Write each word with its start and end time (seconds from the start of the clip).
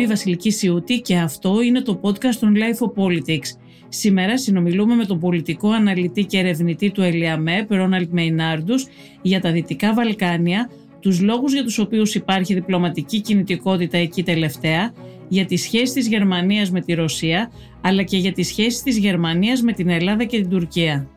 Είμαι 0.00 0.08
η 0.08 0.14
Βασιλική 0.14 0.50
Σιούτη 0.50 1.00
και 1.00 1.16
αυτό 1.16 1.62
είναι 1.62 1.80
το 1.80 2.00
podcast 2.02 2.34
των 2.40 2.54
LiFO 2.56 3.04
Politics. 3.04 3.46
Σήμερα 3.88 4.38
συνομιλούμε 4.38 4.94
με 4.94 5.04
τον 5.04 5.18
πολιτικό 5.18 5.70
αναλυτή 5.70 6.24
και 6.24 6.38
ερευνητή 6.38 6.90
του 6.90 7.02
ΕΛΙΑΜΕ, 7.02 7.66
Ρόναλτ 7.68 8.12
Μεϊνάρντους, 8.12 8.86
για 9.22 9.40
τα 9.40 9.52
Δυτικά 9.52 9.94
Βαλκάνια, 9.94 10.70
τους 11.00 11.20
λόγους 11.20 11.52
για 11.52 11.64
τους 11.64 11.78
οποίους 11.78 12.14
υπάρχει 12.14 12.54
διπλωματική 12.54 13.20
κινητικότητα 13.20 13.98
εκεί 13.98 14.22
τελευταία, 14.22 14.92
για 15.28 15.44
τις 15.44 15.62
σχέσεις 15.62 15.92
της 15.92 16.08
Γερμανίας 16.08 16.70
με 16.70 16.80
τη 16.80 16.92
Ρωσία, 16.92 17.50
αλλά 17.80 18.02
και 18.02 18.16
για 18.16 18.32
τις 18.32 18.46
σχέσεις 18.46 18.82
της 18.82 18.98
Γερμανίας 18.98 19.62
με 19.62 19.72
την 19.72 19.88
Ελλάδα 19.88 20.24
και 20.24 20.40
την 20.40 20.48
Τουρκία. 20.48 21.08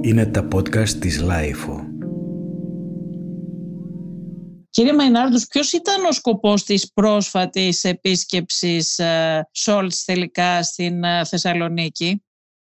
Είναι 0.00 0.26
τα 0.26 0.48
podcast 0.54 0.88
της 0.88 1.22
LiFO. 1.22 1.85
Κύριε 4.76 4.94
Μαϊνάρντους, 4.94 5.46
ποιος 5.46 5.72
ήταν 5.72 6.04
ο 6.04 6.12
σκοπός 6.12 6.64
της 6.64 6.92
πρόσφατης 6.92 7.84
επίσκεψης 7.84 8.98
ε, 8.98 9.48
Σόλτς 9.52 10.04
τελικά 10.04 10.62
στην 10.62 11.04
ε, 11.04 11.24
Θεσσαλονίκη; 11.24 12.22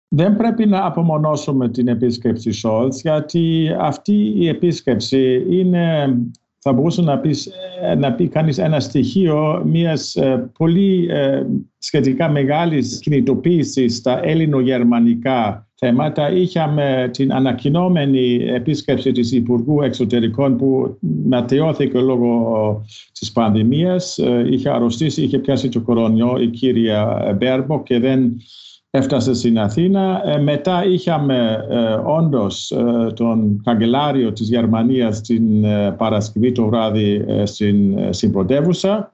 Δεν 0.07 0.35
πρέπει 0.35 0.65
να 0.65 0.85
απομονώσουμε 0.85 1.69
την 1.69 1.87
επίσκεψη 1.87 2.51
Σόλτς 2.51 3.01
γιατί 3.01 3.71
αυτή 3.79 4.33
η 4.35 4.47
επίσκεψη 4.47 5.45
είναι 5.49 6.15
θα 6.57 6.73
μπορούσε 6.73 7.01
να 7.01 7.19
πεις, 7.19 7.49
ε, 7.81 7.95
να 7.95 8.13
πει 8.13 8.27
κανείς 8.27 8.57
ένα 8.57 8.79
στοιχείο 8.79 9.61
μιας 9.65 10.17
πολύ 10.57 11.09
σχετικά 11.77 12.29
μεγάλης 12.29 12.99
κινητοποίησης 12.99 13.95
στα 13.95 14.19
ελληνογερμανικά 14.23 15.66
θέματα. 15.79 16.31
Είχαμε 16.31 17.09
την 17.13 17.33
ανακοινόμενη 17.33 18.35
επίσκεψη 18.35 19.11
της 19.11 19.31
Υπουργού 19.31 19.81
Εξωτερικών 19.81 20.57
που 20.57 20.97
ματαιώθηκε 21.25 21.99
λόγω 21.99 22.85
της 23.19 23.31
πανδημίας. 23.31 24.19
Είχε 24.51 24.69
αρρωστήσει, 24.69 25.21
είχε 25.21 25.37
πιάσει 25.37 25.69
το 25.69 25.81
κορονοϊό 25.81 26.37
η 26.39 26.47
κυρία 26.47 27.33
Μπέρμπο 27.37 27.83
και 27.83 27.99
δεν 27.99 28.35
έφτασε 28.89 29.33
στην 29.33 29.59
Αθήνα. 29.59 30.21
Ε, 30.25 30.37
μετά 30.37 30.85
είχαμε 30.85 31.65
ε, 31.69 31.93
όντως 32.05 32.71
ε, 32.71 33.11
τον 33.13 33.61
καγκελάριο 33.63 34.33
της 34.33 34.49
Γερμανίας 34.49 35.21
την 35.21 35.65
Παρασκευή 35.97 36.51
το 36.51 36.65
βράδυ 36.65 37.25
στην, 37.43 37.97
στην 38.13 38.31
πρωτεύουσα 38.31 39.11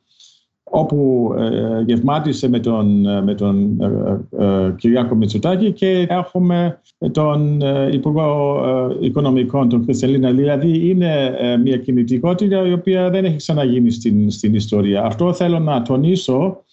όπου 0.76 1.34
ε, 1.38 1.82
γευμάτισε 1.86 2.50
με 2.50 2.60
τον, 2.60 3.02
με 3.24 3.36
τον 3.36 3.82
ε, 3.82 4.46
ε, 4.46 4.74
Κυριάκο 4.78 5.16
Μητσοτάκη 5.16 5.72
και 5.72 6.06
έχουμε 6.10 6.82
τον 7.12 7.62
Υπουργό 7.92 8.62
Οικονομικών, 9.00 9.70
τον 9.70 9.84
Χριστελίνα. 9.84 10.32
Δηλαδή 10.32 10.90
είναι 10.90 11.36
μια 11.64 11.78
κινητικότητα 11.78 12.68
η 12.68 12.74
οποία 12.74 13.10
δεν 13.10 13.26
έχει 13.26 13.36
ξαναγίνει 13.36 13.92
στην, 13.92 14.32
στην 14.32 14.54
ιστορία. 14.54 15.04
Αυτό 15.04 15.34
θέλω 15.34 15.60
να 15.60 15.82
τονίσω 15.82 16.64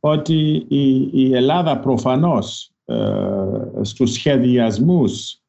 ότι 0.00 0.64
η, 0.68 1.08
η 1.12 1.34
Ελλάδα 1.34 1.78
προφανώς 1.78 2.70
στους 3.82 4.12
σχεδιασμούς 4.12 5.40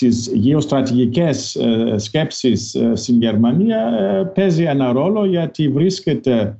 τις 0.00 0.30
γεωστρατηγικές 0.34 1.56
ε, 1.56 1.98
σκέψεις 1.98 2.74
ε, 2.74 2.94
στην 2.94 3.20
Γερμανία 3.20 3.78
ε, 3.78 4.24
παίζει 4.34 4.62
ένα 4.62 4.92
ρόλο 4.92 5.24
γιατί 5.24 5.68
βρίσκεται 5.68 6.58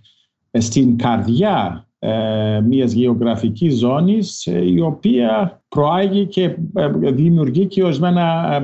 στην 0.59 0.99
καρδιά 0.99 1.87
ε, 1.87 1.90
μιας 2.65 2.93
γεωγραφικής 2.93 3.79
ζώνης 3.79 4.47
ε, 4.47 4.65
η 4.65 4.81
οποία 4.81 5.62
προάγει 5.69 6.27
και 6.27 6.43
ε, 6.75 6.89
δημιουργεί 7.11 7.67
και 7.67 7.84
ορισμένα 7.84 8.62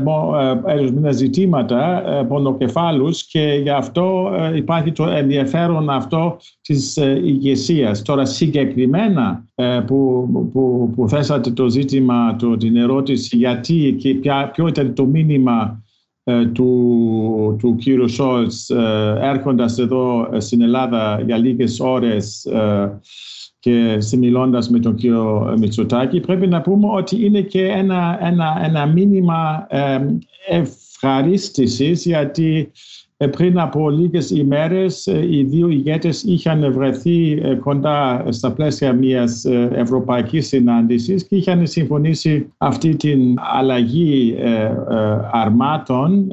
ζητήματα 1.10 2.02
πονοκεφάλους 2.28 3.26
και 3.26 3.60
γι' 3.62 3.70
αυτό 3.70 4.30
υπάρχει 4.54 4.92
το 4.92 5.06
ενδιαφέρον 5.06 5.90
αυτό 5.90 6.36
της 6.60 6.96
ηγεσίας. 7.24 8.02
Τώρα 8.02 8.24
συγκεκριμένα 8.24 9.44
που, 9.86 10.28
που, 10.52 10.92
που 10.96 11.08
θέσατε 11.08 11.50
το 11.50 11.68
ζήτημα, 11.68 12.36
το, 12.36 12.56
την 12.56 12.76
ερώτηση 12.76 13.36
γιατί 13.36 13.96
και 13.98 14.14
ποιο 14.52 14.66
ήταν 14.66 14.94
το 14.94 15.04
μήνυμα 15.04 15.84
του, 16.52 17.56
του 17.58 17.76
κύριου 17.76 18.08
Σόλτς 18.08 18.70
έρχοντας 19.20 19.78
εδώ 19.78 20.28
στην 20.38 20.62
Ελλάδα 20.62 21.22
για 21.26 21.36
λίγες 21.36 21.80
ώρες 21.80 22.46
και 23.58 23.96
συμμιλώντας 24.00 24.70
με 24.70 24.78
τον 24.78 24.94
κύριο 24.94 25.54
Μητσοτάκη 25.58 26.20
πρέπει 26.20 26.46
να 26.46 26.60
πούμε 26.60 26.88
ότι 26.90 27.24
είναι 27.24 27.40
και 27.40 27.66
ένα, 27.66 28.18
ένα, 28.20 28.60
ένα 28.64 28.86
μήνυμα 28.86 29.66
ευχαρίστησης 30.48 32.04
γιατί 32.04 32.56
ε, 32.56 32.70
πριν 33.30 33.58
από 33.58 33.90
λίγες 33.90 34.30
ημέρες 34.30 35.06
ε, 35.06 35.26
οι 35.30 35.42
δύο 35.42 35.68
ηγέτες 35.68 36.22
είχαν 36.22 36.72
βρεθεί 36.72 37.40
ε, 37.42 37.54
κοντά 37.54 38.24
στα 38.28 38.52
πλαίσια 38.52 38.92
μιας 38.92 39.44
ευρωπαϊκής 39.72 40.46
συνάντησης 40.46 41.26
και 41.26 41.36
είχαν 41.36 41.66
συμφωνήσει 41.66 42.52
αυτή 42.56 42.96
την 42.96 43.34
αλλαγή 43.56 44.36
αρμάτων 45.32 46.26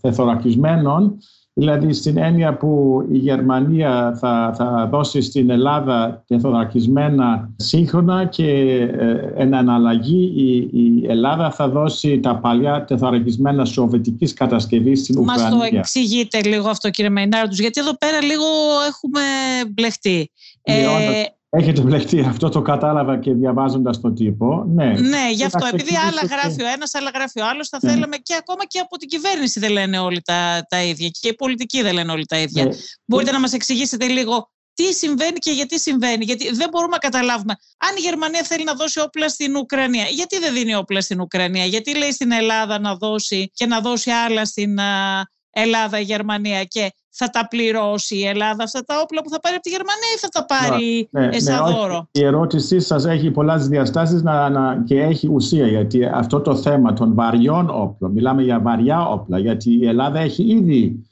θεθωρακισμένων 0.00 1.18
Δηλαδή 1.54 1.92
στην 1.92 2.18
έννοια 2.18 2.56
που 2.56 3.02
η 3.12 3.18
Γερμανία 3.18 4.16
θα, 4.20 4.54
θα 4.56 4.88
δώσει 4.90 5.20
στην 5.20 5.50
Ελλάδα 5.50 6.24
τεθωρακισμένα 6.26 7.50
σύγχρονα 7.56 8.24
και 8.24 8.48
ε, 8.92 9.32
εν 9.36 9.54
αναλλαγή 9.54 10.32
η, 10.36 10.56
η, 10.56 11.06
Ελλάδα 11.08 11.50
θα 11.50 11.68
δώσει 11.68 12.20
τα 12.20 12.38
παλιά 12.38 12.84
τεθωρακισμένα 12.84 13.64
σοβετικής 13.64 14.32
κατασκευής 14.32 15.00
στην 15.00 15.18
Ουκρανία. 15.18 15.56
Μας 15.56 15.70
το 15.70 15.76
εξηγείτε 15.76 16.42
λίγο 16.42 16.68
αυτό 16.68 16.90
κύριε 16.90 17.10
Μεϊνάρντους 17.10 17.58
γιατί 17.58 17.80
εδώ 17.80 17.96
πέρα 17.96 18.22
λίγο 18.22 18.44
έχουμε 18.88 19.20
μπλεχτεί. 19.72 20.30
Ναι, 20.68 20.74
ε, 20.74 21.24
Έχετε 21.54 21.80
μπλεχτεί, 21.80 22.20
αυτό 22.20 22.48
το 22.48 22.62
κατάλαβα 22.62 23.18
και 23.18 23.32
διαβάζοντας 23.32 24.00
τον 24.00 24.14
τύπο. 24.14 24.64
Ναι, 24.66 24.84
ναι 24.84 25.30
γι' 25.32 25.44
αυτό. 25.44 25.66
Επειδή 25.72 25.96
άλλα 25.96 26.20
γράφει 26.36 26.62
ο 26.62 26.66
ένας, 26.66 26.94
άλλα 26.94 27.10
γράφει 27.14 27.40
ο 27.40 27.46
άλλος, 27.46 27.68
θα 27.68 27.78
ναι. 27.82 27.90
θέλαμε 27.90 28.16
και 28.16 28.34
ακόμα 28.38 28.64
και 28.66 28.78
από 28.78 28.96
την 28.96 29.08
κυβέρνηση 29.08 29.60
δεν 29.60 29.70
λένε 29.70 29.98
όλοι 29.98 30.22
τα, 30.22 30.66
τα 30.68 30.82
ίδια. 30.82 31.08
Και 31.08 31.28
οι 31.28 31.34
πολιτικοί 31.34 31.82
δεν 31.82 31.94
λένε 31.94 32.12
όλοι 32.12 32.26
τα 32.26 32.38
ίδια. 32.38 32.64
Ναι. 32.64 32.70
Μπορείτε 33.04 33.32
να 33.32 33.40
μας 33.40 33.52
εξηγήσετε 33.52 34.06
λίγο 34.06 34.50
τι 34.74 34.92
συμβαίνει 34.94 35.38
και 35.38 35.50
γιατί 35.50 35.80
συμβαίνει. 35.80 36.24
Γιατί 36.24 36.54
δεν 36.54 36.68
μπορούμε 36.70 36.92
να 36.92 36.98
καταλάβουμε. 36.98 37.56
Αν 37.78 37.96
η 37.96 38.00
Γερμανία 38.00 38.42
θέλει 38.42 38.64
να 38.64 38.74
δώσει 38.74 39.00
όπλα 39.00 39.28
στην 39.28 39.56
Ουκρανία, 39.56 40.04
γιατί 40.04 40.38
δεν 40.38 40.52
δίνει 40.52 40.74
όπλα 40.74 41.00
στην 41.00 41.20
Ουκρανία, 41.20 41.64
γιατί 41.64 41.96
λέει 41.96 42.12
στην 42.12 42.32
Ελλάδα 42.32 42.80
να 42.80 42.94
δώσει 42.94 43.50
και 43.54 43.66
να 43.66 43.80
δώσει 43.80 44.10
άλλα 44.10 44.44
στην 44.44 44.78
Ελλάδα, 45.50 45.98
η 45.98 46.02
Γερμανία 46.02 46.64
και 46.64 46.92
θα 47.14 47.30
τα 47.30 47.46
πληρώσει 47.48 48.16
η 48.16 48.26
Ελλάδα 48.26 48.64
αυτά 48.64 48.80
τα 48.84 48.94
όπλα 49.02 49.22
που 49.22 49.28
θα 49.28 49.40
πάρει 49.40 49.54
από 49.54 49.64
τη 49.64 49.70
Γερμανία 49.70 50.12
ή 50.16 50.18
θα 50.18 50.28
τα 50.28 50.44
πάρει 50.44 51.08
ναι, 51.10 51.26
ναι, 51.26 51.38
σαν 51.38 51.64
ναι, 51.64 51.70
δώρο; 51.70 52.08
Η 52.12 52.24
ερώτησή 52.24 52.80
σας 52.80 53.04
έχει 53.04 53.30
πολλές 53.30 53.68
διαστάσεις 53.68 54.22
να, 54.22 54.48
να, 54.48 54.82
και 54.84 55.00
έχει 55.00 55.28
ουσία 55.28 55.66
γιατί 55.66 56.04
αυτό 56.04 56.40
το 56.40 56.56
θέμα 56.56 56.92
των 56.92 57.14
βαριών 57.14 57.70
όπλων, 57.70 58.12
μιλάμε 58.12 58.42
για 58.42 58.60
βαριά 58.60 59.08
όπλα 59.08 59.38
γιατί 59.38 59.78
η 59.78 59.86
Ελλάδα 59.86 60.18
έχει 60.18 60.42
ήδη 60.42 61.06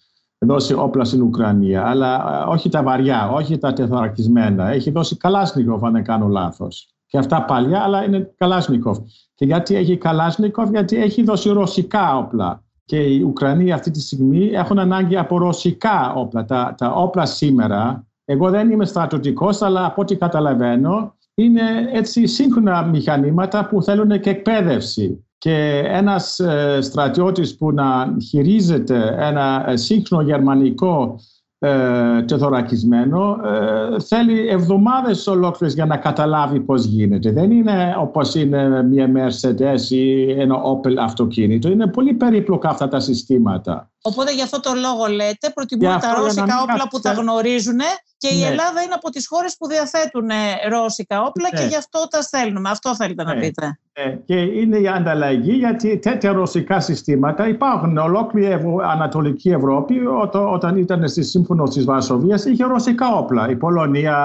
δώσει 0.47 0.75
όπλα 0.75 1.05
στην 1.05 1.22
Ουκρανία 1.22 1.87
αλλά 1.87 2.44
όχι 2.47 2.69
τα 2.69 2.83
βαριά, 2.83 3.31
όχι 3.31 3.59
τα 3.59 3.72
τεθωρακισμένα. 3.72 4.69
Έχει 4.69 4.91
δώσει 4.91 5.16
Καλάσνικοφ 5.16 5.84
αν 5.84 5.93
δεν 5.93 6.05
κάνω 6.05 6.27
λάθος. 6.27 6.89
Και 7.06 7.19
αυτά 7.19 7.44
παλιά 7.44 7.81
αλλά 7.81 8.05
είναι 8.05 8.34
Καλάσνικοφ. 8.37 8.99
Και 9.34 9.44
γιατί 9.44 9.75
έχει 9.75 9.97
Καλάσνικοφ, 9.97 10.71
γιατί 10.71 10.97
έχει 10.97 11.22
δώσει 11.22 11.49
ρωσικά 11.49 12.16
όπλα 12.16 12.65
και 12.91 12.99
οι 12.99 13.23
Ουκρανοί 13.23 13.73
αυτή 13.73 13.91
τη 13.91 14.01
στιγμή 14.01 14.51
έχουν 14.53 14.78
ανάγκη 14.78 15.17
από 15.17 15.39
ρωσικά 15.39 16.12
όπλα. 16.15 16.45
Τα, 16.45 16.75
τα 16.78 16.93
όπλα 16.93 17.27
σήμερα, 17.27 18.06
εγώ 18.25 18.51
δεν 18.51 18.71
είμαι 18.71 18.84
στρατιωτικός, 18.84 19.62
αλλά 19.62 19.84
από 19.84 20.03
ό,τι 20.03 20.17
καταλαβαίνω, 20.17 21.15
είναι 21.34 21.62
έτσι 21.93 22.27
σύγχρονα 22.27 22.83
μηχανήματα 22.83 23.67
που 23.67 23.83
θέλουν 23.83 24.21
και 24.21 24.31
εκπαίδευση. 24.31 25.27
Και 25.39 25.83
ένας 25.87 26.39
ε, 26.39 26.78
στρατιώτης 26.81 27.56
που 27.56 27.73
να 27.73 28.16
χειρίζεται 28.28 29.16
ένα 29.19 29.65
ε, 29.69 29.77
σύγχρονο 29.77 30.22
γερμανικό 30.22 31.21
ε, 31.62 32.22
τεθωρακισμένο 32.22 33.36
ε, 33.45 34.01
θέλει 34.01 34.48
εβδομάδες 34.48 35.27
ολόκληρες 35.27 35.74
για 35.74 35.86
να 35.86 35.97
καταλάβει 35.97 36.60
πώς 36.60 36.84
γίνεται. 36.84 37.33
Δεν 37.33 37.51
είναι 37.51 37.95
όπως 37.98 38.34
είναι 38.34 38.83
μια 38.83 39.10
Mercedes 39.15 39.91
ή 39.91 40.30
ένα 40.30 40.57
Opel 40.62 40.95
αυτοκίνητο. 40.98 41.71
Είναι 41.71 41.86
πολύ 41.86 42.12
περίπλοκα 42.15 42.68
αυτά 42.68 42.89
τα 42.89 43.01
συστήματα. 43.01 43.91
Οπότε 44.03 44.33
για 44.33 44.45
αυτό 44.45 44.61
το 44.61 44.73
λόγο 44.75 45.07
λέτε 45.07 45.51
προτιμούν 45.55 46.01
τα 46.01 46.15
ρώσικα 46.15 46.63
όπλα 46.63 46.89
που 46.91 47.01
τα 47.01 47.13
γνωρίζουν 47.13 47.81
και 48.17 48.29
η 48.35 48.41
ναι. 48.41 48.47
Ελλάδα 48.47 48.83
είναι 48.83 48.95
από 48.95 49.11
τις 49.11 49.27
χώρες 49.29 49.57
που 49.59 49.67
διαθέτουν 49.67 50.31
ρώσικα 50.69 51.23
όπλα 51.23 51.49
και 51.49 51.63
ναι. 51.63 51.67
γι' 51.67 51.77
αυτό 51.77 52.09
τα 52.11 52.23
στέλνουμε. 52.23 52.71
Αυτό 52.71 52.95
θέλετε 52.95 53.25
να 53.25 53.35
ναι. 53.35 53.41
πείτε. 53.41 53.79
Και 54.25 54.35
είναι 54.35 54.79
η 54.79 54.89
ανταλλαγή 54.89 55.53
γιατί 55.53 55.99
τέτοια 55.99 56.33
ρωσικά 56.33 56.81
συστήματα 56.81 57.49
υπάρχουν. 57.49 57.97
Ολόκληρη 57.97 58.59
Ανατολική 58.83 59.51
Ευρώπη 59.51 60.01
όταν 60.33 60.77
ήταν 60.77 61.09
στη 61.09 61.23
Σύμφωνο 61.23 61.65
της 61.65 61.85
Βαρσοβίας 61.85 62.45
είχε 62.45 62.65
ρωσικά 62.65 63.15
όπλα. 63.15 63.51
Η 63.51 63.57
Πολωνία, 63.57 64.17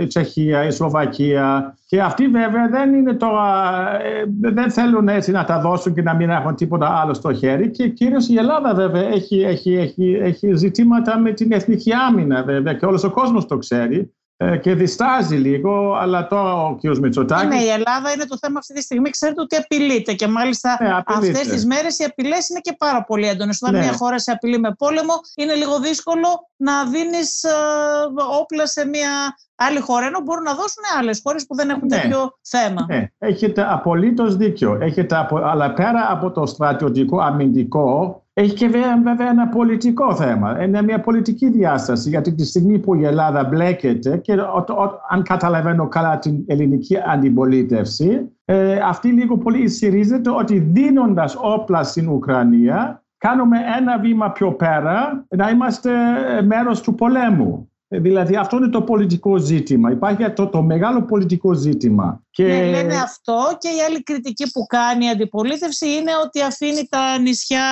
η 0.00 0.06
Τσεχία, 0.06 0.64
η 0.66 0.70
Σλοβακία 0.70 1.76
και 1.94 2.00
Και 2.00 2.06
αυτοί 2.06 2.28
βέβαια 2.28 2.68
δεν 2.68 2.94
είναι 2.94 3.14
τώρα, 3.14 3.42
δεν 4.40 4.70
θέλουν 4.70 5.08
έτσι 5.08 5.30
να 5.30 5.44
τα 5.44 5.60
δώσουν 5.60 5.94
και 5.94 6.02
να 6.02 6.14
μην 6.14 6.30
έχουν 6.30 6.54
τίποτα 6.54 7.00
άλλο 7.00 7.14
στο 7.14 7.32
χέρι. 7.32 7.70
Και 7.70 7.88
κυρίως 7.88 8.28
η 8.28 8.36
Ελλάδα 8.36 8.74
βέβαια 8.74 9.02
έχει, 9.02 9.40
έχει, 9.40 9.74
έχει, 9.74 10.18
έχει 10.22 10.54
ζητήματα 10.54 11.18
με 11.18 11.32
την 11.32 11.52
εθνική 11.52 11.92
άμυνα 12.08 12.42
βέβαια 12.42 12.74
και 12.74 12.86
όλος 12.86 13.04
ο 13.04 13.10
κόσμος 13.10 13.46
το 13.46 13.58
ξέρει. 13.58 14.14
Ε, 14.36 14.56
και 14.56 14.74
διστάζει 14.74 15.36
λίγο, 15.36 15.94
αλλά 15.94 16.26
τώρα 16.26 16.66
ο 16.66 16.76
κ. 16.76 16.98
Μητσοτάκη. 16.98 17.46
Ναι, 17.46 17.62
η 17.62 17.68
Ελλάδα 17.68 18.12
είναι 18.12 18.24
το 18.24 18.38
θέμα 18.40 18.58
αυτή 18.58 18.74
τη 18.74 18.82
στιγμή. 18.82 19.10
Ξέρετε 19.10 19.40
ότι 19.40 19.56
απειλείται 19.56 20.12
και 20.12 20.28
μάλιστα 20.28 20.78
ναι, 20.80 21.02
αυτές 21.06 21.48
τις 21.48 21.66
μέρες 21.66 21.98
οι 21.98 22.04
απειλές 22.04 22.48
είναι 22.48 22.60
και 22.60 22.74
πάρα 22.78 23.04
πολύ 23.04 23.26
έντονες. 23.26 23.58
Όταν 23.62 23.74
ναι. 23.74 23.80
μια 23.80 23.92
χώρα 23.92 24.18
σε 24.18 24.30
απειλεί 24.30 24.58
με 24.58 24.74
πόλεμο, 24.78 25.12
είναι 25.36 25.54
λίγο 25.54 25.80
δύσκολο 25.80 26.28
να 26.56 26.84
δίνεις 26.84 27.42
ε, 27.42 27.50
όπλα 28.40 28.66
σε 28.66 28.86
μια 28.86 29.10
άλλη 29.54 29.80
χώρα, 29.80 30.06
ενώ 30.06 30.20
μπορούν 30.24 30.42
να 30.42 30.54
δώσουν 30.54 30.82
άλλες 30.98 31.20
χώρες 31.24 31.46
που 31.46 31.54
δεν 31.54 31.70
έχουν 31.70 31.86
ναι. 31.88 31.96
τέτοιο 32.00 32.38
θέμα. 32.42 32.86
Ναι, 32.88 33.06
έχετε 33.18 33.66
απολύτως 33.72 34.36
δίκιο. 34.36 34.78
Έχετε 34.80 35.16
απο... 35.16 35.36
Αλλά 35.36 35.72
πέρα 35.72 36.06
από 36.10 36.30
το 36.30 36.46
στρατιωτικό 36.46 37.20
αμυντικό, 37.20 38.23
έχει 38.36 38.54
και 38.54 38.68
βέβαια 39.02 39.28
ένα 39.28 39.48
πολιτικό 39.48 40.14
θέμα. 40.14 40.64
Είναι 40.64 40.82
μια 40.82 41.00
πολιτική 41.00 41.50
διάσταση, 41.50 42.08
γιατί 42.08 42.34
τη 42.34 42.44
στιγμή 42.44 42.78
που 42.78 42.94
η 42.94 43.04
Ελλάδα 43.04 43.44
μπλέκεται 43.44 44.16
και 44.16 44.36
αν 45.10 45.22
καταλαβαίνω 45.22 45.88
καλά 45.88 46.18
την 46.18 46.44
ελληνική 46.46 46.96
αντιπολίτευση, 47.06 48.28
ε, 48.44 48.78
αυτή 48.78 49.08
λίγο 49.08 49.38
πολύ 49.38 49.62
ισχυρίζεται 49.62 50.30
ότι 50.30 50.58
δίνοντας 50.58 51.36
όπλα 51.40 51.82
στην 51.82 52.08
Ουκρανία, 52.08 53.04
κάνουμε 53.18 53.58
ένα 53.78 53.98
βήμα 53.98 54.30
πιο 54.30 54.52
πέρα 54.52 55.26
να 55.28 55.50
είμαστε 55.50 55.90
μέρος 56.42 56.80
του 56.80 56.94
πολέμου. 56.94 57.68
Δηλαδή 57.88 58.36
αυτό 58.36 58.56
είναι 58.56 58.68
το 58.68 58.82
πολιτικό 58.82 59.36
ζήτημα. 59.36 59.90
Υπάρχει 59.90 60.30
το, 60.30 60.46
το 60.46 60.62
μεγάλο 60.62 61.02
πολιτικό 61.02 61.52
ζήτημα. 61.52 62.22
Και... 62.30 62.44
Ναι, 62.44 62.70
λένε 62.70 62.94
αυτό 62.94 63.56
και 63.58 63.68
η 63.68 63.80
άλλη 63.88 64.02
κριτική 64.02 64.50
που 64.50 64.66
κάνει 64.66 65.04
η 65.04 65.08
αντιπολίτευση 65.08 65.86
είναι 65.86 66.10
ότι 66.24 66.42
αφήνει 66.42 66.86
τα 66.88 67.18
νησιά 67.18 67.62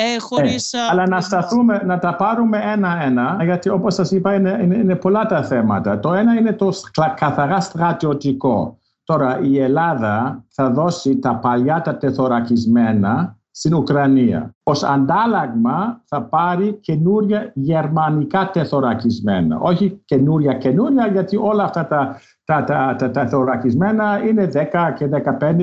ε, 0.00 0.18
χωρίς... 0.18 0.72
Ε, 0.72 0.78
αλλά 0.90 1.08
να 1.08 1.20
σταθούμε, 1.20 1.82
να 1.84 1.98
τα 1.98 2.16
πάρουμε 2.16 2.60
ένα-ένα, 2.72 3.36
γιατί 3.44 3.68
όπως 3.68 3.94
σας 3.94 4.10
είπα 4.10 4.34
είναι, 4.34 4.58
είναι, 4.62 4.74
είναι 4.76 4.94
πολλά 4.94 5.26
τα 5.26 5.42
θέματα. 5.44 6.00
Το 6.00 6.12
ένα 6.12 6.34
είναι 6.34 6.52
το 6.52 6.72
καθαρά 7.16 7.60
στρατιωτικό. 7.60 8.78
Τώρα 9.04 9.40
η 9.42 9.58
Ελλάδα 9.58 10.44
θα 10.48 10.70
δώσει 10.70 11.18
τα 11.18 11.36
παλιά 11.36 11.80
τα 11.80 11.96
τεθωρακισμένα 11.96 13.38
στην 13.50 13.74
Ουκρανία. 13.74 14.54
Ως 14.62 14.82
αντάλλαγμα 14.82 16.02
θα 16.04 16.22
πάρει 16.22 16.72
καινούρια 16.80 17.52
γερμανικά 17.54 18.50
τεθωρακισμένα. 18.50 19.58
Όχι 19.58 20.02
καινούρια 20.04 20.52
καινούρια 20.52 21.06
γιατί 21.06 21.36
όλα 21.36 21.64
αυτά 21.64 21.86
τα, 21.86 22.20
τα, 22.44 22.64
τα, 22.64 22.96
τα, 22.98 23.10
τα 23.10 23.28
θωρακισμένα 23.28 24.22
είναι 24.26 24.50
10 24.54 24.58
και 24.96 25.08
15, 25.40 25.54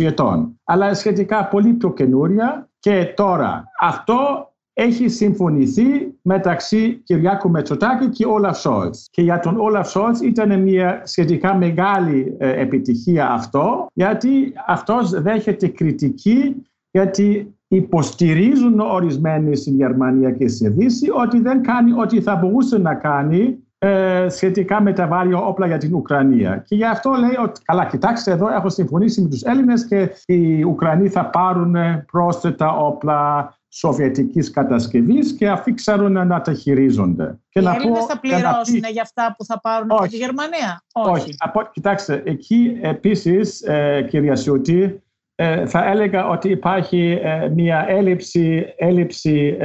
20 0.00 0.04
ετών. 0.04 0.60
Αλλά 0.64 0.94
σχετικά 0.94 1.44
πολύ 1.46 1.72
πιο 1.72 1.92
καινούρια 1.92 2.69
και 2.80 3.12
τώρα 3.16 3.64
αυτό 3.80 4.50
έχει 4.72 5.08
συμφωνηθεί 5.08 6.14
μεταξύ 6.22 7.02
Κυριάκου 7.04 7.50
Μετσοτάκη 7.50 8.08
και 8.08 8.26
Όλαφ 8.26 8.58
Σόλτς. 8.58 9.08
Και 9.10 9.22
για 9.22 9.40
τον 9.40 9.60
Όλαφ 9.60 9.90
Σόλτς 9.90 10.20
ήταν 10.20 10.62
μια 10.62 11.02
σχετικά 11.04 11.54
μεγάλη 11.54 12.36
ε, 12.38 12.60
επιτυχία 12.60 13.30
αυτό, 13.30 13.86
γιατί 13.92 14.52
αυτός 14.66 15.10
δέχεται 15.10 15.68
κριτική 15.68 16.54
γιατί 16.90 17.54
υποστηρίζουν 17.68 18.80
ορισμένοι 18.80 19.56
στην 19.56 19.74
Γερμανία 19.74 20.30
και 20.30 20.48
στη 20.48 20.68
Δύση 20.68 21.10
ότι 21.10 21.40
δεν 21.40 21.62
κάνει 21.62 21.92
ό,τι 22.00 22.20
θα 22.20 22.36
μπορούσε 22.36 22.78
να 22.78 22.94
κάνει 22.94 23.58
ε, 23.82 24.26
σχετικά 24.28 24.82
με 24.82 24.92
τα 24.92 25.06
βάρια 25.06 25.38
όπλα 25.38 25.66
για 25.66 25.78
την 25.78 25.94
Ουκρανία. 25.94 26.64
Και 26.66 26.74
γι' 26.74 26.84
αυτό 26.84 27.10
λέει 27.10 27.36
ότι, 27.44 27.60
καλά, 27.64 27.84
κοιτάξτε 27.84 28.30
εδώ, 28.30 28.48
έχω 28.48 28.68
συμφωνήσει 28.68 29.22
με 29.22 29.28
τους 29.28 29.42
Έλληνες 29.42 29.86
και 29.86 30.10
οι 30.26 30.62
Ουκρανοί 30.62 31.08
θα 31.08 31.26
πάρουν 31.26 31.76
πρόσθετα 32.12 32.76
όπλα 32.76 33.54
σοβιετικής 33.68 34.50
κατασκευής 34.50 35.32
και 35.32 35.48
αυτοί 35.48 35.74
ξέρουν 35.74 36.26
να 36.26 36.40
τα 36.40 36.52
χειρίζονται. 36.52 37.38
Και 37.48 37.60
οι 37.60 37.62
να 37.62 37.74
Έλληνες 37.74 38.04
θα 38.04 38.20
πληρώσουν 38.20 38.82
για 38.92 39.02
αυτά 39.02 39.34
που 39.38 39.44
θα 39.44 39.60
πάρουν 39.60 39.90
από 39.90 40.06
τη 40.06 40.16
Γερμανία; 40.16 40.84
Όχι. 40.92 41.10
Όχι. 41.10 41.70
κοιτάξτε, 41.72 42.22
εκεί 42.24 42.78
επίσης, 42.82 43.62
ε, 43.62 44.06
κυρία 44.08 44.36
Σιούτη, 44.36 45.02
ε, 45.34 45.66
θα 45.66 45.84
έλεγα 45.84 46.28
ότι 46.28 46.48
υπάρχει 46.48 47.20
ε, 47.22 47.48
μια 47.48 47.84
έλλειψη, 47.88 48.74
έλλειψη 48.76 49.56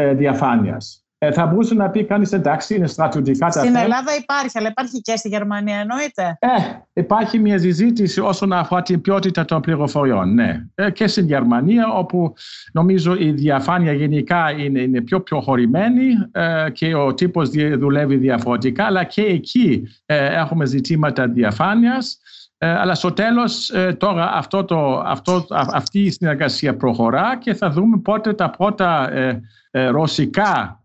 ε, 1.17 1.27
διαφάνειας. 1.27 1.31
Θα 1.31 1.45
μπορούσε 1.45 1.73
να 1.73 1.89
πει 1.89 2.03
κανείς 2.03 2.31
εντάξει, 2.31 2.75
είναι 2.75 2.87
στρατιωτικά 2.87 3.47
τα 3.47 3.59
Στην 3.59 3.75
Ελλάδα 3.75 4.15
υπάρχει, 4.19 4.57
αλλά 4.57 4.67
υπάρχει 4.67 5.01
και 5.01 5.15
στη 5.15 5.29
Γερμανία, 5.29 5.77
εννοείται. 5.79 6.37
Ε, 6.39 6.47
υπάρχει 6.93 7.39
μια 7.39 7.59
συζήτηση 7.59 8.19
όσον 8.19 8.53
αφορά 8.53 8.81
την 8.81 9.01
ποιότητα 9.01 9.45
των 9.45 9.61
πληροφοριών. 9.61 10.33
Ναι. 10.33 10.61
και 10.93 11.07
στην 11.07 11.25
Γερμανία, 11.25 11.93
όπου 11.93 12.33
νομίζω 12.71 13.15
η 13.15 13.31
διαφάνεια 13.31 13.93
γενικά 13.93 14.51
είναι, 14.51 14.81
είναι 14.81 15.01
πιο 15.01 15.21
προχωρημένη 15.21 16.03
και 16.71 16.95
ο 16.95 17.13
τύπος 17.13 17.49
δουλεύει 17.77 18.15
διαφορετικά, 18.15 18.85
αλλά 18.85 19.03
και 19.03 19.21
εκεί 19.21 19.87
έχουμε 20.05 20.65
ζητήματα 20.65 21.27
διαφάνειας. 21.27 22.19
Ε, 22.57 22.69
αλλά 22.69 22.95
στο 22.95 23.11
τέλος 23.11 23.69
ε, 23.69 23.93
τώρα 23.93 24.31
αυτό 24.33 24.63
το, 24.63 25.03
αυτό, 25.05 25.45
αυτή 25.49 25.99
η 25.99 26.11
συνεργασία 26.11 26.75
προχωρά 26.75 27.37
και 27.37 27.53
θα 27.53 27.69
δούμε 27.69 27.97
πότε 27.97 28.33
τα 28.33 28.49
πρώτα 28.49 29.11
ε, 29.11 29.41
ρωσικά 29.91 30.83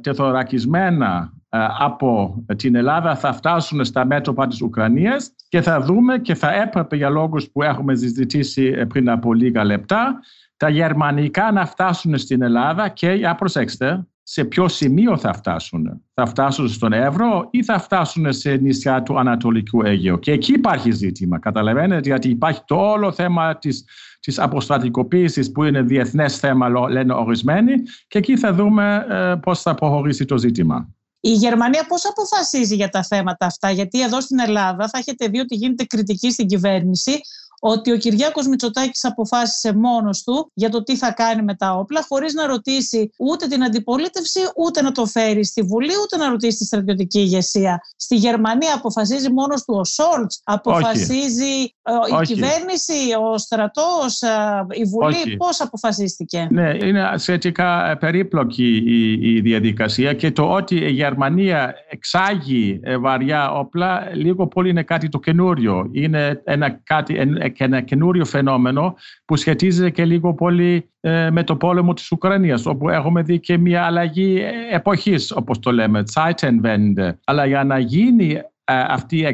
τεθωρακισμένα 0.00 1.32
από 1.78 2.42
την 2.56 2.74
Ελλάδα 2.74 3.16
θα 3.16 3.32
φτάσουν 3.32 3.84
στα 3.84 4.06
μέτωπα 4.06 4.46
της 4.46 4.62
Ουκρανίας 4.62 5.32
και 5.48 5.60
θα 5.60 5.80
δούμε 5.80 6.18
και 6.18 6.34
θα 6.34 6.54
έπρεπε 6.54 6.96
για 6.96 7.08
λόγους 7.08 7.50
που 7.50 7.62
έχουμε 7.62 7.94
συζητήσει 7.94 8.86
πριν 8.86 9.10
από 9.10 9.34
λίγα 9.34 9.64
λεπτά 9.64 10.20
τα 10.56 10.68
γερμανικά 10.68 11.52
να 11.52 11.66
φτάσουν 11.66 12.18
στην 12.18 12.42
Ελλάδα 12.42 12.88
και, 12.88 13.10
για 13.10 13.34
προσέξτε, 13.34 14.06
σε 14.22 14.44
ποιο 14.44 14.68
σημείο 14.68 15.16
θα 15.16 15.32
φτάσουν. 15.32 16.02
Θα 16.14 16.26
φτάσουν 16.26 16.68
στον 16.68 16.92
Εύρο 16.92 17.48
ή 17.50 17.64
θα 17.64 17.78
φτάσουν 17.78 18.32
σε 18.32 18.54
νησιά 18.54 19.02
του 19.02 19.18
Ανατολικού 19.18 19.82
Αιγαίου. 19.86 20.18
Και 20.18 20.32
εκεί 20.32 20.52
υπάρχει 20.52 20.90
ζήτημα. 20.90 21.38
Καταλαβαίνετε, 21.38 22.08
γιατί 22.08 22.28
υπάρχει 22.28 22.60
το 22.64 22.76
όλο 22.76 23.12
θέμα 23.12 23.58
της, 23.58 23.84
της 24.20 24.38
αποστρατικοποίησης 24.38 25.52
που 25.52 25.64
είναι 25.64 25.82
διεθνές 25.82 26.38
θέμα, 26.38 26.68
λένε 26.90 27.14
ορισμένοι. 27.14 27.72
Και 28.08 28.18
εκεί 28.18 28.36
θα 28.36 28.52
δούμε 28.54 29.06
ε, 29.10 29.34
πώς 29.42 29.62
θα 29.62 29.74
προχωρήσει 29.74 30.24
το 30.24 30.38
ζήτημα. 30.38 30.88
Η 31.20 31.32
Γερμανία 31.32 31.84
πώς 31.88 32.06
αποφασίζει 32.06 32.74
για 32.74 32.88
τα 32.88 33.02
θέματα 33.02 33.46
αυτά, 33.46 33.70
γιατί 33.70 34.02
εδώ 34.02 34.20
στην 34.20 34.38
Ελλάδα 34.38 34.88
θα 34.88 34.98
έχετε 34.98 35.26
δει 35.26 35.38
ότι 35.38 35.54
γίνεται 35.54 35.84
κριτική 35.84 36.30
στην 36.32 36.46
κυβέρνηση 36.46 37.20
ότι 37.60 37.92
ο 37.92 37.96
Κυριάκος 37.96 38.46
Μητσοτάκης 38.46 39.04
αποφάσισε 39.04 39.74
μόνος 39.74 40.22
του 40.22 40.50
για 40.54 40.68
το 40.68 40.82
τι 40.82 40.96
θα 40.96 41.12
κάνει 41.12 41.42
με 41.42 41.54
τα 41.54 41.74
όπλα 41.74 42.04
χωρίς 42.08 42.34
να 42.34 42.46
ρωτήσει 42.46 43.10
ούτε 43.18 43.46
την 43.46 43.64
αντιπολίτευση 43.64 44.40
ούτε 44.56 44.82
να 44.82 44.92
το 44.92 45.06
φέρει 45.06 45.44
στη 45.44 45.62
Βουλή 45.62 45.92
ούτε 46.02 46.16
να 46.16 46.28
ρωτήσει 46.28 46.58
τη 46.58 46.64
στρατιωτική 46.64 47.18
ηγεσία. 47.18 47.80
Στη 47.96 48.16
Γερμανία 48.16 48.74
αποφασίζει 48.74 49.32
μόνος 49.32 49.64
του 49.64 49.74
ο 49.76 49.84
Σόλτς, 49.84 50.40
αποφασίζει 50.44 51.60
ε, 51.62 51.79
η 52.20 52.24
κυβέρνηση, 52.26 52.94
ο 53.32 53.38
στρατός, 53.38 54.22
ε, 54.22 54.66
η 54.70 54.84
Βουλή. 54.84 55.14
Όχι. 55.14 55.36
Πώς 55.36 55.60
αποφασίστηκε; 55.60 56.48
Ναι, 56.50 56.76
είναι 56.82 57.12
σχετικά 57.16 57.96
περίπλοκη 58.00 58.82
η, 58.86 59.12
η 59.34 59.40
διαδικασία 59.40 60.14
και 60.14 60.30
το 60.30 60.52
ότι 60.52 60.76
η 60.76 60.90
Γερμανία 60.90 61.74
εξάγει 61.88 62.80
ε, 62.82 62.98
βαριά 62.98 63.52
όπλα 63.52 64.10
λίγο 64.12 64.46
πολύ 64.46 64.68
είναι 64.68 64.82
κάτι 64.82 65.08
το 65.08 65.18
καινούριο. 65.18 65.88
Είναι 65.92 66.42
ένα, 66.44 66.70
κάτι, 66.70 67.14
και 67.54 67.64
ένα 67.64 67.80
καινούριο 67.80 68.24
φαινόμενο 68.24 68.94
που 69.24 69.36
σχετίζεται 69.36 69.90
και 69.90 70.04
λίγο 70.04 70.34
πολύ 70.34 70.90
ε, 71.00 71.30
με 71.30 71.44
το 71.44 71.56
πόλεμο 71.56 71.94
της 71.94 72.10
Ουκρανίας 72.10 72.66
όπου 72.66 72.88
έχουμε 72.88 73.22
δει 73.22 73.40
και 73.40 73.58
μια 73.58 73.84
αλλαγή 73.84 74.42
εποχής 74.70 75.32
όπως 75.32 75.58
το 75.58 75.72
λέμε, 75.72 76.02
Zeitenwende. 76.14 77.10
Αλλά 77.24 77.46
για 77.46 77.64
να 77.64 77.78
γίνει 77.78 78.32
ε, 78.32 78.49
αυτή 78.88 79.16
η 79.16 79.26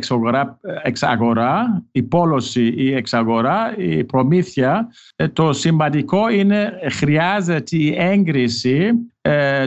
εξαγορά, 0.82 1.82
η 1.92 2.02
πόλωση, 2.02 2.74
η 2.76 2.94
εξαγορά, 2.94 3.74
η 3.76 4.04
προμήθεια, 4.04 4.88
ε, 5.16 5.28
το 5.28 5.52
σημαντικό 5.52 6.28
είναι 6.28 6.78
χρειάζεται 6.90 7.76
η 7.76 7.94
έγκριση 7.98 8.90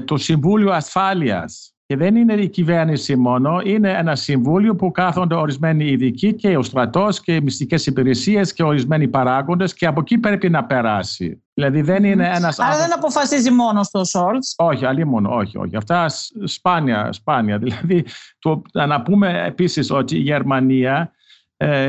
του 0.05 0.17
Συμβούλου 0.17 0.73
Ασφάλειας 0.73 1.73
και 1.89 1.97
δεν 1.97 2.15
είναι 2.15 2.33
η 2.33 2.49
κυβέρνηση 2.49 3.15
μόνο, 3.15 3.61
είναι 3.63 3.91
ένα 3.91 4.15
συμβούλιο 4.15 4.75
που 4.75 4.91
κάθονται 4.91 5.35
ορισμένοι 5.35 5.85
ειδικοί 5.85 6.33
και 6.33 6.57
ο 6.57 6.63
στρατός 6.63 7.21
και 7.21 7.35
οι 7.35 7.41
μυστικές 7.41 7.85
υπηρεσίες 7.85 8.53
και 8.53 8.63
ορισμένοι 8.63 9.07
παράγοντες 9.07 9.73
και 9.73 9.85
από 9.85 9.99
εκεί 9.99 10.17
πρέπει 10.17 10.49
να 10.49 10.65
περάσει. 10.65 11.43
Δηλαδή 11.53 11.81
δεν 11.81 12.03
είναι 12.03 12.31
ένας. 12.35 12.59
Αλλά 12.59 12.77
δεν 12.77 12.93
αποφασίζει 12.93 13.51
μόνος 13.51 13.89
το 13.89 14.03
Σόλτς. 14.03 14.53
Όχι, 14.57 14.85
αλλή 14.85 15.05
μόνο, 15.05 15.35
όχι, 15.35 15.57
όχι. 15.57 15.75
Αυτά 15.75 16.05
σπάνια, 16.43 17.09
σπάνια. 17.11 17.57
Δηλαδή, 17.63 18.05
το, 18.39 18.61
να 18.71 19.01
πούμε 19.01 19.43
επίσης 19.45 19.91
ότι 19.91 20.15
η 20.15 20.21
Γερμανία 20.21 21.01
ε, 21.01 21.18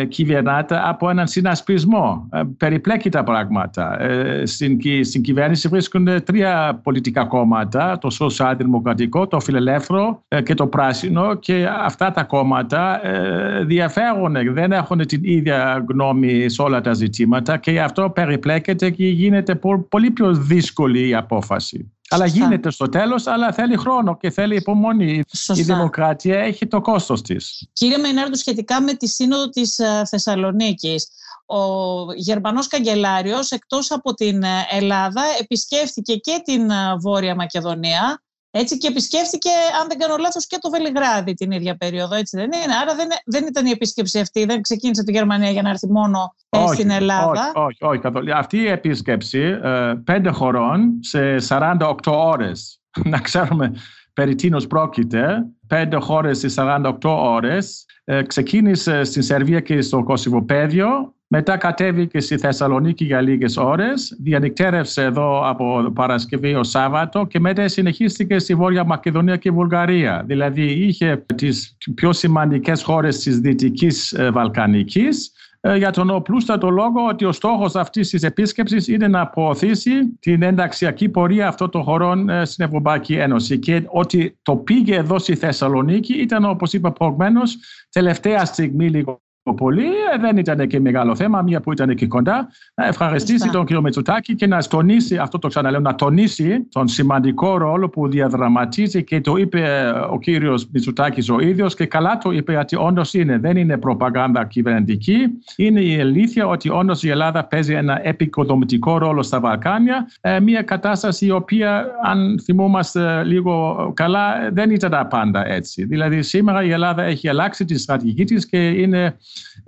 κυβερνάται 0.09 0.81
από 0.85 1.11
έναν 1.11 1.27
συνασπισμό. 1.27 2.29
Ε, 2.33 2.43
περιπλέκει 2.57 3.09
τα 3.09 3.23
πράγματα. 3.23 4.03
Ε, 4.03 4.47
στην, 4.47 4.79
στην 5.03 5.23
κυβέρνηση 5.23 5.69
βρίσκονται 5.69 6.21
τρία 6.21 6.81
πολιτικά 6.83 7.25
κόμματα, 7.25 7.99
το 7.99 8.11
Σοσιαλδημοκρατικό, 8.11 9.27
το 9.27 9.41
Φιλελεύθερο 9.41 10.25
ε, 10.29 10.43
και 10.43 10.55
το 10.55 10.67
Πράσινο 10.67 11.35
και 11.35 11.69
αυτά 11.81 12.11
τα 12.11 12.25
κόμματα 12.25 13.07
ε, 13.07 13.65
διαφέρουν, 13.65 14.37
δεν 14.53 14.73
έχουν 14.73 15.07
την 15.07 15.21
ίδια 15.25 15.85
γνώμη 15.89 16.49
σε 16.49 16.63
όλα 16.63 16.81
τα 16.81 16.93
ζητήματα 16.93 17.57
και 17.57 17.81
αυτό 17.81 18.11
περιπλέκεται 18.11 18.91
και 18.91 19.07
γίνεται 19.07 19.61
πολύ 19.89 20.11
πιο 20.11 20.35
δύσκολη 20.35 21.09
η 21.09 21.15
απόφαση. 21.15 21.93
Αλλά 22.13 22.27
γίνεται 22.27 22.71
στο 22.71 22.89
τέλος, 22.89 23.27
αλλά 23.27 23.53
θέλει 23.53 23.77
χρόνο 23.77 24.17
και 24.17 24.31
θέλει 24.31 24.57
υπομονή. 24.57 25.25
Η 25.55 25.63
δημοκρατία 25.63 26.39
έχει 26.39 26.67
το 26.67 26.81
κόστος 26.81 27.23
της. 27.23 27.69
Κύριε 27.73 27.99
Μεϊνάρντου, 27.99 28.37
σχετικά 28.37 28.83
με 28.83 28.95
τη 28.95 29.09
Σύνοδο 29.09 29.49
της 29.49 29.79
ε, 29.79 30.03
Θεσσαλονίκης, 30.09 31.09
ο 31.47 32.13
Γερμανός 32.13 32.67
Καγκελάριος 32.67 33.51
εκτός 33.51 33.91
από 33.91 34.15
την 34.15 34.43
ε, 34.43 34.67
Ελλάδα 34.71 35.23
επισκέφθηκε 35.41 36.17
και 36.17 36.41
την 36.45 36.71
ε, 36.71 36.97
Βόρεια 37.01 37.35
Μακεδονία 37.35 38.23
έτσι 38.51 38.79
και 38.79 38.89
επισκέφθηκε, 38.89 39.51
αν 39.81 39.89
δεν 39.89 39.99
κάνω 39.99 40.17
λάθος, 40.17 40.47
και 40.47 40.59
το 40.61 40.71
Βελιγράδι 40.71 41.35
την 41.35 41.51
ίδια 41.51 41.77
περίοδο, 41.77 42.15
έτσι 42.15 42.37
δεν 42.37 42.45
είναι. 42.53 42.75
Άρα 42.83 42.95
δεν, 42.95 43.09
δεν 43.25 43.47
ήταν 43.47 43.67
η 43.67 43.71
επίσκεψη 43.71 44.19
αυτή, 44.19 44.45
δεν 44.45 44.63
ξεκίνησε 44.63 45.05
τη 45.05 45.13
Γερμανία 45.13 45.51
για 45.51 45.63
να 45.63 45.69
έρθει 45.69 45.91
μόνο 45.91 46.35
όχι, 46.49 46.75
στην 46.75 46.91
Ελλάδα. 46.91 47.53
Όχι, 47.55 47.67
όχι, 47.67 47.85
όχι 47.85 47.99
καθόλου. 47.99 48.37
Αυτή 48.37 48.57
η 48.57 48.67
επίσκεψη 48.67 49.59
ε, 49.63 49.93
πέντε 50.05 50.31
χωρών 50.31 50.99
σε 51.01 51.37
48 51.49 51.95
ώρες. 52.05 52.81
να 53.13 53.19
ξέρουμε 53.19 53.73
περί 54.13 54.35
τίνος 54.35 54.67
πρόκειται. 54.67 55.47
Πέντε 55.67 55.97
χώρες 55.97 56.39
σε 56.39 56.49
48 56.57 56.93
ώρες. 57.03 57.85
Ε, 58.05 58.23
ξεκίνησε 58.23 59.05
στην 59.05 59.23
Σερβία 59.23 59.61
και 59.61 59.81
στο 59.81 60.03
Κωσυβοπαίδιο 60.03 61.15
μετά 61.33 61.57
κατέβηκε 61.57 62.21
στη 62.21 62.39
Θεσσαλονίκη 62.39 63.05
για 63.05 63.21
λίγες 63.21 63.57
ώρες, 63.57 64.17
διανυκτέρευσε 64.23 65.03
εδώ 65.03 65.49
από 65.49 65.91
Παρασκευή 65.95 66.55
ως 66.55 66.69
Σάββατο 66.69 67.27
και 67.27 67.41
μετά 67.41 67.69
συνεχίστηκε 67.69 68.39
στη 68.39 68.55
Βόρεια 68.55 68.85
Μακεδονία 68.85 69.37
και 69.37 69.51
Βουλγαρία. 69.51 70.23
Δηλαδή 70.27 70.63
είχε 70.63 71.25
τις 71.35 71.77
πιο 71.95 72.13
σημαντικές 72.13 72.83
χώρες 72.83 73.19
της 73.19 73.39
Δυτικής 73.39 74.13
ε, 74.13 74.31
Βαλκανικής 74.31 75.33
ε, 75.61 75.77
για 75.77 75.91
τον 75.91 76.11
οπλούστατο 76.11 76.71
λόγο 76.71 77.07
ότι 77.09 77.25
ο 77.25 77.33
στόχος 77.33 77.75
αυτής 77.75 78.09
της 78.09 78.23
επίσκεψης 78.23 78.89
είναι 78.89 79.09
να 79.09 79.27
προωθήσει 79.27 79.91
την 80.21 80.43
ενταξιακή 80.43 81.09
πορεία 81.09 81.49
αυτών 81.49 81.71
των 81.71 81.83
χωρών 81.83 82.29
ε, 82.29 82.45
στην 82.45 82.65
Ευρωπαϊκή 82.65 83.15
Ένωση 83.15 83.59
και 83.59 83.83
ότι 83.87 84.39
το 84.43 84.57
πήγε 84.57 84.97
εδώ 84.97 85.19
στη 85.19 85.35
Θεσσαλονίκη 85.35 86.15
ήταν 86.15 86.45
όπως 86.45 86.73
είπα 86.73 86.93
προηγουμένως 86.93 87.57
τελευταία 87.91 88.45
στιγμή 88.45 88.89
λίγο 88.89 89.21
πολύ. 89.43 89.85
Ε, 89.85 90.19
δεν 90.21 90.37
ήταν 90.37 90.67
και 90.67 90.81
μεγάλο 90.81 91.17
θέμα, 91.17 91.43
μία 91.43 91.61
που 91.61 91.73
ήταν 91.73 91.91
εκεί 91.91 92.07
κοντά. 92.07 92.49
Να 92.75 92.87
ευχαριστήσει 92.87 93.51
τον 93.51 93.65
κύριο 93.65 93.83
Μετσουτάκη 93.83 94.35
και 94.35 94.47
να 94.47 94.63
τονίσει, 94.63 95.17
αυτό 95.17 95.39
το 95.39 95.49
ξαναλέω, 95.49 95.81
να 95.81 95.95
τονίσει 95.95 96.69
τον 96.73 96.89
σημαντικό 96.89 97.57
ρόλο 97.59 97.89
που 97.89 98.09
διαδραματίζει 98.09 99.05
και 99.05 99.21
το 99.21 99.37
είπε 99.37 99.61
ε, 99.61 99.89
ο 99.89 100.19
κύριος 100.19 100.69
Μετσουτάκη 100.73 101.33
ο 101.33 101.41
ίδιος 101.41 101.75
και 101.75 101.87
καλά 101.87 102.19
το 102.19 102.31
είπε 102.31 102.57
ότι 102.57 102.77
όντως 102.77 103.15
είναι. 103.15 103.39
Δεν 103.39 103.57
είναι 103.57 103.79
προπαγάνδα 103.79 104.45
κυβερνητική. 104.45 105.17
Είναι 105.57 105.81
η 105.81 106.01
αλήθεια 106.01 106.47
ότι 106.47 106.71
όντως 106.71 107.03
η 107.03 107.09
Ελλάδα 107.09 107.45
παίζει 107.45 107.75
ένα 107.75 108.01
επικοδομητικό 108.07 108.99
ρόλο 108.99 109.23
στα 109.23 109.41
Βαλκάνια. 109.41 110.11
Ε, 110.21 110.41
μια 110.41 110.63
κατάσταση 110.63 111.27
η 111.27 111.31
οποία, 111.31 111.87
αν 112.05 112.41
θυμόμαστε 112.43 113.25
λίγο 113.25 113.77
καλά, 113.97 114.51
δεν 114.53 114.71
ήταν 114.71 115.07
πάντα 115.09 115.47
έτσι. 115.47 115.85
Δηλαδή, 115.85 116.23
σήμερα 116.23 116.63
η 116.63 116.71
Ελλάδα 116.71 117.03
έχει 117.03 117.29
αλλάξει 117.29 117.65
τη 117.65 117.79
στρατηγική 117.79 118.25
της 118.25 118.47
και 118.47 118.69
είναι 118.69 119.01
ε, 119.01 119.17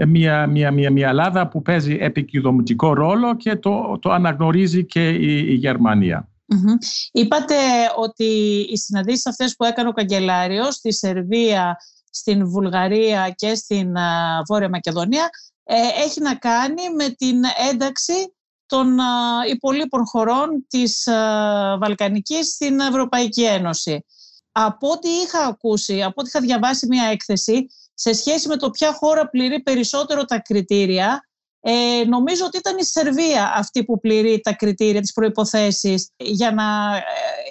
μια, 0.06 0.46
μια, 0.46 0.70
μια, 0.70 0.90
μια 0.90 1.08
Ελλάδα 1.08 1.48
που 1.48 1.62
παίζει 1.62 1.96
επικοδομητικό 2.00 2.94
ρόλο 2.94 3.36
και 3.36 3.56
το, 3.56 3.98
το 4.00 4.10
αναγνωρίζει 4.10 4.86
και 4.86 5.08
η, 5.08 5.46
η 5.48 5.54
γερμανια 5.54 6.26
Είπατε 7.12 7.54
ότι 7.96 8.24
οι 8.70 8.76
συναντήσεις 8.76 9.26
αυτές 9.26 9.56
που 9.56 9.64
έκανε 9.64 9.88
ο 9.88 9.92
Καγκελάριος 9.92 10.74
στη 10.74 10.92
Σερβία, 10.92 11.76
στην 12.10 12.48
Βουλγαρία 12.48 13.30
και 13.36 13.54
στην 13.54 13.94
Βόρεια 14.48 14.68
Μακεδονία 14.68 15.30
ε, 15.64 15.76
έχει 16.04 16.20
να 16.20 16.34
κάνει 16.34 16.94
με 16.96 17.08
την 17.08 17.42
ένταξη 17.70 18.34
των 18.66 18.96
υπολείπων 19.50 20.06
χωρών 20.06 20.66
της 20.68 21.08
Βαλκανικής 21.78 22.46
στην 22.46 22.80
Ευρωπαϊκή 22.80 23.44
Ένωση. 23.44 24.04
Από 24.52 24.90
ό,τι 24.90 25.08
είχα 25.08 25.44
ακούσει, 25.46 26.02
από 26.02 26.14
ό,τι 26.16 26.28
είχα 26.28 26.40
διαβάσει 26.40 26.86
μια 26.86 27.04
έκθεση, 27.04 27.66
σε 27.94 28.12
σχέση 28.12 28.48
με 28.48 28.56
το 28.56 28.70
ποια 28.70 28.92
χώρα 28.92 29.28
πληρεί 29.28 29.62
περισσότερο 29.62 30.24
τα 30.24 30.38
κριτήρια, 30.38 31.22
ε, 31.64 32.04
νομίζω 32.08 32.44
ότι 32.46 32.58
ήταν 32.58 32.78
η 32.78 32.84
Σερβία 32.84 33.52
αυτή 33.56 33.84
που 33.84 34.00
πληρεί 34.00 34.40
τα 34.40 34.52
κριτήρια, 34.52 35.00
τις 35.00 35.12
προϋποθέσεις 35.12 36.10
για 36.16 36.52
να 36.52 36.96
ε, 36.96 37.00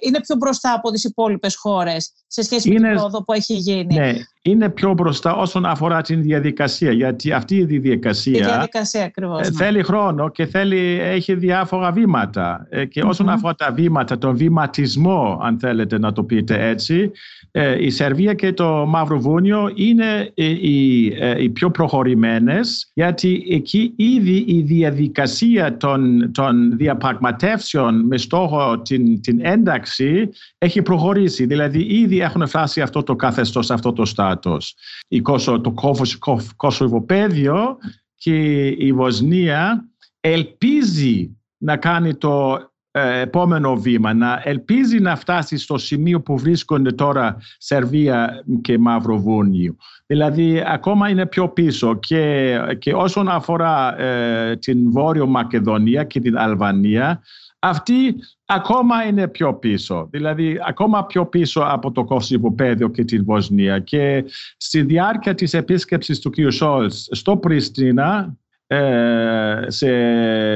είναι 0.02 0.20
πιο 0.20 0.36
μπροστά 0.36 0.74
από 0.74 0.92
τις 0.92 1.04
υπόλοιπες 1.04 1.56
χώρες 1.56 2.14
σε 2.28 2.42
σχέση 2.42 2.70
με 2.70 2.76
την 2.76 2.90
πρόοδο 2.94 3.24
που 3.24 3.34
έχει 3.34 3.54
γίνει. 3.54 3.96
Ναι, 3.96 4.14
είναι 4.42 4.70
πιο 4.70 4.94
μπροστά 4.94 5.36
όσον 5.36 5.66
αφορά 5.66 6.02
την 6.02 6.22
διαδικασία, 6.22 6.92
γιατί 6.92 7.32
αυτή 7.32 7.56
η 7.56 7.66
διαδικασία, 7.66 8.40
η 8.40 8.44
διαδικασία 8.44 9.04
ακριβώς, 9.04 9.48
ε, 9.48 9.50
ναι. 9.50 9.56
θέλει 9.56 9.84
χρόνο 9.84 10.30
και 10.30 10.46
θέλει, 10.46 11.00
έχει 11.02 11.36
διάφορα 11.36 11.92
βήματα. 11.92 12.68
Ε, 12.70 12.86
και 12.86 13.02
όσον 13.02 13.30
αφορά 13.30 13.56
τα 13.56 13.72
βήματα, 13.72 14.18
τον 14.18 14.38
βηματισμό, 14.38 15.40
αν 15.42 15.60
θέλετε 15.60 16.00
να 16.00 16.12
το 16.12 16.24
πείτε 16.24 16.70
έτσι, 16.70 17.12
η 17.80 17.90
Σερβία 17.90 18.34
και 18.34 18.54
το 18.54 18.86
Μαυροβούνιο 18.88 19.72
είναι 19.76 20.32
οι, 20.34 21.06
οι 21.38 21.50
πιο 21.50 21.72
προχωρημένες, 21.72 22.92
γιατί 22.94 23.46
εκεί 23.50 23.94
ήδη 23.96 24.44
η 24.48 24.62
διαδικασία 24.62 25.78
των, 25.78 26.32
των 26.34 26.78
διαπραγματεύσεων 26.78 28.06
με 28.06 28.18
στόχο 28.18 28.82
την, 28.82 29.22
την 29.22 29.40
ένταξη 29.46 30.30
έχει 30.58 30.82
προχωρήσει. 30.82 31.46
Δηλαδή 31.46 31.80
ήδη 31.80 32.20
έχουν 32.20 32.48
φτάσει 32.48 32.82
αυτό 32.82 33.04
το 33.04 33.16
καθεστώς, 33.16 33.72
αυτό 33.72 33.94
το 33.94 34.06
στάτος. 34.06 34.76
Η 35.08 35.22
Κόσο, 35.22 35.62
το 35.62 35.74
Κωσοβοπέδιο 36.56 37.78
και 38.16 38.68
η 38.68 38.94
Βοσνία 38.94 39.90
ελπίζει 40.20 41.38
να 41.58 41.78
κάνει 41.78 42.16
το 42.16 42.54
ε, 42.54 42.71
επόμενο 42.92 43.76
βήμα, 43.76 44.14
να 44.14 44.42
ελπίζει 44.44 45.00
να 45.00 45.16
φτάσει 45.16 45.58
στο 45.58 45.78
σημείο 45.78 46.22
που 46.22 46.38
βρίσκονται 46.38 46.92
τώρα 46.92 47.38
Σερβία 47.58 48.44
και 48.62 48.78
Μαυροβούνιο. 48.78 49.76
Δηλαδή 50.06 50.64
ακόμα 50.66 51.10
είναι 51.10 51.26
πιο 51.26 51.50
πίσω 51.50 52.00
και, 52.00 52.58
και 52.80 52.94
όσον 52.94 53.30
αφορά 53.30 54.02
ε, 54.02 54.56
την 54.56 54.92
Βόρειο 54.92 55.28
Μακεδονία 55.28 56.04
και 56.04 56.20
την 56.20 56.38
Αλβανία, 56.38 57.22
αυτή 57.60 58.16
ακόμα 58.46 59.04
είναι 59.04 59.28
πιο 59.28 59.54
πίσω. 59.54 60.08
Δηλαδή 60.12 60.60
ακόμα 60.68 61.06
πιο 61.06 61.26
πίσω 61.26 61.62
από 61.68 61.92
το 61.92 62.04
Κωσυβοπαίδιο 62.04 62.90
και 62.90 63.04
την 63.04 63.24
Βοσνία. 63.24 63.80
Και 63.80 64.26
στη 64.58 64.82
διάρκεια 64.82 65.34
της 65.34 65.54
επίσκεψης 65.54 66.20
του 66.20 66.30
κ. 66.30 66.52
Σόλτς 66.52 67.08
στο 67.12 67.38
Πριστίνα, 67.38 68.36
ε, 68.50 68.51
σε, 69.68 69.90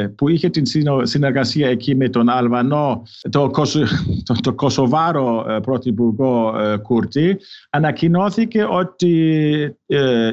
που 0.07 0.29
είχε 0.29 0.49
την 0.49 0.63
συνεργασία 1.01 1.69
εκεί 1.69 1.95
με 1.95 2.09
τον 2.09 2.29
Αλβανό, 2.29 3.03
το, 3.29 3.51
το, 4.23 4.35
το 4.41 4.53
Κωσοβάρο 4.53 5.45
ε, 5.49 5.59
πρωθυπουργό 5.59 6.59
ε, 6.59 6.77
Κούρτη, 6.77 7.37
ανακοινώθηκε 7.69 8.63
ότι 8.63 9.15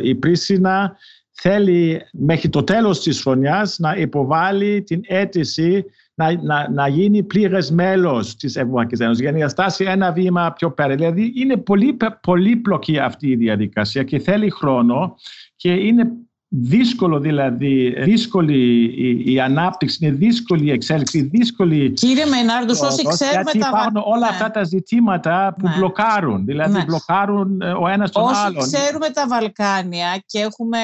η 0.02 0.14
Πρίσινα 0.14 0.96
θέλει 1.32 2.00
μέχρι 2.12 2.48
το 2.48 2.64
τέλος 2.64 3.02
της 3.02 3.20
χρονιάς 3.20 3.78
να 3.78 3.94
υποβάλει 3.96 4.82
την 4.82 5.00
αίτηση 5.06 5.84
να, 6.14 6.42
να, 6.42 6.70
να 6.70 6.88
γίνει 6.88 7.22
πλήρες 7.22 7.70
μέλος 7.70 8.36
της 8.36 8.56
Ευρωπαϊκής 8.56 9.00
Ένωσης, 9.00 9.20
για 9.20 9.32
να 9.32 9.48
στάσει 9.48 9.84
ένα 9.84 10.12
βήμα 10.12 10.52
πιο 10.52 10.70
πέρα. 10.72 10.94
Δηλαδή, 10.94 11.32
είναι 11.36 11.56
πολύ 11.56 11.96
πολύπλοκη 12.20 12.98
αυτή 12.98 13.28
η 13.28 13.36
διαδικασία 13.36 14.02
και 14.02 14.18
θέλει 14.18 14.50
χρόνο 14.50 15.14
και 15.56 15.72
είναι 15.72 16.12
δύσκολο 16.54 17.18
δηλαδή, 17.18 17.94
δύσκολη 18.02 18.85
η, 18.85 19.32
η 19.32 19.40
ανάπτυξη, 19.40 19.99
είναι 20.00 20.16
δύσκολη 20.16 20.64
η 20.64 20.71
εξέλιξη, 20.71 21.21
δύσκολη... 21.21 21.92
Κύριε 21.92 22.26
Μενάρντος, 22.26 22.80
όσοι 22.80 23.06
ξέρουμε 23.06 23.42
γιατί 23.42 23.59
τα... 23.59 23.68
υπάρχουν 23.68 24.02
όλα 24.04 24.18
ναι. 24.18 24.26
αυτά 24.26 24.50
τα 24.50 24.64
ζητήματα 24.64 25.54
που 25.59 25.68
ναι. 25.68 25.75
μπλοκάρουν, 25.76 26.44
δηλαδή 26.44 26.73
ναι. 26.73 26.85
μπλοκάρουν 26.85 27.61
ε, 27.61 27.73
ο 27.73 27.88
ένας 27.88 28.11
τον 28.11 28.23
όσοι 28.23 28.35
άλλον. 28.44 28.62
Όσοι 28.62 28.71
ξέρουμε 28.71 29.11
τα 29.11 29.26
Βαλκάνια 29.26 30.23
και 30.26 30.38
έχουμε 30.38 30.78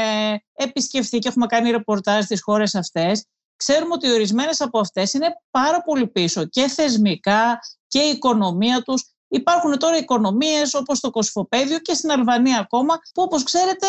επισκεφθεί 0.54 1.18
και 1.18 1.28
έχουμε 1.28 1.46
κάνει 1.46 1.70
ρεπορτάζ 1.70 2.24
στις 2.24 2.42
χώρες 2.42 2.74
αυτές, 2.74 3.24
ξέρουμε 3.56 3.94
ότι 3.94 4.12
ορισμένες 4.12 4.60
από 4.60 4.78
αυτές 4.78 5.12
είναι 5.12 5.26
πάρα 5.50 5.82
πολύ 5.82 6.06
πίσω 6.06 6.44
και 6.44 6.68
θεσμικά 6.68 7.58
και 7.88 7.98
η 7.98 8.10
οικονομία 8.10 8.82
τους. 8.82 9.02
Υπάρχουν 9.28 9.78
τώρα 9.78 9.96
οικονομίες 9.96 10.74
όπως 10.74 11.00
το 11.00 11.10
Κοσφοπέδιο 11.10 11.78
και 11.78 11.94
στην 11.94 12.10
Αλβανία 12.10 12.58
ακόμα 12.58 12.94
που 13.14 13.22
όπως 13.22 13.42
ξέρετε 13.42 13.86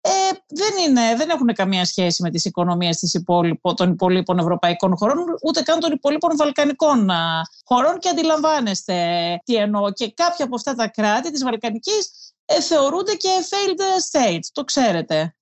ε, 0.00 0.10
δεν, 0.46 0.88
είναι, 0.88 1.16
δεν 1.16 1.30
έχουν 1.30 1.46
καμία 1.46 1.84
σχέση 1.84 2.22
με 2.22 2.30
τις 2.30 2.44
οικονομίες 2.44 2.96
της 2.96 3.14
υπόλοιπο, 3.14 3.74
των 3.74 3.90
υπολείπων 3.90 4.38
ευρωπαϊκών 4.38 4.96
χωρών, 4.96 5.18
ούτε 5.46 5.62
καν 5.62 5.78
των 5.80 5.92
υπολείπων 5.92 6.36
βαλκανικών 6.36 7.10
χωρών 7.64 7.98
και 7.98 8.08
αντιλαμβάνεστε 8.08 8.94
τι 9.44 9.54
εννοώ. 9.54 9.92
Και 9.92 10.12
κάποια 10.16 10.44
από 10.44 10.54
αυτά 10.54 10.74
τα 10.74 10.88
κράτη 10.88 11.30
της 11.30 11.44
Βαλκανικής 11.44 12.10
ε, 12.44 12.60
θεωρούνται 12.60 13.14
και 13.14 13.28
failed 13.50 13.80
states, 14.10 14.48
το 14.52 14.64
ξέρετε. 14.64 15.34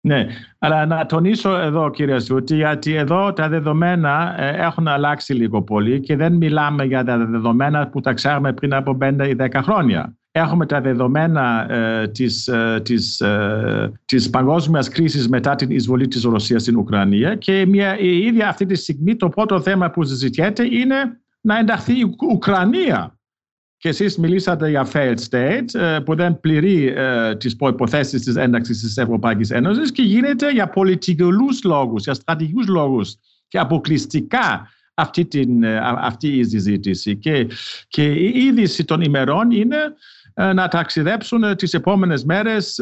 Ναι, 0.00 0.26
αλλά 0.58 0.86
να 0.86 1.06
τονίσω 1.06 1.56
εδώ 1.56 1.90
κύριε 1.90 2.20
Σούτη 2.20 2.54
γιατί 2.54 2.94
εδώ 2.94 3.32
τα 3.32 3.48
δεδομένα 3.48 4.34
ε, 4.38 4.64
έχουν 4.64 4.88
αλλάξει 4.88 5.34
λίγο 5.34 5.62
πολύ 5.62 6.00
και 6.00 6.16
δεν 6.16 6.32
μιλάμε 6.32 6.84
για 6.84 7.04
τα 7.04 7.16
δεδομένα 7.16 7.88
που 7.88 8.00
τα 8.00 8.12
ξέρουμε 8.12 8.52
πριν 8.52 8.74
από 8.74 8.98
5 9.02 9.28
ή 9.28 9.36
10 9.38 9.60
χρόνια. 9.62 10.16
Έχουμε 10.38 10.66
τα 10.66 10.80
δεδομένα 10.80 11.72
ε, 11.72 12.08
της, 12.08 12.48
ε, 12.48 12.80
της, 12.84 13.20
ε, 13.20 13.92
της 14.04 14.30
παγκόσμιας 14.30 14.88
κρίσης 14.88 15.28
μετά 15.28 15.54
την 15.54 15.70
εισβολή 15.70 16.08
της 16.08 16.22
Ρωσίας 16.22 16.62
στην 16.62 16.76
Ουκρανία 16.76 17.34
και 17.34 17.66
μια, 17.66 17.98
η 17.98 18.18
ίδια 18.18 18.48
αυτή 18.48 18.66
τη 18.66 18.74
στιγμή 18.74 19.16
το 19.16 19.28
πρώτο 19.28 19.60
θέμα 19.60 19.90
που 19.90 20.04
συζητιέται 20.04 20.64
είναι 20.64 20.96
να 21.40 21.58
ενταχθεί 21.58 21.92
η 21.92 22.16
Ουκρανία 22.32 23.18
και 23.76 23.88
εσείς 23.88 24.18
μιλήσατε 24.18 24.68
για 24.68 24.88
failed 24.92 25.18
state 25.30 25.74
ε, 25.80 25.98
που 26.04 26.14
δεν 26.14 26.40
πληρεί 26.40 26.92
ε, 26.96 27.36
τις 27.36 27.56
προϋποθέσεις 27.56 28.22
της 28.22 28.36
ένταξης 28.36 28.80
της 28.80 28.96
Ευρωπαϊκής 28.96 29.50
Ένωσης 29.50 29.92
και 29.92 30.02
γίνεται 30.02 30.50
για 30.52 30.68
πολιτικούς 30.68 31.62
λόγους, 31.64 32.04
για 32.04 32.14
στρατηγικούς 32.14 32.66
λόγους 32.66 33.14
και 33.48 33.58
αποκλειστικά 33.58 34.70
αυτή, 34.94 35.24
την, 35.24 35.62
ε, 35.62 35.80
αυτή 35.82 36.28
η 36.28 36.44
συζήτηση. 36.44 37.16
Και, 37.16 37.48
και 37.88 38.04
η 38.12 38.32
είδηση 38.34 38.84
των 38.84 39.00
ημερών 39.00 39.50
είναι 39.50 39.76
να 40.54 40.68
ταξιδέψουν 40.68 41.56
τις 41.56 41.74
επόμενες 41.74 42.24
μέρες 42.24 42.80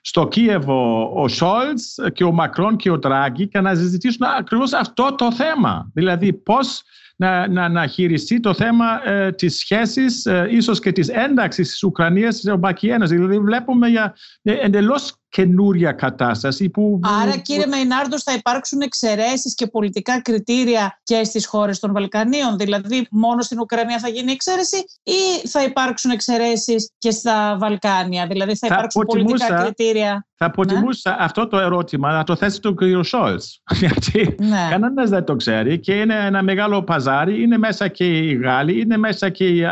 στο 0.00 0.28
Κίεβο 0.28 1.10
ο 1.14 1.28
Σόλτς 1.28 1.98
και 2.12 2.24
ο 2.24 2.32
Μακρόν 2.32 2.76
και 2.76 2.90
ο 2.90 2.98
Τράγκη 2.98 3.48
και 3.48 3.60
να 3.60 3.74
συζητήσουν 3.74 4.26
ακριβώς 4.38 4.72
αυτό 4.72 5.14
το 5.14 5.32
θέμα. 5.32 5.90
Δηλαδή 5.94 6.32
πώς 6.32 6.82
να, 7.16 7.48
να, 7.48 7.68
να 7.68 7.86
χειριστεί 7.86 8.40
το 8.40 8.54
θέμα 8.54 9.08
ε, 9.08 9.32
της 9.32 9.58
σχέσης, 9.58 10.26
ε, 10.26 10.46
ίσως 10.50 10.80
και 10.80 10.92
της 10.92 11.08
ένταξης 11.08 11.68
της 11.68 11.82
Ουκρανίας 11.82 12.34
στην 12.34 12.48
Ευρωπαϊκής 12.48 12.90
Ένωσης. 12.90 13.16
Δηλαδή 13.16 13.38
βλέπουμε 13.38 13.88
για 13.88 14.14
εντελώς 14.42 15.21
καινούρια 15.32 15.92
κατάσταση. 15.92 16.70
Που... 16.70 17.00
Άρα 17.22 17.36
κύριε 17.36 17.66
Μεϊνάρντο 17.66 18.20
θα 18.20 18.32
υπάρξουν 18.32 18.80
εξαιρέσεις 18.80 19.54
και 19.54 19.66
πολιτικά 19.66 20.22
κριτήρια 20.22 21.00
και 21.02 21.24
στις 21.24 21.46
χώρες 21.46 21.78
των 21.78 21.92
Βαλκανίων; 21.92 22.56
Δηλαδή 22.56 23.06
μόνο 23.10 23.42
στην 23.42 23.60
Ουκρανία 23.60 23.98
θα 23.98 24.08
γίνει 24.08 24.32
εξαίρεση 24.32 24.84
ή 25.02 25.48
θα 25.48 25.62
υπάρξουν 25.62 26.10
εξαιρέσεις 26.10 26.90
και 26.98 27.10
στα 27.10 27.56
Βαλκάνια; 27.58 28.26
Δηλαδή 28.26 28.56
θα, 28.56 28.68
θα 28.68 28.74
υπάρξουν 28.74 29.04
πολιτικά 29.06 29.62
κριτήρια; 29.62 30.26
Θα 30.36 30.50
προτιμούσα 30.50 31.10
ναι. 31.10 31.16
αυτό 31.18 31.46
το 31.46 31.58
ερώτημα 31.58 32.12
να 32.12 32.24
το 32.24 32.36
θέσει 32.36 32.60
τον 32.60 32.76
κύριο 32.76 33.02
Σόλτς. 33.02 33.62
Γιατί 33.80 34.36
ναι. 34.38 34.66
κανένας 34.70 35.10
δεν 35.10 35.24
το 35.24 35.36
ξέρει 35.36 35.78
και 35.78 35.92
είναι 35.92 36.26
ένα 36.26 36.42
μεγάλο 36.42 36.82
παζάρι. 36.82 37.42
Είναι 37.42 37.58
μέσα 37.58 37.88
και 37.88 38.04
οι 38.04 38.34
Γάλλοι, 38.34 38.80
είναι 38.80 38.96
μέσα 38.96 39.28
και 39.28 39.44
οι 39.44 39.60
ε, 39.60 39.68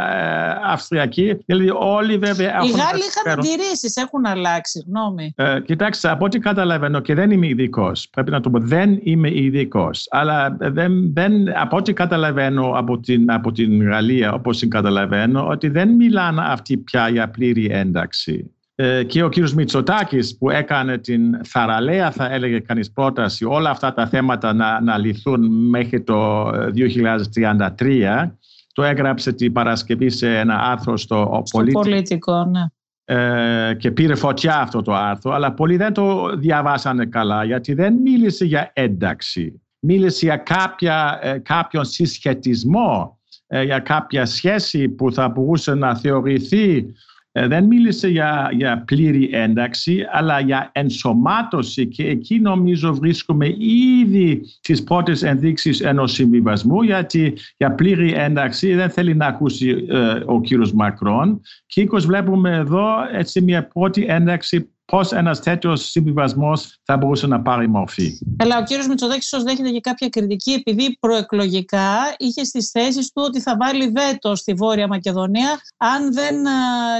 Αυστριακοί. 0.64 1.42
Δηλαδή 1.46 1.70
όλοι 1.74 2.18
βέβαια 2.18 2.54
έχουν. 2.56 2.68
Οι 2.68 2.70
Γάλλοι 2.70 3.02
είχαν 3.08 3.38
αντιρρήσεις, 3.38 3.96
έχουν 3.96 4.26
αλλάξει 4.26 4.84
γνώμη. 4.86 5.32
Ε, 5.36 5.49
κοιτάξτε, 5.58 6.10
από 6.10 6.24
ό,τι 6.24 6.38
καταλαβαίνω 6.38 7.00
και 7.00 7.14
δεν 7.14 7.30
είμαι 7.30 7.46
ειδικός. 7.46 8.08
Πρέπει 8.10 8.30
να 8.30 8.40
το 8.40 8.50
πω, 8.50 8.58
δεν 8.58 8.98
είμαι 9.02 9.30
ειδικός. 9.34 10.06
Αλλά 10.10 10.56
δεν, 10.60 11.12
δεν, 11.12 11.58
από 11.58 11.76
ό,τι 11.76 11.92
καταλαβαίνω 11.92 12.72
από 12.74 13.00
την, 13.00 13.30
από 13.30 13.52
την 13.52 13.82
Γαλλία, 13.82 14.32
όπως 14.32 14.58
την 14.58 14.70
καταλαβαίνω, 14.70 15.46
ότι 15.46 15.68
δεν 15.68 15.88
μιλάνε 15.88 16.42
αυτοί 16.44 16.76
πια 16.76 17.08
για 17.08 17.30
πλήρη 17.30 17.68
ένταξη. 17.70 18.54
Ε, 18.74 19.04
και 19.04 19.22
ο 19.22 19.28
κύριος 19.28 19.54
Μητσοτάκης 19.54 20.36
που 20.38 20.50
έκανε 20.50 20.98
την 20.98 21.44
θαραλέα 21.44 22.10
θα 22.10 22.32
έλεγε 22.32 22.58
κανείς 22.58 22.92
πρόταση 22.92 23.44
όλα 23.44 23.70
αυτά 23.70 23.92
τα 23.92 24.06
θέματα 24.06 24.52
να, 24.52 24.80
να 24.80 24.98
λυθούν 24.98 25.68
μέχρι 25.68 26.02
το 26.02 26.48
2033 26.48 28.30
το 28.72 28.82
έγραψε 28.82 29.32
την 29.32 29.52
Παρασκευή 29.52 30.10
σε 30.10 30.38
ένα 30.38 30.58
άρθρο 30.58 30.96
στο, 30.96 31.42
στο 31.44 31.64
πολιτικό. 31.72 32.44
ναι. 32.44 32.64
Ε, 33.12 33.74
και 33.78 33.90
πήρε 33.90 34.14
φωτιά 34.14 34.60
αυτό 34.60 34.82
το 34.82 34.94
άρθρο 34.94 35.32
αλλά 35.32 35.52
πολλοί 35.52 35.76
δεν 35.76 35.92
το 35.92 36.36
διαβάσανε 36.36 37.06
καλά 37.06 37.44
γιατί 37.44 37.74
δεν 37.74 37.94
μίλησε 37.94 38.44
για 38.44 38.70
ένταξη. 38.72 39.60
Μίλησε 39.78 40.24
για 40.26 40.36
κάποια, 40.36 41.18
ε, 41.22 41.38
κάποιον 41.38 41.84
συσχετισμό 41.84 43.18
για 43.64 43.78
κάποια 43.78 44.26
σχέση 44.26 44.88
που 44.88 45.12
θα 45.12 45.28
μπορούσε 45.28 45.74
να 45.74 45.96
θεωρηθεί 45.96 46.76
ε, 46.76 46.84
δεν 47.32 47.64
μίλησε 47.64 48.08
για, 48.08 48.50
για 48.52 48.82
πλήρη 48.86 49.28
ένταξη, 49.32 50.06
αλλά 50.12 50.40
για 50.40 50.70
ενσωμάτωση 50.72 51.86
και 51.86 52.06
εκεί 52.06 52.40
νομίζω 52.40 52.94
βρίσκουμε 52.94 53.54
ήδη 54.00 54.40
τις 54.60 54.82
πρώτες 54.82 55.22
ενδείξεις 55.22 55.80
ενός 55.80 56.12
συμβιβασμού 56.12 56.82
γιατί 56.82 57.36
για 57.56 57.74
πλήρη 57.74 58.12
ένταξη 58.12 58.74
δεν 58.74 58.90
θέλει 58.90 59.14
να 59.14 59.26
ακούσει 59.26 59.86
ε, 59.88 60.22
ο 60.26 60.40
κύριος 60.40 60.72
Μακρόν. 60.72 61.40
Και 61.66 61.88
βλέπουμε 62.06 62.56
εδώ 62.56 62.86
έτσι 63.12 63.40
μια 63.40 63.68
πρώτη 63.68 64.06
ένταξη 64.08 64.70
πώς 64.90 65.12
ένας 65.12 65.40
τέτοιος 65.40 65.90
συμβιβασμός 65.90 66.78
θα 66.84 66.96
μπορούσε 66.96 67.26
να 67.26 67.42
πάρει 67.42 67.68
μορφή. 67.68 68.18
Αλλά 68.38 68.58
ο 68.58 68.62
κύριος 68.62 68.86
Μητσοτάκης 68.88 69.26
ίσω 69.26 69.42
δέχεται 69.42 69.70
και 69.70 69.80
κάποια 69.80 70.08
κριτική, 70.08 70.50
επειδή 70.52 70.96
προεκλογικά 71.00 72.14
είχε 72.18 72.44
στις 72.44 72.70
θέσεις 72.70 73.12
του 73.12 73.22
ότι 73.26 73.40
θα 73.40 73.56
βάλει 73.56 73.88
βέτο 73.88 74.34
στη 74.34 74.52
Βόρεια 74.52 74.86
Μακεδονία 74.86 75.60
αν 75.76 76.12
δεν 76.12 76.46
α, 76.46 76.52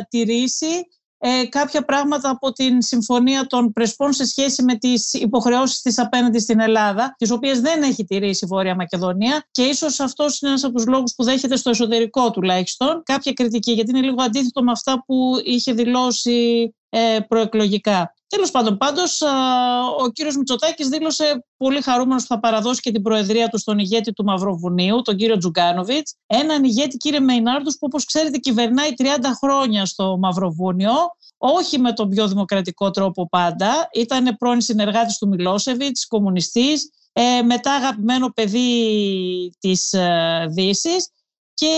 τηρήσει 0.08 0.86
ε, 1.22 1.44
κάποια 1.48 1.84
πράγματα 1.84 2.30
από 2.30 2.52
την 2.52 2.82
Συμφωνία 2.82 3.46
των 3.46 3.72
Πρεσπών 3.72 4.12
σε 4.12 4.26
σχέση 4.26 4.62
με 4.62 4.74
τις 4.74 5.12
υποχρεώσεις 5.12 5.80
της 5.80 5.98
απέναντι 5.98 6.38
στην 6.38 6.60
Ελλάδα, 6.60 7.14
τις 7.18 7.30
οποίες 7.30 7.60
δεν 7.60 7.82
έχει 7.82 8.04
τηρήσει 8.04 8.44
η 8.44 8.48
Βόρεια 8.48 8.74
Μακεδονία 8.74 9.44
και 9.50 9.62
ίσως 9.62 10.00
αυτός 10.00 10.40
είναι 10.40 10.50
ένας 10.50 10.64
από 10.64 10.74
τους 10.74 10.86
λόγους 10.86 11.14
που 11.16 11.24
δέχεται 11.24 11.56
στο 11.56 11.70
εσωτερικό 11.70 12.30
τουλάχιστον 12.30 13.02
κάποια 13.04 13.32
κριτική, 13.32 13.72
γιατί 13.72 13.90
είναι 13.90 14.06
λίγο 14.06 14.22
αντίθετο 14.22 14.62
με 14.62 14.70
αυτά 14.70 15.04
που 15.06 15.40
είχε 15.44 15.72
δηλώσει 15.72 16.74
ε, 16.88 17.18
προεκλογικά. 17.28 18.14
Τέλος 18.30 18.50
πάντων, 18.50 18.76
πάντως, 18.76 19.22
ο 19.98 20.10
κύριος 20.10 20.36
Μητσοτάκης 20.36 20.88
δήλωσε 20.88 21.44
πολύ 21.56 21.80
χαρούμενος 21.80 22.22
που 22.22 22.28
θα 22.28 22.40
παραδώσει 22.40 22.80
και 22.80 22.90
την 22.90 23.02
προεδρία 23.02 23.48
του 23.48 23.58
στον 23.58 23.78
ηγέτη 23.78 24.12
του 24.12 24.24
Μαυροβουνίου, 24.24 25.02
τον 25.02 25.16
κύριο 25.16 25.36
Τζουγκάνοβιτς. 25.36 26.14
Έναν 26.26 26.64
ηγέτη, 26.64 26.96
κύριε 26.96 27.20
Μεϊνάρντους, 27.20 27.72
που 27.72 27.86
όπως 27.86 28.04
ξέρετε 28.04 28.38
κυβερνάει 28.38 28.90
30 28.96 29.04
χρόνια 29.42 29.86
στο 29.86 30.18
Μαυροβούνιο, 30.18 30.92
όχι 31.36 31.78
με 31.78 31.92
τον 31.92 32.08
πιο 32.08 32.28
δημοκρατικό 32.28 32.90
τρόπο 32.90 33.28
πάντα. 33.28 33.88
Ήταν 33.92 34.36
πρώην 34.38 34.60
συνεργάτης 34.60 35.18
του 35.18 35.28
Μιλόσεβιτς, 35.28 36.06
κομμουνιστής, 36.06 36.90
ε, 37.12 37.42
μετά 37.42 37.72
αγαπημένο 37.72 38.28
παιδί 38.28 39.52
της 39.58 39.92
ε, 39.92 40.46
Δύσης 40.50 41.08
και 41.60 41.76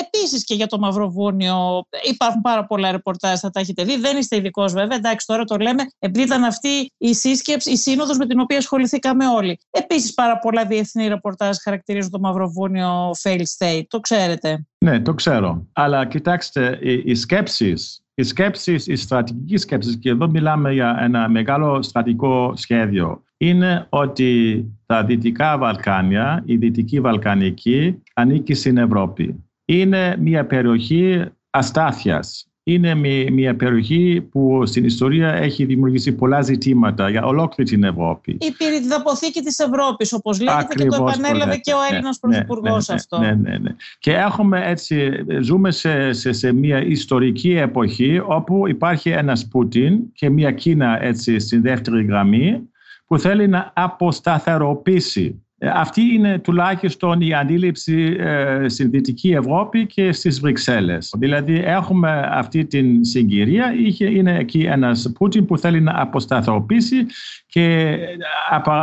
επίσης 0.00 0.44
και 0.44 0.54
για 0.54 0.66
το 0.66 0.78
Μαυροβούνιο 0.78 1.86
υπάρχουν 2.02 2.40
πάρα 2.40 2.64
πολλά 2.64 2.90
ρεπορτάζ, 2.90 3.38
θα 3.38 3.50
τα 3.50 3.60
έχετε 3.60 3.84
δει. 3.84 3.96
Δεν 3.96 4.16
είστε 4.16 4.36
ειδικός 4.36 4.72
βέβαια, 4.72 4.96
εντάξει, 4.96 5.26
τώρα 5.26 5.44
το 5.44 5.56
λέμε, 5.56 5.82
επειδή 5.98 6.24
ήταν 6.24 6.44
αυτή 6.44 6.92
η 6.98 7.14
σύσκεψη, 7.14 7.70
η 7.70 7.76
σύνοδος 7.76 8.18
με 8.18 8.26
την 8.26 8.40
οποία 8.40 8.58
ασχοληθήκαμε 8.58 9.26
όλοι. 9.26 9.58
Επίσης, 9.70 10.14
πάρα 10.14 10.38
πολλά 10.38 10.66
διεθνή 10.66 11.08
ρεπορτάζ 11.08 11.56
χαρακτηρίζουν 11.62 12.10
το 12.10 12.18
Μαυροβούνιο 12.18 13.10
fail 13.22 13.42
state. 13.58 13.82
Το 13.88 14.00
ξέρετε. 14.00 14.66
Ναι, 14.78 15.00
το 15.00 15.14
ξέρω. 15.14 15.66
Αλλά 15.72 16.06
κοιτάξτε, 16.06 16.78
οι, 16.82 17.02
οι 17.04 17.14
σκέψεις 17.14 18.02
η 18.14 18.22
σκέψη, 18.22 18.74
η 18.86 18.96
στρατηγική 18.96 19.56
σκέψη, 19.56 19.98
και 19.98 20.08
εδώ 20.08 20.28
μιλάμε 20.28 20.72
για 20.72 20.96
ένα 21.00 21.28
μεγάλο 21.28 21.82
στρατηγικό 21.82 22.52
σχέδιο, 22.56 23.22
είναι 23.42 23.86
ότι 23.88 24.64
τα 24.86 25.04
Δυτικά 25.04 25.58
Βαλκάνια, 25.58 26.42
η 26.46 26.56
Δυτική 26.56 27.00
Βαλκανική, 27.00 28.02
ανήκει 28.14 28.54
στην 28.54 28.76
Ευρώπη. 28.76 29.44
Είναι 29.64 30.16
μια 30.18 30.46
περιοχή 30.46 31.24
αστάθειας 31.50 32.52
είναι 32.64 32.94
μια 33.32 33.56
περιοχή 33.56 34.28
που 34.30 34.66
στην 34.66 34.84
ιστορία 34.84 35.32
έχει 35.32 35.64
δημιουργήσει 35.64 36.12
πολλά 36.12 36.42
ζητήματα 36.42 37.10
για 37.10 37.24
ολόκληρη 37.24 37.70
την 37.70 37.84
Ευρώπη. 37.84 38.36
Η 38.40 38.50
πυρηδαποθήκη 38.58 39.40
της 39.40 39.58
Ευρώπης, 39.58 40.12
όπως 40.12 40.40
λέγεται, 40.40 40.74
και 40.74 40.84
το 40.84 41.06
επανέλαβε 41.08 41.56
και 41.56 41.72
ο 41.72 41.80
ναι, 41.80 41.86
Έλληνας 41.90 42.20
ναι, 42.22 42.30
Πρωθυπουργός 42.30 42.88
ναι, 42.88 42.94
αυτό. 42.94 43.18
Ναι, 43.18 43.34
ναι, 43.34 43.58
ναι. 43.58 43.74
Και 43.98 44.12
έχουμε 44.12 44.62
έτσι, 44.64 45.10
ζούμε 45.40 45.70
σε, 45.70 46.12
σε, 46.12 46.32
σε, 46.32 46.52
μια 46.52 46.82
ιστορική 46.82 47.52
εποχή 47.52 48.22
όπου 48.26 48.68
υπάρχει 48.68 49.10
ένας 49.10 49.48
Πούτιν 49.48 50.12
και 50.12 50.30
μια 50.30 50.52
Κίνα 50.52 51.02
έτσι 51.02 51.38
στην 51.38 51.62
δεύτερη 51.62 52.04
γραμμή 52.04 52.70
που 53.12 53.18
θέλει 53.18 53.48
να 53.48 53.72
αποσταθεροποιήσει 53.74 55.42
ε, 55.64 55.70
αυτή 55.74 56.14
είναι 56.14 56.38
τουλάχιστον 56.38 57.20
η 57.20 57.34
αντίληψη 57.34 58.16
ε, 58.18 58.68
στην 58.68 58.90
Δυτική 58.90 59.30
Ευρώπη 59.30 59.86
και 59.86 60.12
στις 60.12 60.40
Βρυξέλλες. 60.40 61.14
Δηλαδή 61.18 61.62
έχουμε 61.64 62.28
αυτή 62.30 62.64
την 62.64 63.04
συγκυρία, 63.04 63.72
είναι 63.98 64.38
εκεί 64.38 64.60
ένας 64.60 65.12
Πούτιν 65.14 65.46
που 65.46 65.58
θέλει 65.58 65.80
να 65.80 66.00
αποσταθεροποιήσει 66.00 67.06
και 67.46 67.96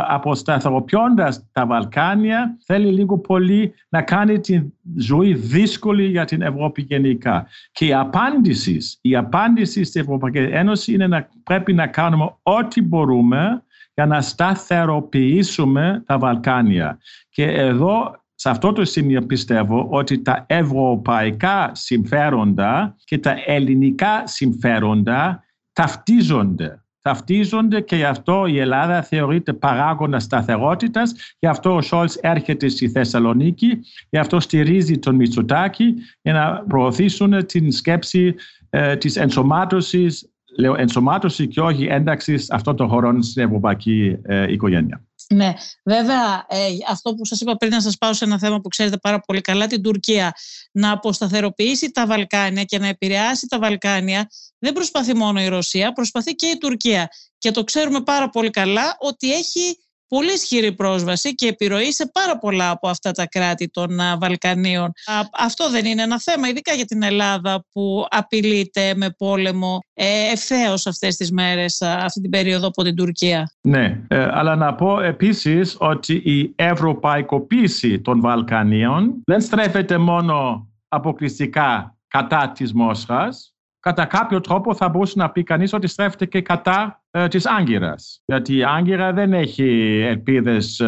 αποσταθεροποιώντας 0.08 1.48
τα 1.52 1.66
Βαλκάνια 1.66 2.56
θέλει 2.66 2.92
λίγο 2.92 3.18
πολύ 3.18 3.74
να 3.88 4.02
κάνει 4.02 4.40
τη 4.40 4.62
ζωή 4.96 5.34
δύσκολη 5.34 6.04
για 6.06 6.24
την 6.24 6.42
Ευρώπη 6.42 6.82
γενικά. 6.82 7.46
Και 7.72 7.86
η 7.86 7.94
απάντηση, 7.94 8.78
η 9.00 9.16
απάντηση 9.16 9.84
στην 9.84 10.00
Ευρωπαϊκή 10.00 10.38
Ένωση 10.38 10.92
είναι 10.92 11.06
να 11.06 11.28
πρέπει 11.42 11.72
να 11.72 11.86
κάνουμε 11.86 12.34
ό,τι 12.42 12.82
μπορούμε 12.82 13.62
για 14.00 14.08
να 14.08 14.20
σταθεροποιήσουμε 14.20 16.02
τα 16.06 16.18
Βαλκάνια. 16.18 16.98
Και 17.28 17.44
εδώ 17.44 18.20
σε 18.34 18.50
αυτό 18.50 18.72
το 18.72 18.84
σημείο 18.84 19.22
πιστεύω 19.22 19.86
ότι 19.90 20.22
τα 20.22 20.44
ευρωπαϊκά 20.48 21.70
συμφέροντα 21.74 22.96
και 23.04 23.18
τα 23.18 23.34
ελληνικά 23.46 24.26
συμφέροντα 24.26 25.44
ταυτίζονται. 25.72 26.84
ταυτίζονται 27.02 27.80
και 27.80 27.96
γι' 27.96 28.04
αυτό 28.04 28.46
η 28.46 28.58
Ελλάδα 28.58 29.02
θεωρείται 29.02 29.52
παράγοντας 29.52 30.22
σταθερότητας. 30.22 31.14
Γι' 31.38 31.46
αυτό 31.46 31.74
ο 31.74 31.80
Σόλτς 31.80 32.16
έρχεται 32.16 32.68
στη 32.68 32.88
Θεσσαλονίκη, 32.88 33.78
γι' 34.10 34.18
αυτό 34.18 34.40
στηρίζει 34.40 34.98
τον 34.98 35.14
Μητσοτάκη 35.14 35.94
για 36.22 36.32
να 36.32 36.64
προωθήσουν 36.68 37.46
την 37.46 37.72
σκέψη 37.72 38.34
ε, 38.70 38.96
της 38.96 39.16
ενσωμάτωσης, 39.16 40.29
λέω 40.58 40.74
ενσωμάτωση 40.74 41.48
και 41.48 41.60
όχι 41.60 41.84
ένταξη 41.84 42.44
αυτών 42.50 42.76
των 42.76 42.88
χωρών 42.88 43.22
στην 43.22 43.42
ευρωπαϊκή 43.42 44.18
ε, 44.22 44.52
οικογένεια. 44.52 45.04
Ναι, 45.34 45.52
βέβαια 45.84 46.46
ε, 46.48 46.56
αυτό 46.90 47.14
που 47.14 47.24
σας 47.24 47.40
είπα 47.40 47.56
πριν 47.56 47.70
να 47.70 47.80
σας 47.80 47.98
πάω 47.98 48.12
σε 48.12 48.24
ένα 48.24 48.38
θέμα 48.38 48.60
που 48.60 48.68
ξέρετε 48.68 48.96
πάρα 48.96 49.20
πολύ 49.20 49.40
καλά, 49.40 49.66
την 49.66 49.82
Τουρκία 49.82 50.32
να 50.72 50.92
αποσταθεροποιήσει 50.92 51.90
τα 51.90 52.06
Βαλκάνια 52.06 52.64
και 52.64 52.78
να 52.78 52.86
επηρεάσει 52.86 53.46
τα 53.46 53.58
Βαλκάνια 53.58 54.28
δεν 54.58 54.72
προσπαθεί 54.72 55.14
μόνο 55.14 55.40
η 55.40 55.48
Ρωσία, 55.48 55.92
προσπαθεί 55.92 56.34
και 56.34 56.46
η 56.46 56.58
Τουρκία. 56.58 57.08
Και 57.38 57.50
το 57.50 57.64
ξέρουμε 57.64 58.00
πάρα 58.00 58.28
πολύ 58.28 58.50
καλά 58.50 58.96
ότι 58.98 59.32
έχει 59.32 59.78
πολύ 60.10 60.32
ισχυρή 60.32 60.72
πρόσβαση 60.72 61.34
και 61.34 61.46
επιρροή 61.46 61.92
σε 61.92 62.10
πάρα 62.12 62.38
πολλά 62.38 62.70
από 62.70 62.88
αυτά 62.88 63.10
τα 63.10 63.26
κράτη 63.26 63.68
των 63.68 63.90
Βαλκανίων. 64.20 64.92
Αυτό 65.38 65.70
δεν 65.70 65.84
είναι 65.84 66.02
ένα 66.02 66.20
θέμα, 66.20 66.48
ειδικά 66.48 66.72
για 66.72 66.84
την 66.84 67.02
Ελλάδα 67.02 67.64
που 67.72 68.06
απειλείται 68.10 68.94
με 68.96 69.10
πόλεμο 69.18 69.78
ε, 69.94 70.32
ευθέως 70.32 70.86
αυτές 70.86 71.16
τις 71.16 71.32
μέρες, 71.32 71.82
αυτή 71.82 72.20
την 72.20 72.30
περίοδο 72.30 72.66
από 72.66 72.82
την 72.82 72.96
Τουρκία. 72.96 73.52
Ναι, 73.60 74.00
ε, 74.08 74.28
αλλά 74.32 74.56
να 74.56 74.74
πω 74.74 75.00
επίσης 75.00 75.76
ότι 75.78 76.14
η 76.14 76.52
ευρωπαϊκοποίηση 76.56 78.00
των 78.00 78.20
Βαλκανίων 78.20 79.22
δεν 79.24 79.40
στρέφεται 79.40 79.98
μόνο 79.98 80.68
αποκλειστικά 80.88 81.96
κατά 82.08 82.52
της 82.54 82.72
Μόσχας, 82.72 83.49
κατά 83.80 84.04
κάποιο 84.04 84.40
τρόπο 84.40 84.74
θα 84.74 84.88
μπορούσε 84.88 85.14
να 85.16 85.30
πει 85.30 85.42
κανείς 85.42 85.72
ότι 85.72 85.86
στρέφεται 85.86 86.26
και 86.26 86.40
κατά 86.40 87.02
ε, 87.10 87.28
της 87.28 87.46
Άγκυρας. 87.46 88.22
Γιατί 88.24 88.56
η 88.56 88.64
Άγκυρα 88.64 89.12
δεν 89.12 89.32
έχει 89.32 90.00
ελπίδες 90.06 90.80
ε, 90.80 90.86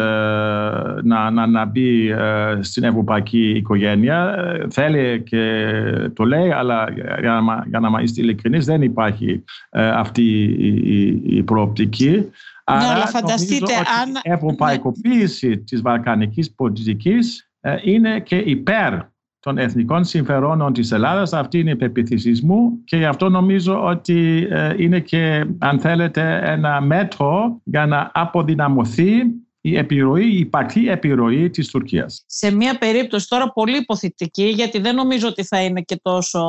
να, 1.03 1.31
να, 1.31 1.47
να 1.47 1.65
μπει 1.65 2.09
ε, 2.09 2.57
στην 2.59 2.83
ευρωπαϊκή 2.83 3.49
οικογένεια. 3.49 4.35
Ε, 4.37 4.67
θέλει 4.69 5.23
και 5.23 5.73
το 6.13 6.23
λέει, 6.23 6.51
αλλά 6.51 6.85
για 7.19 7.31
να, 7.31 7.63
για 7.67 7.79
να 7.79 8.01
είστε 8.01 8.21
ειλικρινείς 8.21 8.65
δεν 8.65 8.81
υπάρχει 8.81 9.43
αυτή 9.71 10.43
η, 10.43 11.21
η, 11.25 11.43
προοπτική. 11.43 12.09
Ναι, 12.09 12.27
Άρα, 12.63 12.89
αλλά 12.89 13.07
φανταστείτε 13.07 13.73
αν... 13.73 14.09
η 14.23 14.31
ευρωπαϊκοποίηση 14.31 15.47
ναι. 15.47 15.55
της 15.55 15.81
βαλκανικής 15.81 16.53
πολιτικής 16.53 17.49
είναι 17.83 18.19
και 18.19 18.35
υπέρ 18.35 18.93
των 19.43 19.57
εθνικών 19.57 20.03
συμφερόνων 20.03 20.73
της 20.73 20.91
Ελλάδας. 20.91 21.33
Αυτή 21.33 21.59
είναι 21.59 21.71
η 21.71 21.75
πεποίθησής 21.75 22.41
μου 22.41 22.81
και 22.83 22.97
γι' 22.97 23.05
αυτό 23.05 23.29
νομίζω 23.29 23.83
ότι 23.83 24.47
ε, 24.49 24.73
είναι 24.77 24.99
και, 24.99 25.45
αν 25.59 25.79
θέλετε, 25.79 26.39
ένα 26.43 26.81
μέτρο 26.81 27.61
για 27.63 27.85
να 27.85 28.11
αποδυναμωθεί 28.13 29.11
η 29.61 29.77
επιρροή, 29.77 30.25
η 30.25 30.37
υπαρκτή 30.37 30.89
επιρροή 30.89 31.49
της 31.49 31.67
Τουρκίας. 31.67 32.23
Σε 32.25 32.51
μια 32.51 32.77
περίπτωση 32.77 33.27
τώρα 33.27 33.51
πολύ 33.51 33.77
υποθετική, 33.77 34.43
γιατί 34.43 34.79
δεν 34.79 34.95
νομίζω 34.95 35.27
ότι 35.27 35.43
θα 35.43 35.61
είναι 35.61 35.81
και 35.81 35.99
τόσο, 36.01 36.41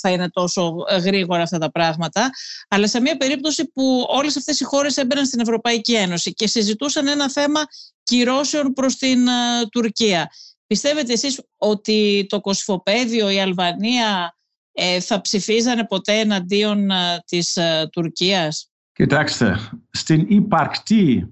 θα 0.00 0.10
είναι 0.10 0.28
τόσο 0.30 0.74
γρήγορα 1.04 1.42
αυτά 1.42 1.58
τα 1.58 1.70
πράγματα, 1.70 2.30
αλλά 2.68 2.88
σε 2.88 3.00
μια 3.00 3.16
περίπτωση 3.16 3.70
που 3.72 4.06
όλες 4.08 4.36
αυτές 4.36 4.60
οι 4.60 4.64
χώρες 4.64 4.96
έμπαιναν 4.96 5.26
στην 5.26 5.40
Ευρωπαϊκή 5.40 5.94
Ένωση 5.94 6.32
και 6.32 6.46
συζητούσαν 6.46 7.06
ένα 7.06 7.30
θέμα 7.30 7.60
κυρώσεων 8.02 8.72
προς 8.72 8.96
την 8.96 9.26
uh, 9.26 9.68
Τουρκία. 9.70 10.30
Πιστεύετε 10.74 11.12
εσείς 11.12 11.42
ότι 11.56 12.26
το 12.28 12.40
Κοσφοπέδιο, 12.40 13.30
η 13.30 13.40
Αλβανία 13.40 14.36
ε, 14.72 15.00
θα 15.00 15.20
ψηφίζανε 15.20 15.86
ποτέ 15.86 16.18
εναντίον 16.18 16.90
ε, 16.90 16.94
της 17.26 17.56
ε, 17.56 17.88
Τουρκίας; 17.92 18.70
Κοιτάξτε, 18.92 19.56
στην 19.90 20.24
υπαρκτή 20.28 21.28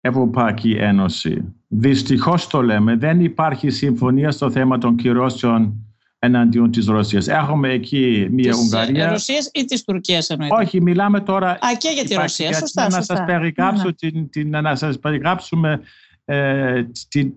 Ευρωπαϊκή 0.00 0.70
Ένωση, 0.70 1.54
δυστυχώς 1.68 2.46
το 2.46 2.62
λέμε, 2.62 2.96
δεν 2.96 3.20
υπάρχει 3.20 3.70
συμφωνία 3.70 4.30
στο 4.30 4.50
θέμα 4.50 4.78
των 4.78 4.96
κυρώσεων 4.96 5.74
εναντίον 6.18 6.70
της 6.70 6.86
Ρωσίας. 6.86 7.28
Έχουμε 7.28 7.68
εκεί 7.72 8.28
μια 8.30 8.50
της 8.50 8.60
Ουγγαρία. 8.60 9.02
Της 9.02 9.12
Ρωσίας 9.12 9.50
ή 9.52 9.64
της 9.64 9.84
Τουρκίας 9.84 10.30
εννοείται; 10.30 10.54
Όχι, 10.54 10.82
μιλάμε 10.82 11.20
τώρα... 11.20 11.50
Α, 11.50 11.76
και 11.78 11.88
για 11.88 12.04
τη 12.04 12.14
Ρωσία, 12.14 12.54
σωστά. 12.54 12.88
Να, 12.88 13.02
Σας 13.02 13.24
περιγράψω, 13.26 13.82
ναι, 13.82 13.88
ναι. 13.88 14.10
Την, 14.10 14.30
την, 14.30 14.50
να 14.50 14.76
σας 14.76 14.98
περιγράψουμε 14.98 15.80
ε, 16.24 16.82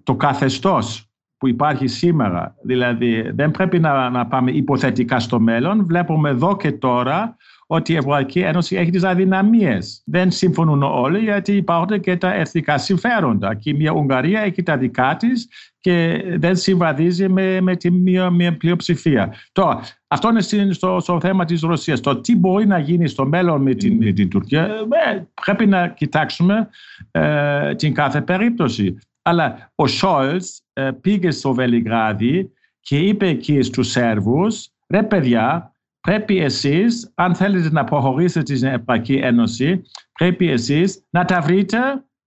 το 0.04 0.16
καθεστώς 0.16 1.09
που 1.39 1.47
υπάρχει 1.47 1.88
σήμερα. 1.88 2.56
Δηλαδή 2.62 3.32
δεν 3.34 3.52
πρέπει 3.52 3.80
να, 3.80 4.10
να 4.10 4.25
πάμε 4.25 4.52
υποθετικά 4.52 5.19
στο 5.19 5.39
μέλλον. 5.39 5.86
Βλέπουμε 5.86 6.30
εδώ 6.30 6.58
και 6.58 6.71
τώρα 6.71 7.36
ότι 7.71 7.93
η 7.93 7.95
Ευρωπαϊκή 7.95 8.39
Ένωση 8.39 8.75
έχει 8.75 8.89
τις 8.89 9.04
αδυναμίες. 9.04 10.02
Δεν 10.06 10.32
συμφωνούν 10.32 10.84
όλοι 10.84 11.19
γιατί 11.19 11.56
υπάρχουν 11.56 11.99
και 11.99 12.17
τα 12.17 12.34
εθνικά 12.34 12.78
συμφέροντα. 12.78 13.56
Και 13.56 13.73
μια 13.73 13.91
Ουγγαρία 13.91 14.41
έχει 14.41 14.63
τα 14.63 14.78
δικά 14.78 15.15
της 15.19 15.47
και 15.80 16.23
δεν 16.38 16.56
συμβαδίζει 16.56 17.30
με, 17.30 17.62
με 17.62 17.75
τη 17.75 17.91
μία, 17.91 18.30
μία 18.30 18.58
πλειοψηφία. 18.58 19.34
Τώρα, 19.52 19.80
αυτό 20.08 20.30
είναι 20.30 20.73
στο, 20.73 20.99
στο 20.99 21.19
θέμα 21.19 21.45
της 21.45 21.62
Ρωσίας. 21.62 21.99
Το 21.99 22.15
τι 22.15 22.36
μπορεί 22.36 22.67
να 22.67 22.80
γίνει 22.80 23.08
στο 23.08 23.25
μέλλον 23.25 23.62
με 23.62 23.73
την, 23.73 23.97
με 24.04 24.12
την 24.12 24.30
Τουρκία, 24.30 24.63
ε, 24.63 25.28
πρέπει 25.45 25.65
να 25.65 25.88
κοιτάξουμε 25.88 26.69
ε, 27.12 27.75
την 27.75 27.93
κάθε 27.93 28.21
περίπτωση. 28.21 28.97
Αλλά 29.22 29.72
ο 29.76 29.88
Σόλτς 29.88 30.62
ε, 30.74 30.92
πήγε 30.92 31.32
στο 31.32 31.54
Βελιγράδι 31.54 32.52
και 32.80 32.98
είπε 32.98 33.28
εκεί 33.28 33.62
στους 33.62 33.88
Σέρβους 33.88 34.70
«Ρε 34.90 35.04
παιδιά, 35.04 35.74
πρέπει 36.02 36.40
εσείς, 36.40 37.12
αν 37.16 37.36
θέλετε 37.36 37.72
να 37.72 37.84
προχωρήσετε 37.84 38.56
στην 38.56 38.68
Ευρωπαϊκή 38.68 39.14
Ένωση, 39.14 39.82
πρέπει 40.14 40.50
εσείς 40.50 41.06
να 41.10 41.26
τα 41.26 41.42
βρείτε 41.42 41.78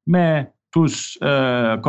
με 0.02 0.54
τους 0.68 1.14
ε, 1.14 1.80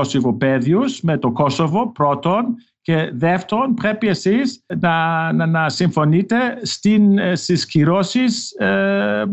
με 1.01 1.17
το 1.17 1.31
Κόσοβο 1.31 1.91
πρώτον 1.91 2.55
και 2.83 3.09
δεύτερον, 3.13 3.73
πρέπει 3.73 4.07
εσείς 4.07 4.63
να, 4.79 5.31
να, 5.31 5.45
να 5.45 5.69
συμφωνείτε 5.69 6.59
στην, 6.61 7.17
ε, 7.17 7.35
στις 7.35 7.65
κυρώσεις 7.65 8.51
ε, 8.51 9.23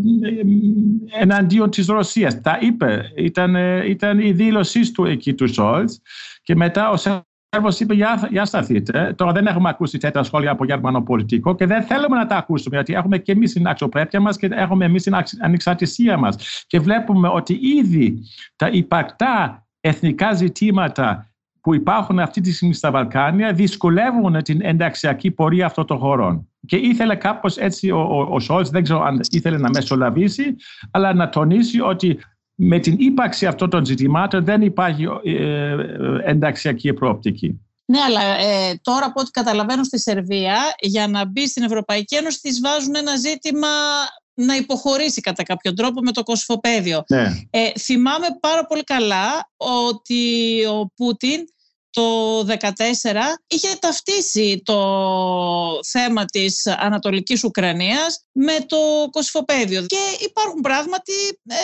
εναντίον 1.20 1.70
της 1.70 1.86
Ρωσίας. 1.86 2.40
Τα 2.40 2.58
είπε, 2.60 3.12
ήταν, 3.16 3.54
ε, 3.54 3.88
ήταν 3.88 4.18
η 4.18 4.32
δήλωσή 4.32 4.92
του 4.92 5.04
εκεί 5.04 5.34
του 5.34 5.52
Σόλτς 5.52 6.00
και 6.42 6.56
μετά 6.56 6.90
ο 6.90 6.96
Σέρβος 6.96 7.80
είπε 7.80 7.94
για, 7.94 8.28
για 8.30 8.44
σταθείτε. 8.44 9.14
Τώρα 9.16 9.32
δεν 9.32 9.46
έχουμε 9.46 9.68
ακούσει 9.68 9.98
τέτοια 9.98 10.22
σχόλια 10.22 10.50
από 10.50 10.64
Γερμανό 10.64 11.02
πολιτικό 11.02 11.54
και 11.54 11.66
δεν 11.66 11.82
θέλουμε 11.82 12.16
να 12.16 12.26
τα 12.26 12.36
ακούσουμε 12.36 12.76
γιατί 12.76 12.94
έχουμε 12.94 13.18
και 13.18 13.32
εμείς 13.32 13.52
την 13.52 13.66
αξιοπρέπεια 13.66 14.20
μας 14.20 14.36
και 14.36 14.48
έχουμε 14.52 14.84
εμείς 14.84 15.02
την 15.02 15.14
ανεξαρτησία 15.40 16.16
μας. 16.16 16.64
Και 16.66 16.80
βλέπουμε 16.80 17.28
ότι 17.28 17.58
ήδη 17.62 18.18
τα 18.56 18.68
υπαρκτά 18.68 19.66
εθνικά 19.80 20.32
ζητήματα 20.34 21.29
που 21.60 21.74
υπάρχουν 21.74 22.18
αυτή 22.18 22.40
τη 22.40 22.52
στιγμή 22.52 22.74
στα 22.74 22.90
Βαλκάνια 22.90 23.52
δυσκολεύουν 23.52 24.42
την 24.42 24.60
ενταξιακή 24.62 25.30
πορεία 25.30 25.66
αυτών 25.66 25.86
των 25.86 25.98
χωρών. 25.98 26.48
Και 26.66 26.76
ήθελε 26.76 27.14
κάπως 27.14 27.56
έτσι 27.56 27.90
ο, 27.90 28.00
ο, 28.00 28.26
ο 28.30 28.40
Σόλτς, 28.40 28.70
δεν 28.70 28.82
ξέρω 28.82 29.02
αν 29.02 29.20
ήθελε 29.30 29.58
να 29.58 29.68
μεσολαβήσει, 29.68 30.56
αλλά 30.90 31.14
να 31.14 31.28
τονίσει 31.28 31.80
ότι 31.80 32.18
με 32.54 32.78
την 32.78 32.94
ύπαρξη 32.98 33.46
αυτών 33.46 33.70
των 33.70 33.84
ζητημάτων 33.84 34.44
δεν 34.44 34.62
υπάρχει 34.62 35.04
ε, 35.24 35.32
ε 35.32 35.76
ενταξιακή 36.24 36.92
προοπτική. 36.92 37.60
Ναι, 37.84 37.98
αλλά 38.00 38.20
ε, 38.20 38.80
τώρα 38.82 39.06
από 39.06 39.20
ό,τι 39.20 39.30
καταλαβαίνω 39.30 39.84
στη 39.84 39.98
Σερβία, 39.98 40.56
για 40.80 41.08
να 41.08 41.26
μπει 41.26 41.48
στην 41.48 41.62
Ευρωπαϊκή 41.62 42.16
Ένωση, 42.16 42.40
τη 42.40 42.50
βάζουν 42.62 42.94
ένα 42.96 43.16
ζήτημα 43.16 43.68
να 44.44 44.56
υποχωρήσει 44.56 45.20
κατά 45.20 45.42
κάποιο 45.42 45.74
τρόπο 45.74 46.00
με 46.00 46.12
το 46.12 46.22
κοσφοπέδιο. 46.22 47.04
Ναι. 47.08 47.32
Ε, 47.50 47.70
θυμάμαι 47.78 48.26
πάρα 48.40 48.66
πολύ 48.66 48.84
καλά 48.84 49.50
ότι 49.56 50.64
ο 50.64 50.86
Πούτιν 50.96 51.44
το 51.90 52.02
2014 52.46 52.54
είχε 53.46 53.68
ταυτίσει 53.80 54.62
το 54.64 54.78
θέμα 55.86 56.24
της 56.24 56.66
Ανατολικής 56.66 57.44
Ουκρανίας 57.44 58.24
με 58.32 58.52
το 58.66 58.76
κοσφοπέδιο. 59.10 59.80
Και 59.86 60.24
υπάρχουν 60.28 60.60
πράγματι 60.60 61.12
ε, 61.48 61.54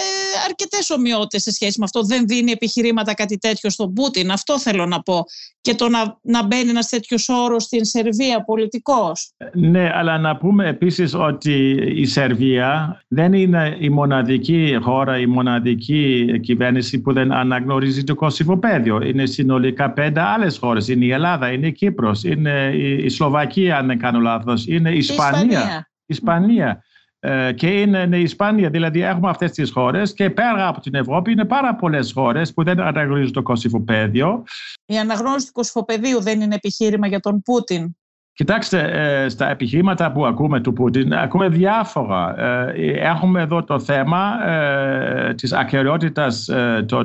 αρκετές 0.44 0.90
ομοιότητες 0.90 1.42
σε 1.42 1.52
σχέση 1.52 1.78
με 1.78 1.84
αυτό. 1.84 2.02
Δεν 2.02 2.26
δίνει 2.26 2.50
επιχειρήματα 2.50 3.14
κάτι 3.14 3.38
τέτοιο 3.38 3.70
στον 3.70 3.92
Πούτιν. 3.92 4.30
Αυτό 4.30 4.58
θέλω 4.58 4.86
να 4.86 5.00
πω. 5.02 5.24
Και 5.60 5.74
το 5.74 5.88
να, 5.88 6.18
να 6.22 6.46
μπαίνει 6.46 6.70
ένας 6.70 6.88
τέτοιος 6.88 7.28
όρος 7.28 7.62
στην 7.62 7.84
Σερβία 7.84 8.44
πολιτικός. 8.44 9.30
Ναι, 9.52 9.90
αλλά 9.94 10.18
να 10.18 10.36
πούμε 10.36 10.68
επίσης 10.68 11.14
ότι 11.14 11.70
η 11.96 12.06
Σερβία 12.06 13.00
δεν 13.08 13.32
είναι 13.32 13.76
η 13.80 13.88
μοναδική 13.88 14.78
χώρα, 14.82 15.18
η 15.18 15.26
μοναδική 15.26 16.26
κυβέρνηση 16.40 17.00
που 17.00 17.12
δεν 17.12 17.32
αναγνωρίζει 17.32 18.04
το 18.04 18.14
κοσφοπέδιο. 18.14 19.00
Είναι 19.02 19.26
συνολικά 19.26 19.92
πέντε 19.92 20.15
άλλες 20.22 20.58
χώρες. 20.58 20.88
Είναι 20.88 21.04
η 21.04 21.10
Ελλάδα, 21.10 21.52
είναι 21.52 21.66
η 21.66 21.72
Κύπρος, 21.72 22.24
είναι 22.24 22.72
η 22.74 23.08
Σλοβακία 23.08 23.76
αν 23.78 23.86
δεν 23.86 23.98
κάνω 23.98 24.20
λάθος, 24.20 24.66
είναι 24.66 24.90
η 24.90 24.96
Ισπανία. 24.96 25.88
Η 26.00 26.04
Ισπανία. 26.06 26.82
Ε, 27.20 27.52
και 27.52 27.80
είναι, 27.80 28.16
η 28.16 28.22
Ισπανία, 28.22 28.70
δηλαδή 28.70 29.00
έχουμε 29.00 29.30
αυτές 29.30 29.50
τις 29.50 29.70
χώρες 29.70 30.12
και 30.12 30.30
πέρα 30.30 30.68
από 30.68 30.80
την 30.80 30.94
Ευρώπη 30.94 31.32
είναι 31.32 31.44
πάρα 31.44 31.74
πολλές 31.74 32.12
χώρες 32.12 32.54
που 32.54 32.64
δεν 32.64 32.80
αναγνωρίζουν 32.80 33.32
το 33.32 33.42
κοσυφοπαίδιο. 33.42 34.44
Η 34.86 34.98
αναγνώριση 34.98 35.46
του 35.46 35.52
κοσυφοπαιδίου 35.52 36.22
δεν 36.22 36.40
είναι 36.40 36.54
επιχείρημα 36.54 37.06
για 37.06 37.20
τον 37.20 37.42
Πούτιν. 37.42 37.96
Κοιτάξτε, 38.36 38.80
ε, 38.80 39.28
στα 39.28 39.50
επιχειρήματα 39.50 40.12
που 40.12 40.26
ακούμε 40.26 40.60
του 40.60 40.72
Πούτιν, 40.72 41.14
ακούμε 41.14 41.48
διάφορα. 41.48 42.40
Ε, 42.40 42.72
έχουμε 42.92 43.40
εδώ 43.40 43.64
το 43.64 43.80
θέμα 43.80 44.48
ε, 44.48 45.34
της 45.34 45.52
ακαιρεότητας 45.52 46.48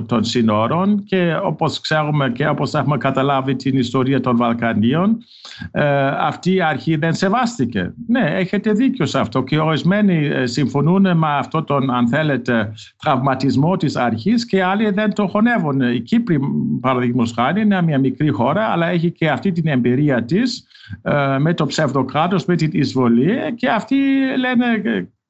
των 0.06 0.24
συνόρων 0.24 1.04
και 1.04 1.36
όπως 1.44 1.80
ξέρουμε 1.80 2.30
και 2.30 2.48
όπως 2.48 2.74
έχουμε 2.74 2.98
καταλάβει 2.98 3.56
την 3.56 3.78
ιστορία 3.78 4.22
των 4.22 4.38
Βαλκανίων, 4.38 5.18
αυτή 6.20 6.54
η 6.54 6.62
αρχή 6.62 6.96
δεν 6.96 7.14
σεβάστηκε. 7.14 7.94
Ναι, 8.08 8.32
έχετε 8.34 8.72
δίκιο 8.72 9.06
σε 9.06 9.20
αυτό 9.20 9.44
και 9.44 9.60
ορισμένοι 9.60 10.48
συμφωνούν 10.48 11.18
με 11.18 11.28
αυτό 11.38 11.64
τον, 11.64 11.92
αν 11.92 12.08
θέλετε, 12.08 12.74
τραυματισμό 12.98 13.78
της 13.78 13.96
αρχής 13.96 14.46
και 14.46 14.64
άλλοι 14.64 14.90
δεν 14.90 15.14
το 15.14 15.28
χωνεύουν. 15.28 15.82
Η 15.82 16.00
Κύπρη, 16.00 16.40
παραδείγματος 16.82 17.34
χάρη, 17.36 17.62
είναι 17.62 17.82
μια 17.82 18.00
μικρή 18.00 18.30
χώρα, 18.30 18.64
αλλά 18.66 18.88
έχει 18.88 19.12
και 19.12 19.30
αυτή 19.30 19.52
την 19.52 19.68
εμπειρία 19.68 20.24
της 20.24 20.58
ε, 20.60 20.71
με 21.40 21.54
το 21.54 21.66
ψευδοκράτος, 21.66 22.46
με 22.46 22.56
την 22.56 22.70
εισβολή 22.74 23.54
και 23.56 23.70
αυτοί 23.70 23.96
λένε 24.38 24.82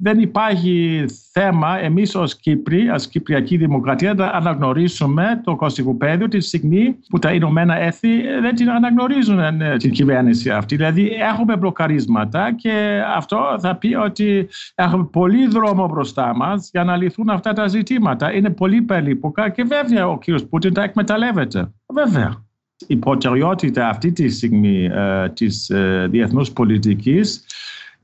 δεν 0.04 0.19
υπάρχει 0.19 1.06
θέμα 1.32 1.80
εμείς 1.80 2.15
ως 2.15 2.36
Κύπροι, 2.36 2.89
ως 2.89 3.08
Κυπριακή 3.08 3.58
Δημοκρατία 3.58 4.13
να 4.13 4.26
αναγνωρίσουμε 4.26 5.41
το 5.43 5.56
κωστικοπαίδιο 5.56 6.28
τη 6.28 6.39
στιγμή 6.39 6.95
που 7.10 7.19
τα 7.19 7.32
Ηνωμένα 7.32 7.76
Έθνη 7.76 8.21
δεν 8.41 8.56
την 8.56 8.69
αναγνωρίζουν 8.69 9.39
ε, 9.39 9.78
την 9.78 9.91
κυβέρνηση 9.91 10.50
αυτή. 10.50 10.76
Δηλαδή 10.76 11.08
έχουμε 11.08 11.58
μπλοκαρίσματα 11.58 12.56
και 12.56 13.04
αυτό 13.15 13.58
θα 13.60 13.76
πει 13.76 13.95
ότι 13.95 14.47
έχουμε 14.76 15.06
πολύ 15.12 15.47
δρόμο 15.47 15.88
μπροστά 15.88 16.36
μας 16.36 16.69
για 16.71 16.84
να 16.84 16.95
λυθούν 16.95 17.30
αυτά 17.30 17.54
τα 17.54 17.67
ζητήματα. 17.67 18.34
Είναι 18.34 18.50
πολύ 18.50 18.82
περίπλοκα 18.82 19.50
και 19.50 19.63
βέβαια 19.63 20.08
ο 20.08 20.17
κ. 20.17 20.24
Πούτιν 20.50 20.74
τα 20.74 20.84
εκμεταλλεύεται. 20.84 21.71
Βέβαια 21.93 22.50
η 22.88 22.96
προτεραιότητα 22.96 23.89
αυτή 23.89 24.12
τη 24.12 24.30
στιγμή 24.30 24.86
ε, 24.86 25.30
της 25.30 25.70
ε, 25.70 26.08
διεθνούς 26.12 26.52
πολιτικής 26.52 27.46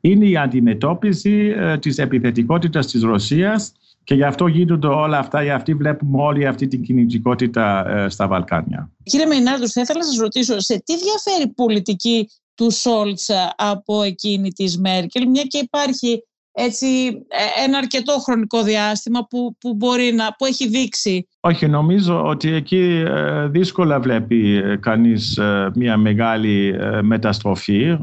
είναι 0.01 0.25
η 0.25 0.37
αντιμετώπιση 0.37 1.53
ε, 1.57 1.77
της 1.77 1.97
επιθετικότητας 1.97 2.87
της 2.87 3.01
Ρωσίας 3.01 3.71
και 4.03 4.13
γι' 4.15 4.23
αυτό 4.23 4.47
γίνονται 4.47 4.87
όλα 4.87 5.19
αυτά, 5.19 5.43
γι' 5.43 5.49
αυτό 5.49 5.77
βλέπουμε 5.77 6.21
όλη 6.21 6.47
αυτή 6.47 6.67
την 6.67 6.81
κινητικότητα 6.81 7.89
ε, 7.89 8.09
στα 8.09 8.27
Βαλκάνια. 8.27 8.91
Κύριε 9.03 9.25
Μεϊνάρδου, 9.25 9.69
θα 9.69 9.81
ήθελα 9.81 9.99
να 9.99 10.05
σας 10.05 10.17
ρωτήσω, 10.17 10.59
σε 10.59 10.81
τι 10.85 10.93
διαφέρει 10.97 11.43
η 11.43 11.53
πολιτική 11.53 12.29
του 12.55 12.71
Σόλτς 12.71 13.29
από 13.55 14.01
εκείνη 14.01 14.51
της 14.51 14.77
Μέρκελ, 14.77 15.27
μια 15.27 15.43
και 15.43 15.57
υπάρχει 15.57 16.23
έτσι, 16.59 16.87
ε, 17.27 17.63
ένα 17.65 17.77
αρκετό 17.77 18.13
χρονικό 18.13 18.63
διάστημα 18.63 19.27
που, 19.29 19.55
που, 19.59 19.73
μπορεί 19.73 20.13
να, 20.15 20.35
που 20.37 20.45
έχει 20.45 20.67
δείξει. 20.67 21.27
Όχι, 21.39 21.67
νομίζω 21.67 22.23
ότι 22.23 22.51
εκεί 22.53 23.03
ε, 23.07 23.47
δύσκολα 23.47 23.99
βλέπει 23.99 24.55
ε, 24.55 24.75
κανείς 24.75 25.39
μια 25.75 25.97
μεγάλη 25.97 26.75
μεταστροφή. 27.01 27.97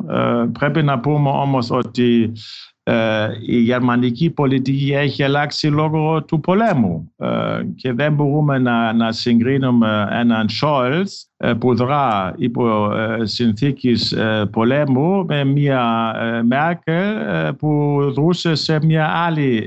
Πρέπει 0.58 0.82
να 0.82 1.00
πούμε 1.00 1.30
όμως 1.30 1.70
ότι 1.70 2.32
η 3.46 3.58
γερμανική 3.58 4.30
πολιτική 4.30 4.92
έχει 4.92 5.22
αλλάξει 5.22 5.66
λόγω 5.66 6.24
του 6.24 6.40
πολέμου 6.40 7.12
και 7.76 7.92
δεν 7.92 8.12
μπορούμε 8.12 8.58
να, 8.58 8.92
να 8.92 9.12
συγκρίνουμε 9.12 10.08
έναν 10.10 10.48
Σόλτς 10.48 11.28
ε, 11.33 11.33
που 11.58 11.74
δρά 11.74 12.34
υπό 12.36 12.92
ε, 12.92 13.26
συνθήκες 13.26 14.12
ε, 14.12 14.48
πολέμου 14.52 15.24
με 15.24 15.44
μια 15.44 16.12
Μέρκελ 16.44 17.04
που 17.58 17.98
δρούσε 18.14 18.54
σε 18.54 18.84
μια 18.84 19.06
άλλη 19.06 19.66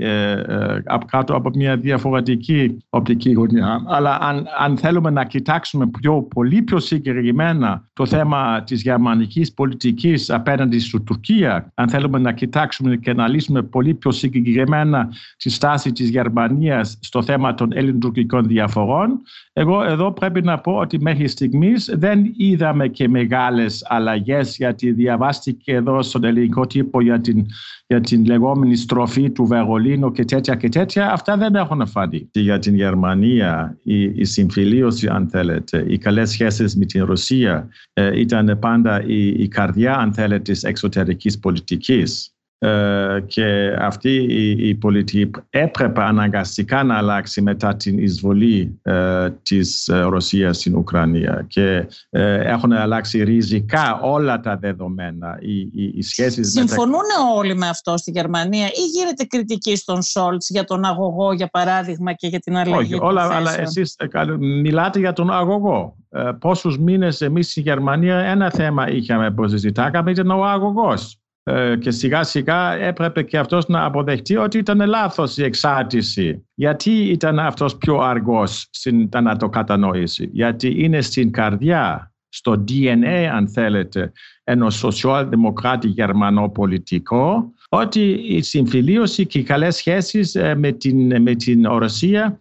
κάτω 1.06 1.36
από 1.36 1.50
μια 1.54 1.78
διαφορετική 1.78 2.78
οπτική 2.90 3.32
γωνιά. 3.32 3.84
Αλλά 3.88 4.18
αν, 4.22 4.46
αν 4.60 4.78
θέλουμε 4.78 5.10
να 5.10 5.24
κοιτάξουμε 5.24 5.88
πιο, 5.88 6.22
πολύ 6.22 6.62
πιο 6.62 6.80
συγκεκριμένα 6.80 7.90
το 7.94 8.06
θέμα 8.06 8.64
της 8.64 8.82
γερμανικής 8.82 9.54
πολιτικής 9.54 10.30
απέναντι 10.30 10.80
στην 10.80 11.04
Τουρκία, 11.04 11.72
αν 11.74 11.90
θέλουμε 11.90 12.20
να 12.20 12.32
κοιτάξουμε 12.32 12.96
και 12.96 13.14
να 13.14 13.28
λύσουμε 13.28 13.62
πολύ 13.62 13.94
πιο 13.94 14.12
συγκεκριμένα 14.12 15.10
τη 15.38 15.50
στάση 15.50 15.92
της 15.92 16.10
Γερμανίας 16.10 16.98
στο 17.02 17.24
θέμα 17.24 17.54
των 17.54 17.70
ελληνοτουρκικών 17.74 18.48
διαφορών, 18.48 19.22
εγώ 19.60 19.84
εδώ 19.84 20.12
πρέπει 20.12 20.42
να 20.42 20.60
πω 20.60 20.72
ότι 20.72 21.02
μέχρι 21.02 21.28
στιγμής 21.28 21.92
δεν 21.94 22.34
είδαμε 22.38 22.88
και 22.88 23.08
μεγάλες 23.08 23.86
αλλαγές 23.88 24.56
γιατί 24.58 24.92
διαβάστηκε 24.92 25.74
εδώ 25.74 26.02
στον 26.02 26.24
ελληνικό 26.24 26.68
τύπο 26.68 27.02
για 27.02 27.22
την, 27.22 27.46
για 27.88 28.02
την 28.02 28.26
λεγόμενη 28.26 28.76
στροφή 28.76 29.30
του 29.30 29.46
Βερολίνου 29.46 30.12
και 30.12 30.26
τέτοια 30.26 30.56
και 30.56 30.70
τέτοια. 30.70 31.12
Αυτά 31.12 31.38
δεν 31.38 31.56
έχουν 31.56 31.88
φανεί. 31.88 32.30
Για 32.32 32.60
την 32.60 32.76
Γερμανία 32.76 33.78
η, 33.84 34.02
η 34.02 34.24
συμφιλίωση 34.24 35.08
αν 35.08 35.30
θέλετε, 35.30 35.86
οι 35.88 35.98
καλές 35.98 36.30
σχέσεις 36.30 36.76
με 36.76 36.86
την 36.86 37.06
Ρωσία 37.06 37.70
ε, 37.94 38.20
ήταν 38.20 38.58
πάντα 38.60 39.04
η, 39.06 39.28
η 39.28 39.48
καρδιά 39.48 39.98
αν 39.98 40.14
θέλετε 40.14 40.52
της 40.52 40.64
εξωτερικής 40.64 41.40
πολιτικής. 41.40 42.37
Ε, 42.60 43.24
και 43.28 43.76
αυτή 43.80 44.16
η, 44.16 44.68
η 44.68 44.76
πολιτική 44.76 45.32
έπρεπε 45.50 46.02
αναγκαστικά 46.02 46.84
να 46.84 46.98
αλλάξει 46.98 47.42
μετά 47.42 47.76
την 47.76 48.00
εισβολή 48.00 48.80
ε, 48.82 49.30
της 49.30 49.88
ε, 49.88 50.00
Ρωσίας 50.00 50.58
στην 50.58 50.76
Ουκρανία 50.76 51.46
και 51.48 51.88
ε, 52.10 52.52
έχουν 52.52 52.72
αλλάξει 52.72 53.24
ριζικά 53.24 54.00
όλα 54.02 54.40
τα 54.40 54.58
δεδομένα. 54.58 55.38
Οι, 55.40 55.60
οι, 55.60 55.92
οι 55.96 56.02
σχέσεις 56.02 56.52
Συμφωνούν 56.52 56.92
μετα... 56.92 57.36
όλοι 57.36 57.56
με 57.56 57.68
αυτό 57.68 57.98
στη 57.98 58.12
Γερμανία 58.12 58.66
ή 58.66 58.82
γίνεται 58.96 59.24
κριτική 59.24 59.76
στον 59.76 60.02
Σόλτς 60.02 60.50
για 60.50 60.64
τον 60.64 60.86
αγωγό 60.86 61.34
για 61.34 61.48
παράδειγμα 61.48 62.14
και 62.14 62.28
για 62.28 62.40
την 62.40 62.58
αλλαγή 62.58 62.94
Όχι, 62.94 63.04
όλα, 63.04 63.36
αλλά 63.36 63.60
εσείς 63.60 63.96
μιλάτε 64.40 65.00
για 65.00 65.14
τον 65.14 65.32
αγωγό. 65.32 65.96
Πόσους 66.40 66.78
μήνες 66.78 67.22
εμείς 67.22 67.52
στη 67.52 67.62
Γερμανία 67.62 68.18
ένα 68.18 68.52
θέμα 68.52 68.90
είχαμε 68.90 69.32
που 69.32 69.48
συζητάγαμε 69.48 70.12
ήταν 70.12 70.30
ο 70.30 70.46
αγωγός. 70.46 71.20
Ε, 71.50 71.76
και 71.76 71.92
σιγά 71.92 72.24
σιγά 72.24 72.74
έπρεπε 72.74 73.24
και 73.24 73.38
αυτός 73.38 73.68
να 73.68 73.86
αποδεχτεί 73.86 74.36
ότι 74.36 74.58
ήταν 74.58 74.88
λάθος 74.88 75.38
η 75.38 75.44
εξάρτηση. 75.44 76.48
Γιατί 76.54 76.92
ήταν 76.92 77.40
αυτός 77.40 77.78
πιο 77.78 77.98
αργός 77.98 78.68
στην, 78.72 79.10
να 79.22 79.36
το 79.38 79.50
κατανοήσει; 79.50 80.30
Γιατί 80.32 80.84
είναι 80.84 81.02
στην 81.02 81.32
καρδιά, 81.32 82.14
στο 82.30 82.64
DNA 82.68 83.30
αν 83.34 83.50
θέλετε, 83.50 84.12
ενός 84.44 84.76
σοσιαλδημοκράτη 84.76 85.88
γερμανό 85.88 86.50
πολιτικό, 86.50 87.54
ότι 87.70 88.10
η 88.12 88.42
συμφιλίωση 88.42 89.26
και 89.26 89.40
οι 89.40 89.44
καλές 89.44 89.76
σχέσεις 89.76 90.36
ε, 90.36 90.56
με 90.56 90.72
την, 90.72 91.22
με 91.22 91.36
την 91.36 91.68
Ρωσία 91.68 92.40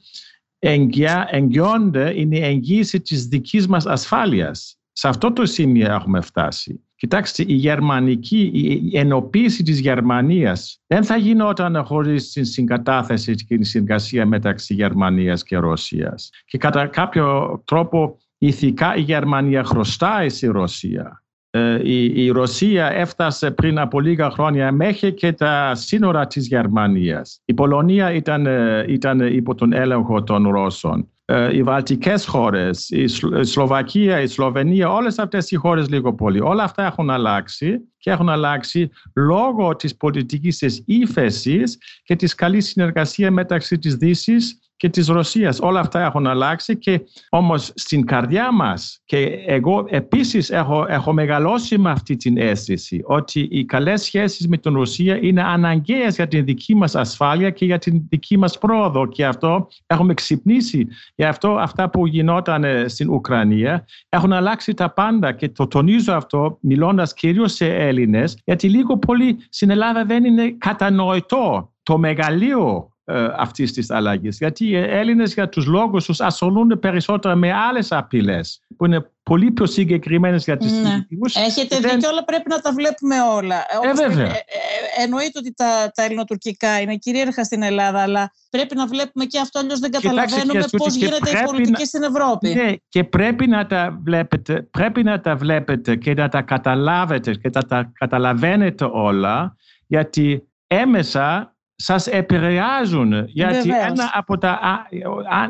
εγγυώνται, 1.30 2.12
είναι 2.16 2.38
η 2.38 2.44
εγγύηση 2.44 3.00
της 3.00 3.26
δικής 3.26 3.66
μας 3.66 3.86
ασφάλειας. 3.86 4.78
Σε 4.92 5.08
αυτό 5.08 5.32
το 5.32 5.46
σημείο 5.46 5.92
έχουμε 5.92 6.20
φτάσει. 6.20 6.85
Κοιτάξτε, 6.96 7.44
η 7.46 7.54
γερμανική, 7.54 8.50
η 8.92 8.98
ενοποίηση 8.98 9.62
της 9.62 9.80
Γερμανίας 9.80 10.80
δεν 10.86 11.04
θα 11.04 11.16
γινόταν 11.16 11.84
χωρίς 11.84 12.32
την 12.32 12.44
συγκατάθεση 12.44 13.34
και 13.34 13.44
την 13.54 13.64
συνεργασία 13.64 14.26
μεταξύ 14.26 14.74
Γερμανίας 14.74 15.42
και 15.42 15.56
Ρωσίας. 15.56 16.30
Και 16.44 16.58
κατά 16.58 16.86
κάποιο 16.86 17.62
τρόπο 17.64 18.18
ηθικά 18.38 18.96
η 18.96 19.00
Γερμανία 19.00 19.64
χρωστάει 19.64 20.28
στη 20.28 20.46
Ρωσία. 20.46 21.22
Ε, 21.50 21.80
η, 21.82 22.24
η 22.24 22.28
Ρωσία 22.30 22.90
έφτασε 22.90 23.50
πριν 23.50 23.78
από 23.78 24.00
λίγα 24.00 24.30
χρόνια 24.30 24.72
μέχρι 24.72 25.14
και 25.14 25.32
τα 25.32 25.74
σύνορα 25.74 26.26
της 26.26 26.46
Γερμανίας. 26.46 27.40
Η 27.44 27.54
Πολωνία 27.54 28.12
ήταν, 28.12 28.46
ε, 28.46 28.84
ήταν 28.88 29.20
υπό 29.20 29.54
τον 29.54 29.72
έλεγχο 29.72 30.22
των 30.22 30.48
Ρώσων. 30.48 31.10
Ε, 31.28 31.56
οι 31.56 31.62
βαλτικές 31.62 32.26
χώρες, 32.26 32.90
η 32.90 33.06
Σλοβακία, 33.40 34.20
η 34.20 34.26
Σλοβενία, 34.26 34.92
όλες 34.92 35.18
αυτές 35.18 35.50
οι 35.50 35.56
χώρες 35.56 35.88
λίγο 35.88 36.14
πολύ. 36.14 36.40
Όλα 36.40 36.62
αυτά 36.62 36.86
έχουν 36.86 37.10
αλλάξει 37.10 37.80
και 37.98 38.10
έχουν 38.10 38.28
αλλάξει 38.28 38.90
λόγω 39.14 39.76
της 39.76 39.96
πολιτικής 39.96 40.58
της 40.58 40.82
ύφεσης 40.86 41.78
και 42.02 42.16
της 42.16 42.34
καλής 42.34 42.66
συνεργασίας 42.66 43.30
μεταξύ 43.30 43.78
της 43.78 43.94
Δύσης 43.94 44.58
και 44.76 44.88
της 44.88 45.08
Ρωσίας. 45.08 45.58
Όλα 45.60 45.80
αυτά 45.80 46.04
έχουν 46.04 46.26
αλλάξει 46.26 46.78
και 46.78 47.00
όμως 47.28 47.72
στην 47.74 48.06
καρδιά 48.06 48.52
μας 48.52 49.00
και 49.04 49.22
εγώ 49.46 49.86
επίσης 49.88 50.50
έχω, 50.50 50.86
έχω 50.88 51.12
μεγαλώσει 51.12 51.78
με 51.78 51.90
αυτή 51.90 52.16
την 52.16 52.38
αίσθηση 52.38 53.00
ότι 53.04 53.48
οι 53.50 53.64
καλές 53.64 54.02
σχέσεις 54.02 54.48
με 54.48 54.56
την 54.56 54.74
Ρωσία 54.74 55.18
είναι 55.22 55.42
αναγκαίες 55.42 56.14
για 56.14 56.28
την 56.28 56.44
δική 56.44 56.74
μας 56.74 56.94
ασφάλεια 56.94 57.50
και 57.50 57.64
για 57.64 57.78
την 57.78 58.02
δική 58.08 58.38
μας 58.38 58.58
πρόοδο 58.58 59.06
και 59.06 59.26
αυτό 59.26 59.68
έχουμε 59.86 60.14
ξυπνήσει. 60.14 60.86
Γι' 61.14 61.24
αυτό 61.24 61.48
αυτά 61.48 61.90
που 61.90 62.06
γινόταν 62.06 62.64
ε, 62.64 62.88
στην 62.88 63.10
Ουκρανία 63.10 63.86
έχουν 64.08 64.32
αλλάξει 64.32 64.74
τα 64.74 64.92
πάντα 64.92 65.32
και 65.32 65.48
το 65.48 65.66
τονίζω 65.66 66.12
αυτό 66.12 66.58
μιλώντας 66.60 67.14
κυρίως 67.14 67.52
σε 67.52 67.74
Έλληνες 67.74 68.38
γιατί 68.44 68.68
λίγο 68.68 68.98
πολύ 68.98 69.36
στην 69.48 69.70
Ελλάδα 69.70 70.04
δεν 70.04 70.24
είναι 70.24 70.54
κατανοητό 70.58 71.72
το 71.82 71.98
μεγαλείο 71.98 72.95
ε, 73.08 73.28
αυτής 73.36 73.72
της 73.72 73.90
αλλαγής. 73.90 74.36
Γιατί 74.36 74.66
οι 74.66 74.76
Έλληνες 74.76 75.34
για 75.34 75.48
τους 75.48 75.66
λόγους 75.66 76.04
τους 76.04 76.20
ασχολούνται 76.20 76.76
περισσότερο 76.76 77.36
με 77.36 77.52
άλλες 77.52 77.92
απειλές 77.92 78.60
που 78.76 78.84
είναι 78.84 79.10
πολύ 79.22 79.50
πιο 79.50 79.66
συγκεκριμένες 79.66 80.44
για 80.44 80.56
τις 80.56 80.72
ναι. 80.72 81.06
Έχετε 81.46 81.78
δεν... 81.78 81.90
δίκιο, 81.90 82.08
όλα 82.10 82.24
πρέπει 82.24 82.48
να 82.48 82.60
τα 82.60 82.72
βλέπουμε 82.72 83.14
όλα. 83.34 83.56
Ε, 83.56 83.92
βέβαια. 83.94 84.26
Ε, 84.26 84.30
ε, 84.30 85.02
εννοείται 85.02 85.38
ότι 85.38 85.54
τα, 85.54 85.90
τα 85.94 86.02
ελληνοτουρκικά 86.02 86.80
είναι 86.80 86.96
κυρίαρχα 86.96 87.44
στην 87.44 87.62
Ελλάδα, 87.62 88.00
αλλά 88.00 88.32
πρέπει 88.50 88.76
να 88.76 88.86
βλέπουμε 88.86 89.24
και 89.24 89.38
αυτό, 89.38 89.58
αλλιώς 89.58 89.78
δεν 89.78 89.90
καταλαβαίνουμε 89.90 90.64
πώς 90.76 90.94
γίνεται 90.94 91.30
η 91.30 91.44
πολιτική 91.44 91.84
στην 91.84 92.02
Ευρώπη. 92.02 92.54
Ναι, 92.54 92.72
και 92.88 93.04
πρέπει 93.04 93.46
να 93.46 93.66
τα 93.66 93.98
βλέπετε, 94.02 94.62
πρέπει 94.70 95.02
να 95.02 95.20
τα 95.20 95.36
βλέπετε 95.36 95.96
και 95.96 96.14
να 96.14 96.28
τα 96.28 96.42
καταλάβετε 96.42 97.34
και 97.34 97.50
να 97.52 97.62
τα 97.62 97.92
καταλαβαίνετε 97.98 98.88
όλα, 98.92 99.56
γιατί 99.86 100.48
έμεσα 100.66 101.55
σας 101.76 102.06
επηρεάζουν 102.06 103.24
γιατί 103.26 103.70
ένα 103.70 104.10
από, 104.12 104.38
τα, 104.38 104.60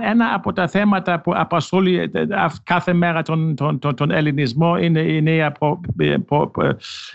ένα 0.00 0.34
από 0.34 0.52
τα 0.52 0.68
θέματα 0.68 1.20
που 1.20 1.32
απασχολεί 1.34 1.98
ε, 1.98 2.20
ε, 2.20 2.26
κάθε 2.62 2.92
μέρα 2.92 3.22
τον, 3.22 3.56
τον, 3.56 3.78
τον, 3.78 3.94
τον 3.94 4.10
ελληνισμό 4.10 4.76
είναι 4.76 5.00
η 5.00 5.22
νέα 5.22 5.52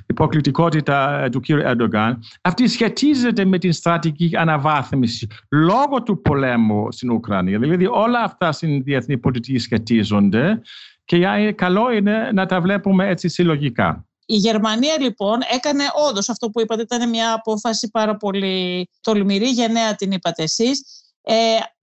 υποκλητικότητα 0.08 1.30
του 1.32 1.39
κ. 1.39 1.50
Ερντογάν. 1.50 2.19
Αυτή 2.41 2.67
σχετίζεται 2.67 3.45
με 3.45 3.58
την 3.58 3.74
στρατηγική 3.74 4.38
αναβάθμιση 4.38 5.28
λόγω 5.50 6.04
του 6.04 6.21
πολέμου 6.21 6.91
στην 6.91 7.12
Ουκρανία. 7.12 7.60
Δηλαδή 7.60 7.86
όλα 7.86 8.19
αυτά 8.24 8.52
στην 8.52 8.84
διεθνή 8.84 9.17
πολιτική 9.17 9.58
σχετίζονται 9.58 10.62
και 11.06 11.52
καλό 11.52 11.91
είναι 11.91 12.30
να 12.34 12.45
τα 12.45 12.62
βλέπουμε 12.62 13.08
έτσι 13.08 13.30
συλλογικά. 13.30 14.06
Η 14.32 14.36
Γερμανία 14.36 15.00
λοιπόν 15.00 15.39
έκανε 15.52 15.84
όντως 16.10 16.30
αυτό 16.30 16.50
που 16.50 16.62
είπατε, 16.62 16.82
ήταν 16.82 17.10
μια 17.10 17.34
απόφαση 17.34 17.89
πάρα 17.89 18.17
πολύ 18.17 18.89
τολμηρή, 19.02 19.50
γενναία 19.50 19.96
την 19.96 20.12
είπατε 20.12 20.44
εσείς. 20.44 20.84
Ε, 21.22 21.36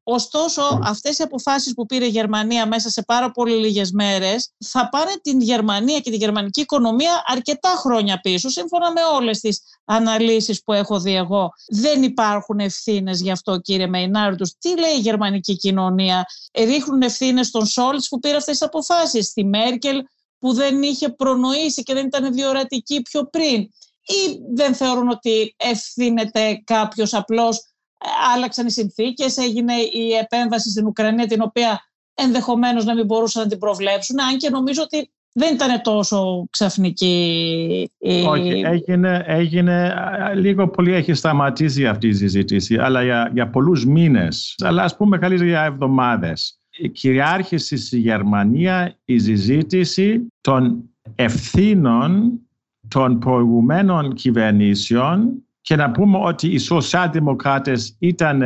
ωστόσο 0.03 0.81
αυτές 0.85 1.19
οι 1.19 1.23
αποφάσεις 1.23 1.75
που 1.75 1.87
πήρε 1.87 2.05
η 2.05 2.09
Γερμανία 2.09 2.67
μέσα 2.67 2.91
σε 2.91 3.03
πάρα 3.03 3.31
πολύ 3.31 3.57
λίγες 3.57 3.91
μέρες 3.91 4.51
θα 4.65 4.89
πάνε 4.89 5.13
την 5.23 5.41
Γερμανία 5.41 6.01
και 6.01 6.11
τη 6.11 6.17
γερμανική 6.17 6.61
οικονομία 6.61 7.23
αρκετά 7.27 7.75
χρόνια 7.77 8.21
πίσω, 8.21 8.49
σύμφωνα 8.49 8.93
με 8.93 9.01
όλες 9.15 9.41
τις 9.41 9.61
αναλύσεις 9.85 10.63
που 10.63 10.73
έχω 10.73 11.01
δει 11.01 11.15
εγώ. 11.15 11.51
Δεν 11.67 12.03
υπάρχουν 12.03 12.59
ευθύνες 12.59 13.21
γι' 13.21 13.31
αυτό 13.31 13.59
κύριε 13.59 13.87
Μεϊνάρντους. 13.87 14.55
Τι 14.59 14.79
λέει 14.79 14.95
η 14.97 15.01
γερμανική 15.01 15.57
κοινωνία; 15.57 16.25
Ρίχνουν 16.59 17.03
ευθύνες 17.03 17.47
στον 17.47 17.67
Σόλτς 17.67 18.09
που 18.09 18.19
πήρε 18.19 18.37
αυτές 18.37 18.59
τις 18.59 18.67
αποφάσεις, 18.67 19.27
στη 19.27 19.45
Μέρκελ 19.45 20.03
που 20.39 20.53
δεν 20.53 20.83
είχε 20.83 21.09
προνοήσει 21.09 21.83
και 21.83 21.95
δεν 21.95 22.07
ήταν 22.07 22.33
διορατική 22.33 23.03
πιο 23.03 23.25
πριν 23.25 23.61
ή 24.09 24.41
δεν 24.55 24.75
θεωρούν 24.75 25.09
ότι 25.09 25.55
ευθύνεται 25.57 26.63
κάποιος 26.65 27.15
απλώς 27.15 27.57
ε, 27.57 28.07
άλλαξαν 28.35 28.67
οι 28.67 28.71
συνθήκες, 28.71 29.37
έγινε 29.37 29.75
η 29.75 30.13
επέμβαση 30.13 30.71
στην 30.71 30.87
Ουκρανία 30.87 31.27
την 31.27 31.43
οποία 31.43 31.81
ενδεχομένως 32.15 32.85
να 32.85 32.95
μην 32.95 33.07
μπορούσαν 33.07 33.43
να 33.43 33.49
την 33.49 33.59
προβλέψουν 33.59 34.21
αν 34.21 34.37
και 34.37 34.51
νομίζω 34.51 34.83
ότι 34.83 35.11
δεν 35.33 35.55
ήταν 35.55 35.83
τόσο 35.83 36.47
ξαφνική 36.51 37.91
η... 37.99 38.23
Όχι, 38.23 38.63
έγινε, 38.65 39.25
έγινε, 39.27 39.95
λίγο 40.35 40.69
πολύ 40.69 40.95
έχει 40.95 41.15
σταματήσει 41.15 41.87
αυτή 41.87 42.09
η 42.09 42.13
συζήτηση, 42.13 42.77
αλλά 42.77 43.03
για, 43.03 43.31
για 43.35 43.51
πολλούς 43.51 43.87
μήνες, 43.87 44.55
αλλά 44.65 44.83
ας 44.83 44.97
πούμε 44.97 45.19
καλύτερα 45.19 45.49
για 45.49 45.65
εβδομάδες 45.65 46.58
κυριάρχησε 46.93 47.77
στη 47.77 47.99
Γερμανία 47.99 48.97
η 49.05 49.19
συζήτηση 49.19 50.27
των 50.41 50.83
ευθύνων 51.15 52.41
των 52.89 53.19
προηγουμένων 53.19 54.15
κυβερνήσεων 54.15 55.43
και 55.61 55.77
να 55.77 55.91
πούμε 55.91 56.19
ότι 56.19 56.49
οι 56.49 56.59
σοσιαλδημοκράτες 56.59 57.97
ήταν 57.99 58.43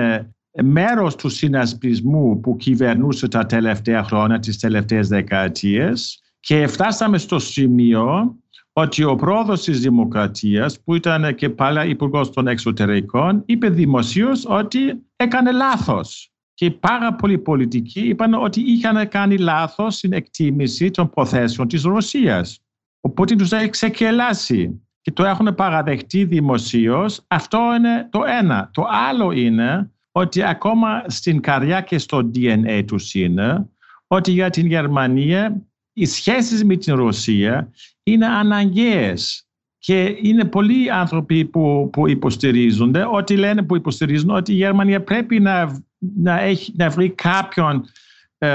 μέρος 0.63 1.17
του 1.17 1.29
συνασπισμού 1.29 2.41
που 2.41 2.57
κυβερνούσε 2.57 3.29
τα 3.29 3.47
τελευταία 3.47 4.03
χρόνια, 4.05 4.39
τις 4.39 4.59
τελευταίες 4.59 5.09
δεκαετίες 5.09 6.21
και 6.41 6.67
φτάσαμε 6.67 7.19
στο 7.19 7.39
σημείο 7.39 8.37
ότι 8.73 9.05
ο 9.05 9.15
πρόεδρος 9.17 9.63
της 9.63 9.81
Δημοκρατίας 9.81 10.81
που 10.81 10.95
ήταν 10.95 11.35
και 11.35 11.51
πάλι 11.51 11.91
υπουργός 11.91 12.31
των 12.31 12.47
εξωτερικών 12.47 13.43
είπε 13.47 13.69
δημοσίως 13.69 14.45
ότι 14.49 15.03
έκανε 15.17 15.53
λάθος 15.53 16.32
και 16.55 16.71
πάρα 16.71 17.15
πολλοί 17.15 17.39
πολιτικοί 17.39 18.01
είπαν 18.01 18.35
ότι 18.35 18.61
είχαν 18.61 19.09
κάνει 19.09 19.39
λάθος 19.39 19.95
στην 19.95 20.13
εκτίμηση 20.13 20.91
των 20.91 21.11
προθέσεων 21.11 21.69
της 21.69 21.83
Ρωσίας. 21.83 22.61
Οπότε 23.01 23.37
τους 23.37 23.53
έχει 23.53 23.69
ξεκελάσει 23.69 24.83
και 25.01 25.13
το 25.13 25.25
έχουν 25.25 25.55
παραδεχτεί 25.55 26.25
δημοσίως. 26.25 27.25
Αυτό 27.27 27.59
είναι 27.77 28.09
το 28.11 28.21
ένα. 28.41 28.71
Το 28.73 28.87
άλλο 29.11 29.31
είναι 29.31 29.91
ότι 30.13 30.43
ακόμα 30.43 31.05
στην 31.07 31.41
καρδιά 31.41 31.81
και 31.81 31.99
στο 31.99 32.31
DNA 32.35 32.83
τους 32.87 33.15
είναι 33.15 33.69
ότι 34.07 34.31
για 34.31 34.51
την 34.51 34.67
Γερμανία 34.67 35.63
οι 35.93 36.07
σχέσεις 36.07 36.65
με 36.65 36.77
την 36.77 36.95
Ρωσία 36.95 37.71
είναι 38.03 38.27
αναγκαίες 38.27 39.47
και 39.79 40.17
είναι 40.23 40.45
πολλοί 40.45 40.91
άνθρωποι 40.91 41.45
που, 41.45 41.91
που 41.93 42.09
υποστηρίζονται, 42.09 43.07
ότι 43.11 43.37
λένε 43.37 43.63
που 43.63 43.77
υποστηρίζουν 43.77 44.31
ότι 44.31 44.53
η 44.53 44.57
Γερμανία 44.57 45.03
πρέπει 45.03 45.41
να 45.41 45.83
να, 46.17 46.41
έχει, 46.41 46.73
να 46.77 46.89
βρει 46.89 47.11
κάποιον, 47.11 47.85
ε, 48.39 48.49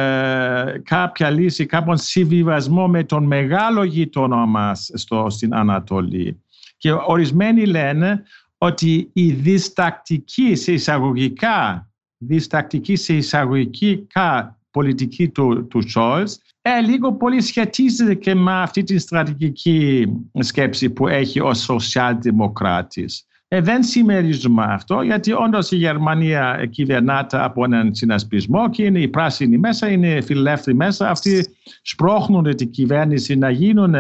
κάποια 0.83 1.29
λύση, 1.29 1.65
κάποιον 1.65 1.97
συμβιβασμό 1.97 2.87
με 2.87 3.03
τον 3.03 3.23
μεγάλο 3.23 3.83
γείτονα 3.83 4.45
μας 4.45 4.89
στο, 4.93 5.27
στην 5.29 5.55
Ανατολή. 5.55 6.41
Και 6.77 6.91
ορισμένοι 6.91 7.65
λένε 7.65 8.23
ότι 8.57 9.09
η 9.13 9.31
διστακτική 9.31 10.55
σε 10.55 10.71
εισαγωγικά, 10.71 11.89
διστακτική 12.17 12.95
σε 12.95 13.13
εισαγωγικά 13.13 14.59
πολιτική 14.71 15.29
του, 15.29 15.67
του 15.67 15.89
Σόλς 15.89 16.39
ε, 16.61 16.81
λίγο 16.81 17.13
πολύ 17.13 17.41
σχετίζεται 17.41 18.13
και 18.13 18.35
με 18.35 18.61
αυτή 18.61 18.83
τη 18.83 18.97
στρατηγική 18.97 20.07
σκέψη 20.39 20.89
που 20.89 21.07
έχει 21.07 21.39
ο 21.39 21.53
σοσιαλδημοκράτης. 21.53 23.25
Ε, 23.49 23.61
δεν 23.61 23.83
συμμερίζουμε 23.83 24.65
αυτό, 24.69 25.01
γιατί 25.01 25.31
όντως 25.31 25.71
η 25.71 25.75
Γερμανία 25.75 26.67
κυβερνάται 26.69 27.43
από 27.43 27.63
έναν 27.63 27.95
συνασπισμό 27.95 28.69
και 28.69 28.83
είναι 28.83 28.99
οι 28.99 29.07
πράσινοι 29.07 29.57
μέσα, 29.57 29.89
είναι 29.89 30.07
οι 30.07 30.21
φιλελεύθεροι 30.21 30.75
μέσα. 30.75 31.09
Αυτοί 31.09 31.45
σπρώχνουν 31.81 32.55
την 32.55 32.69
κυβέρνηση 32.69 33.35
να 33.35 33.49
γίνουν 33.49 33.95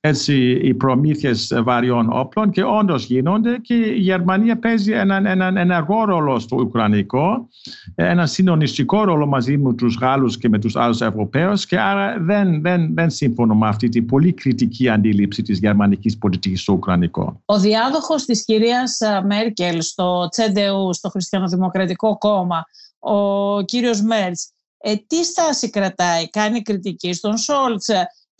έτσι 0.00 0.60
οι 0.62 0.74
προμήθειες 0.74 1.52
βαριών 1.62 2.08
όπλων 2.12 2.50
και 2.50 2.62
όντως 2.62 3.04
γίνονται 3.04 3.58
και 3.62 3.74
η 3.74 3.98
Γερμανία 3.98 4.58
παίζει 4.58 4.92
έναν, 4.92 5.26
έναν 5.26 5.56
ενεργό 5.56 6.04
ρόλο 6.04 6.38
στο 6.38 6.56
Ουκρανικό, 6.56 7.48
έναν 7.94 8.26
συνονιστικό 8.26 9.04
ρόλο 9.04 9.26
μαζί 9.26 9.58
με 9.58 9.74
τους 9.74 9.96
Γάλλους 10.00 10.38
και 10.38 10.48
με 10.48 10.58
τους 10.58 10.76
άλλους 10.76 11.00
Ευρωπαίους 11.00 11.66
και 11.66 11.78
άρα 11.78 12.16
δεν, 12.20 12.60
δεν, 12.60 12.94
δεν 12.94 13.10
σύμφωνο 13.10 13.54
με 13.54 13.68
αυτή 13.68 13.88
την 13.88 14.06
πολύ 14.06 14.32
κριτική 14.32 14.88
αντίληψη 14.88 15.42
της 15.42 15.58
γερμανικής 15.58 16.18
πολιτικής 16.18 16.60
στο 16.60 16.72
Ουκρανικό. 16.72 17.42
Ο 17.44 17.58
διάδοχος 17.58 18.24
της 18.24 18.44
κυρίας 18.44 18.87
ε, 18.87 18.87
Μέρκελ 19.24 19.82
στο 19.82 20.28
Τσέντεου, 20.30 20.94
στο 20.94 21.08
Χριστιανοδημοκρατικό 21.08 22.18
Κόμμα, 22.18 22.64
ο 22.98 23.62
κύριος 23.62 24.00
Μέρτς, 24.02 24.52
ε, 24.78 24.96
τι 24.96 25.24
στάση 25.24 25.70
κρατάει, 25.70 26.30
κάνει 26.30 26.62
κριτική 26.62 27.12
στον 27.12 27.36
Σόλτς, 27.36 27.88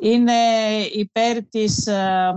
είναι 0.01 0.33
υπέρ 0.93 1.45
της 1.45 1.87
ε, 1.87 2.33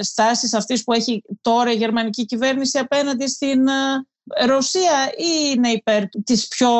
στάσης 0.00 0.54
αυτής 0.54 0.84
που 0.84 0.92
έχει 0.92 1.22
τώρα 1.40 1.72
η 1.72 1.76
γερμανική 1.76 2.24
κυβέρνηση 2.24 2.78
απέναντι 2.78 3.26
στην 3.26 3.68
ε, 3.68 4.44
Ρωσία 4.46 5.12
ή 5.16 5.52
είναι 5.54 5.68
υπέρ 5.68 6.08
της 6.08 6.48
πιο 6.48 6.70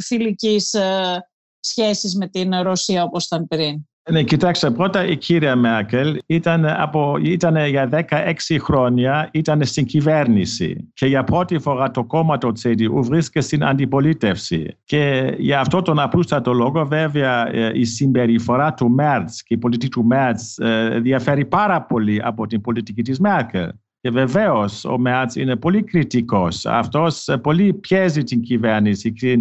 φιλικής 0.00 0.74
ε, 0.74 1.28
σχέσης 1.60 2.14
με 2.14 2.28
την 2.28 2.60
Ρωσία 2.60 3.02
όπως 3.02 3.24
ήταν 3.24 3.48
πριν; 3.48 3.87
Ναι, 4.10 4.22
κοιτάξτε, 4.22 4.70
πρώτα 4.70 5.06
η 5.06 5.16
κυρία 5.16 5.56
Μέρκελ 5.56 6.18
ήταν, 6.26 6.66
από, 6.66 7.16
ήταν 7.22 7.66
για 7.66 8.06
16 8.08 8.32
χρόνια 8.60 9.28
ήταν 9.32 9.64
στην 9.64 9.84
κυβέρνηση 9.84 10.90
και 10.94 11.06
για 11.06 11.24
πρώτη 11.24 11.58
φορά 11.58 11.90
το 11.90 12.04
κόμμα 12.04 12.38
του 12.38 12.52
CDU 12.62 13.02
βρίσκεται 13.02 13.44
στην 13.44 13.64
αντιπολίτευση. 13.64 14.76
Και 14.84 15.34
για 15.38 15.60
αυτό 15.60 15.82
τον 15.82 15.98
απλούστατο 15.98 16.52
λόγο 16.52 16.86
βέβαια 16.86 17.54
ε, 17.54 17.70
η 17.74 17.84
συμπεριφορά 17.84 18.74
του 18.74 18.90
Μέρτς 18.90 19.42
και 19.42 19.54
η 19.54 19.58
πολιτική 19.58 19.90
του 19.90 20.04
Μέρτς 20.04 20.58
ε, 20.58 20.98
διαφέρει 21.02 21.44
πάρα 21.44 21.82
πολύ 21.82 22.20
από 22.24 22.46
την 22.46 22.60
πολιτική 22.60 23.02
της 23.02 23.18
Μέρκελ. 23.20 23.68
Και 24.00 24.10
βεβαίως 24.10 24.84
ο 24.84 24.98
Μέρτ 24.98 25.36
είναι 25.36 25.56
πολύ 25.56 25.82
κριτικός. 25.82 26.66
Αυτός 26.66 27.28
πολύ 27.42 27.74
πιέζει 27.74 28.22
την 28.22 28.42
κυβέρνηση 28.42 29.12
και, 29.12 29.38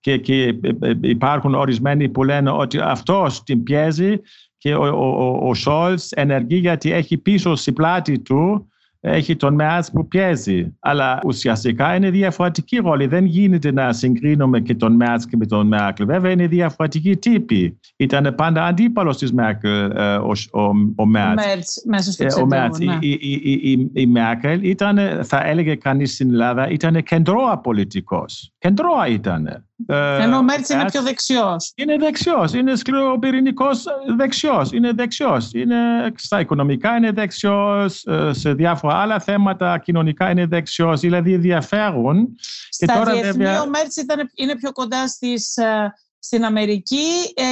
και, 0.00 0.16
και, 0.16 0.54
υπάρχουν 1.00 1.54
ορισμένοι 1.54 2.08
που 2.08 2.24
λένε 2.24 2.50
ότι 2.50 2.78
αυτός 2.78 3.42
την 3.42 3.62
πιέζει 3.62 4.16
και 4.58 4.74
ο, 4.74 4.84
ο, 4.84 5.48
ο 5.48 5.54
Σόλτς 5.54 6.12
ενεργεί 6.12 6.56
γιατί 6.56 6.92
έχει 6.92 7.18
πίσω 7.18 7.54
στην 7.54 7.74
πλάτη 7.74 8.18
του 8.18 8.70
έχει 9.00 9.36
τον 9.36 9.54
Μέρτ 9.54 9.86
που 9.92 10.08
πιέζει. 10.08 10.76
Αλλά 10.80 11.20
ουσιαστικά 11.26 11.94
είναι 11.94 12.10
διαφορετική 12.10 12.76
ρόλη. 12.76 13.06
Δεν 13.06 13.24
γίνεται 13.24 13.72
να 13.72 13.92
συγκρίνουμε 13.92 14.60
και 14.60 14.74
τον 14.74 14.96
Μέρτ 14.96 15.22
και 15.30 15.36
με 15.36 15.46
τον 15.46 15.66
Μέρκελ. 15.66 16.06
Βέβαια 16.06 16.30
είναι 16.30 16.46
διαφορετικοί 16.46 17.16
τύποι. 17.16 17.78
Ήταν 17.96 18.34
πάντα 18.36 18.64
αντίπαλος 18.64 19.18
της 19.18 19.32
Μέρκελ 19.32 19.90
ε, 19.90 20.16
ο, 20.16 20.32
ο, 20.50 20.62
ο 20.96 21.06
Μέρτ. 21.06 21.40
Μέσα 21.86 22.12
στο 22.12 22.24
ε, 22.24 22.84
ναι. 22.84 22.98
η, 23.00 23.18
η, 23.20 23.70
η, 23.70 23.90
η, 23.92 24.06
Μέρκελ 24.06 24.62
ήταν, 24.62 24.98
θα 25.22 25.46
έλεγε 25.46 25.74
κανείς 25.74 26.14
στην 26.14 26.30
Ελλάδα, 26.30 26.68
ήταν 26.68 27.02
κεντρώα 27.02 27.58
πολιτικό. 27.58 28.24
Κεντρώα 28.60 29.06
ήταν. 29.06 29.46
Ε, 29.86 30.22
Ενώ 30.22 30.36
ο 30.36 30.42
Μέρτς 30.42 30.68
είναι 30.68 30.84
πιο 30.84 31.02
δεξιός. 31.02 31.72
Είναι 31.74 31.96
δεξιός. 31.96 32.52
Είναι 32.52 32.76
σκληροπυρηνικός 32.76 33.84
δεξιός. 34.16 34.72
Είναι 34.72 34.92
δεξιός. 34.92 35.50
Είναι 35.52 35.76
στα 36.16 36.40
οικονομικά 36.40 36.96
είναι 36.96 37.12
δεξιός. 37.12 38.04
Ε, 38.04 38.32
σε 38.32 38.54
διάφορα 38.54 38.94
άλλα 38.94 39.20
θέματα 39.20 39.78
κοινωνικά 39.78 40.30
είναι 40.30 40.46
δεξιός. 40.46 41.00
Δηλαδή 41.00 41.32
ενδιαφέρουν. 41.32 42.36
Στα 42.70 42.94
τώρα, 42.94 43.12
διεθνή 43.12 43.30
βέβαια... 43.30 43.62
ο 43.62 43.68
Μέρτς 43.68 43.96
είναι 44.34 44.56
πιο 44.56 44.72
κοντά 44.72 45.08
στις, 45.08 45.56
ε, 45.56 45.94
στην 46.18 46.44
Αμερική 46.44 47.06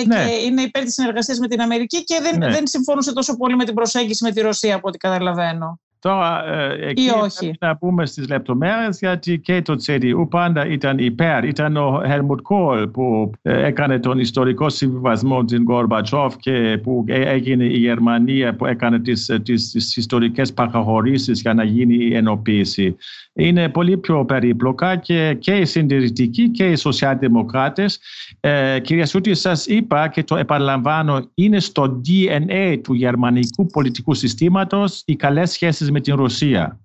ναι. 0.07 0.15
και 0.15 0.33
είναι 0.33 0.63
υπέρ 0.63 0.85
της 0.85 0.95
συνεργασίας 0.95 1.39
με 1.39 1.49
την 1.49 1.61
Αμερική 1.61 2.05
και 2.05 2.19
δεν, 2.23 2.39
ναι. 2.39 2.51
δεν 2.51 2.67
συμφωνούσε 2.67 3.13
τόσο 3.13 3.37
πολύ 3.37 3.57
με 3.57 3.65
την 3.65 3.75
προσέγγιση 3.75 4.25
με 4.25 4.31
τη 4.31 4.41
Ρωσία 4.41 4.75
από 4.75 4.89
ό,τι 4.89 4.99
καταλαβαίνω. 4.99 5.81
Τώρα, 6.01 6.47
ε, 6.55 6.89
εκεί 6.89 7.07
πρέπει 7.39 7.57
να 7.61 7.77
πούμε 7.77 8.07
στις 8.07 8.29
λεπτομέρειες, 8.29 8.99
γιατί 8.99 9.39
και 9.39 9.63
το 9.63 9.77
CDU 9.87 10.27
πάντα 10.31 10.67
ήταν 10.67 10.99
υπέρ. 10.99 11.45
Ήταν 11.45 11.77
ο 11.77 12.03
Helmut 12.05 12.39
Kohl 12.51 12.91
που 12.93 13.31
ε, 13.43 13.67
έκανε 13.67 13.99
τον 13.99 14.19
ιστορικό 14.19 14.69
συμβιβασμό 14.69 15.45
την 15.45 15.65
Gorbachev 15.71 16.29
και 16.39 16.81
που 16.83 17.05
έγινε 17.07 17.65
η 17.65 17.79
Γερμανία 17.79 18.55
που 18.55 18.67
έκανε 18.67 18.99
τις, 18.99 19.41
τις, 19.43 19.71
τις 19.71 19.97
ιστορικές 19.97 20.53
παραχωρήσεις 20.53 21.41
για 21.41 21.55
να 21.55 21.65
γίνει 21.65 21.95
η 21.95 22.15
ενοποίηση. 22.15 22.97
Είναι 23.33 23.69
πολύ 23.69 23.97
πιο 23.97 24.25
περίπλοκα 24.25 24.97
και, 24.97 25.37
και 25.39 25.53
οι 25.53 25.65
συντηρητικοί 25.65 26.51
και 26.51 26.67
οι 26.67 26.77
σοσιαλδημοκράτες. 26.77 28.01
Ε, 28.41 28.81
κυρία 28.81 29.07
Σούτη, 29.07 29.35
σας 29.35 29.67
είπα 29.67 30.09
και 30.09 30.25
το 30.25 30.37
επαναλαμβάνω, 30.37 31.31
είναι 31.35 31.61
στο 31.61 32.01
DNA 32.07 32.81
του 32.83 32.95
γερμανικού 32.95 33.67
πολιτικού 33.67 34.15
συστήματος 34.15 35.03
οι 35.07 35.17
καλές 35.17 35.51
σχέσεις 35.51 35.88
με 35.93 36.01
την 36.01 36.17
Ρωσία. 36.17 36.81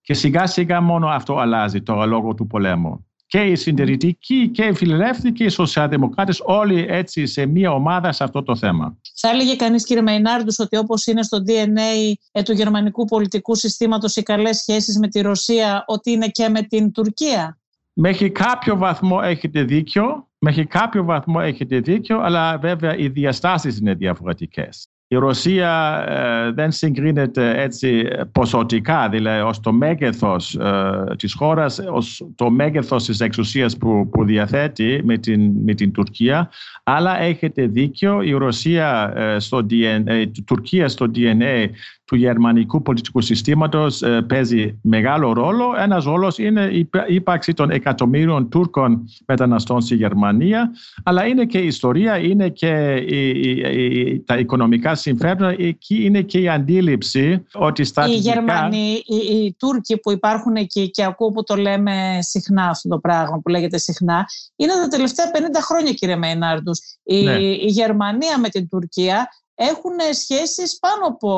Και 0.00 0.14
σιγά 0.14 0.46
σιγά 0.46 0.80
μόνο 0.80 1.08
αυτό 1.08 1.38
αλλάζει 1.38 1.82
τώρα 1.82 2.06
λόγω 2.06 2.34
του 2.34 2.46
πολέμου. 2.46 3.06
Και 3.26 3.40
οι 3.40 3.54
συντηρητικοί 3.54 4.48
και 4.48 4.64
οι 4.64 4.72
φιλελεύθεροι 4.72 5.32
και 5.32 5.44
οι 5.44 5.48
σοσιαλδημοκράτες, 5.48 6.40
όλοι 6.44 6.86
έτσι 6.88 7.26
σε 7.26 7.46
μία 7.46 7.72
ομάδα 7.72 8.12
σε 8.12 8.24
αυτό 8.24 8.42
το 8.42 8.56
θέμα. 8.56 8.96
Θα 9.14 9.28
έλεγε 9.28 9.56
κανείς, 9.56 9.84
κύριε 9.84 10.02
Μεϊνάρντου, 10.02 10.52
ότι 10.58 10.76
όπως 10.76 11.06
είναι 11.06 11.22
στο 11.22 11.38
DNA 11.46 12.12
ε, 12.32 12.42
του 12.42 12.52
γερμανικού 12.52 13.04
πολιτικού 13.04 13.54
συστήματος 13.54 14.16
οι 14.16 14.22
καλές 14.22 14.56
σχέσεις 14.56 14.98
με 14.98 15.08
τη 15.08 15.20
Ρωσία, 15.20 15.84
ότι 15.86 16.10
είναι 16.10 16.28
και 16.28 16.48
με 16.48 16.62
την 16.62 16.92
Τουρκία; 16.92 17.58
Μέχρι 18.00 18.30
κάποιο 18.30 18.76
βαθμό 18.76 19.20
έχετε 19.22 19.62
δίκιο. 19.62 20.28
Μέχρι 20.38 20.66
κάποιο 20.66 21.04
βαθμό 21.04 21.40
έχετε 21.42 21.80
δίκιο, 21.80 22.20
αλλά 22.20 22.58
βέβαια 22.58 22.96
οι 22.96 23.08
διαστάσεις 23.08 23.78
είναι 23.78 23.94
διαφορετικές. 23.94 24.88
Η 25.10 25.16
Ρωσία 25.16 26.04
ε, 26.08 26.52
δεν 26.52 26.72
συγκρίνεται 26.72 27.62
έτσι 27.62 28.08
ποσοτικά, 28.32 29.08
δηλαδή 29.08 29.40
ως 29.40 29.60
το 29.60 29.72
μέγεθος 29.72 30.54
ε, 30.54 31.14
της 31.16 31.34
χώρας, 31.34 31.78
ως 31.78 32.26
το 32.34 32.50
μέγεθος 32.50 33.04
της 33.04 33.20
εξουσίας 33.20 33.76
που, 33.76 34.08
που 34.08 34.24
διαθέτει 34.24 35.00
με 35.04 35.18
την, 35.18 35.52
με 35.64 35.74
την 35.74 35.92
Τουρκία. 35.92 36.50
Αλλά 36.82 37.20
έχετε 37.20 37.66
δίκιο, 37.66 38.22
η 38.22 38.32
Ρωσία 38.32 39.12
ε, 39.16 39.38
στο 39.38 39.66
DNA, 39.70 40.26
η 40.34 40.42
Τουρκία 40.42 40.88
στο 40.88 41.10
DNA 41.14 41.68
του 42.08 42.16
γερμανικού 42.16 42.82
πολιτικού 42.82 43.20
συστήματος 43.20 44.02
ε, 44.02 44.22
παίζει 44.28 44.78
μεγάλο 44.82 45.32
ρόλο. 45.32 45.64
Ένας 45.78 46.04
ρόλος 46.04 46.38
είναι 46.38 46.64
η 46.64 46.88
ύπαρξη 47.06 47.52
των 47.52 47.70
εκατομμύριων 47.70 48.48
Τούρκων 48.48 49.04
μεταναστών 49.26 49.80
στη 49.80 49.94
Γερμανία, 49.94 50.70
αλλά 51.04 51.26
είναι 51.26 51.44
και 51.44 51.58
η 51.58 51.66
ιστορία, 51.66 52.18
είναι 52.18 52.48
και 52.48 52.94
η, 52.94 54.20
τα 54.20 54.38
οικονομικά 54.38 54.94
συμφέροντα, 54.94 55.54
εκεί 55.58 56.04
είναι 56.04 56.22
και 56.22 56.38
η 56.38 56.48
αντίληψη 56.48 57.44
ότι 57.54 57.84
στα 57.84 58.08
Οι 58.08 58.14
Γερμανοί, 58.14 59.02
οι, 59.06 59.16
οι, 59.16 59.54
Τούρκοι 59.58 59.98
που 59.98 60.12
υπάρχουν 60.12 60.54
εκεί 60.54 60.90
και 60.90 61.04
ακούω 61.04 61.28
που 61.28 61.42
το 61.42 61.56
λέμε 61.56 62.18
συχνά 62.20 62.68
αυτό 62.68 62.88
το 62.88 62.98
πράγμα 62.98 63.40
που 63.40 63.48
λέγεται 63.48 63.78
συχνά, 63.78 64.26
είναι 64.56 64.72
τα 64.72 64.88
τελευταία 64.88 65.26
50 65.34 65.36
χρόνια 65.60 65.92
κύριε 65.92 66.16
Μέινάρντους. 66.16 66.80
Η, 67.02 67.22
ναι. 67.22 67.32
η 67.40 67.66
Γερμανία 67.66 68.38
με 68.38 68.48
την 68.48 68.68
Τουρκία 68.68 69.28
έχουν 69.60 69.98
σχέσεις 70.12 70.78
πάνω 70.78 71.06
από 71.06 71.30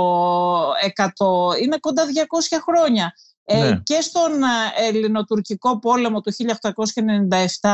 100, 0.97 1.61
είναι 1.63 1.79
κοντά 1.79 2.05
200 2.05 2.59
χρόνια. 2.63 3.15
Ε, 3.45 3.69
ναι. 3.69 3.81
και 3.83 4.01
στον 4.01 4.43
ε, 4.43 4.87
ελληνοτουρκικό 4.89 5.79
πόλεμο 5.79 6.21
του 6.21 6.33
1897 7.61 7.69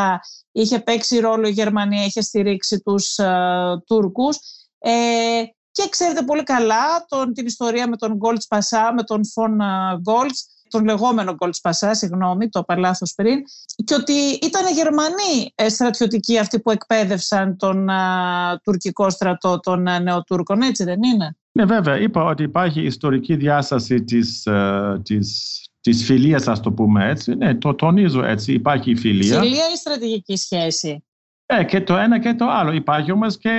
είχε 0.52 0.78
παίξει 0.78 1.18
ρόλο 1.18 1.48
η 1.48 1.50
Γερμανία, 1.50 2.04
είχε 2.04 2.20
στηρίξει 2.20 2.80
τους 2.80 3.14
uh, 3.22 3.82
Τούρκους. 3.86 4.38
Ε, 4.78 5.42
και 5.70 5.88
ξέρετε 5.88 6.22
πολύ 6.22 6.42
καλά 6.42 7.04
τον, 7.08 7.32
την 7.32 7.46
ιστορία 7.46 7.88
με 7.88 7.96
τον 7.96 8.14
Γκόλτς 8.14 8.46
Πασά, 8.46 8.92
με 8.94 9.02
τον 9.02 9.26
Φον 9.26 9.58
Γκόλτς, 10.00 10.46
τον 10.70 10.84
λεγόμενο 10.84 11.34
Γκόλτς 11.34 11.60
Πασά, 11.60 11.94
συγγνώμη, 11.94 12.48
το 12.48 12.62
παλάθος 12.62 13.12
πριν, 13.16 13.38
και 13.84 13.94
ότι 13.94 14.12
ήταν 14.42 14.62
Γερμανοί 14.74 15.52
ε, 15.54 15.68
στρατιωτικοί 15.68 16.38
αυτοί 16.38 16.60
που 16.60 16.70
εκπαίδευσαν 16.70 17.56
τον 17.56 17.88
α, 17.88 18.60
τουρκικό 18.62 19.10
στρατό 19.10 19.60
των 19.60 19.88
α, 19.88 20.00
νεοτούρκων, 20.00 20.62
έτσι 20.62 20.84
δεν 20.84 21.02
είναι; 21.02 21.36
Ναι, 21.52 21.64
βέβαια. 21.64 21.98
Είπα 21.98 22.24
ότι 22.24 22.42
υπάρχει 22.42 22.80
ιστορική 22.80 23.36
διάσταση 23.36 24.04
της, 24.04 24.42
uh, 24.50 24.98
της, 25.02 25.60
της 25.80 26.04
φιλίας, 26.04 26.48
ας 26.48 26.60
το 26.60 26.72
πούμε 26.72 27.08
έτσι. 27.08 27.34
Ναι, 27.34 27.54
το 27.54 27.74
τονίζω 27.74 28.24
έτσι. 28.24 28.52
Υπάρχει 28.52 28.90
η 28.90 28.96
φιλία. 28.96 29.40
Φιλία 29.40 29.64
ή 29.72 29.76
στρατηγική 29.76 30.36
σχέση; 30.36 31.05
Ε, 31.48 31.64
και 31.64 31.80
το 31.80 31.96
ένα 31.96 32.18
και 32.18 32.34
το 32.34 32.46
άλλο. 32.50 32.72
Υπάρχει 32.72 33.12
όμως 33.12 33.38
και 33.38 33.50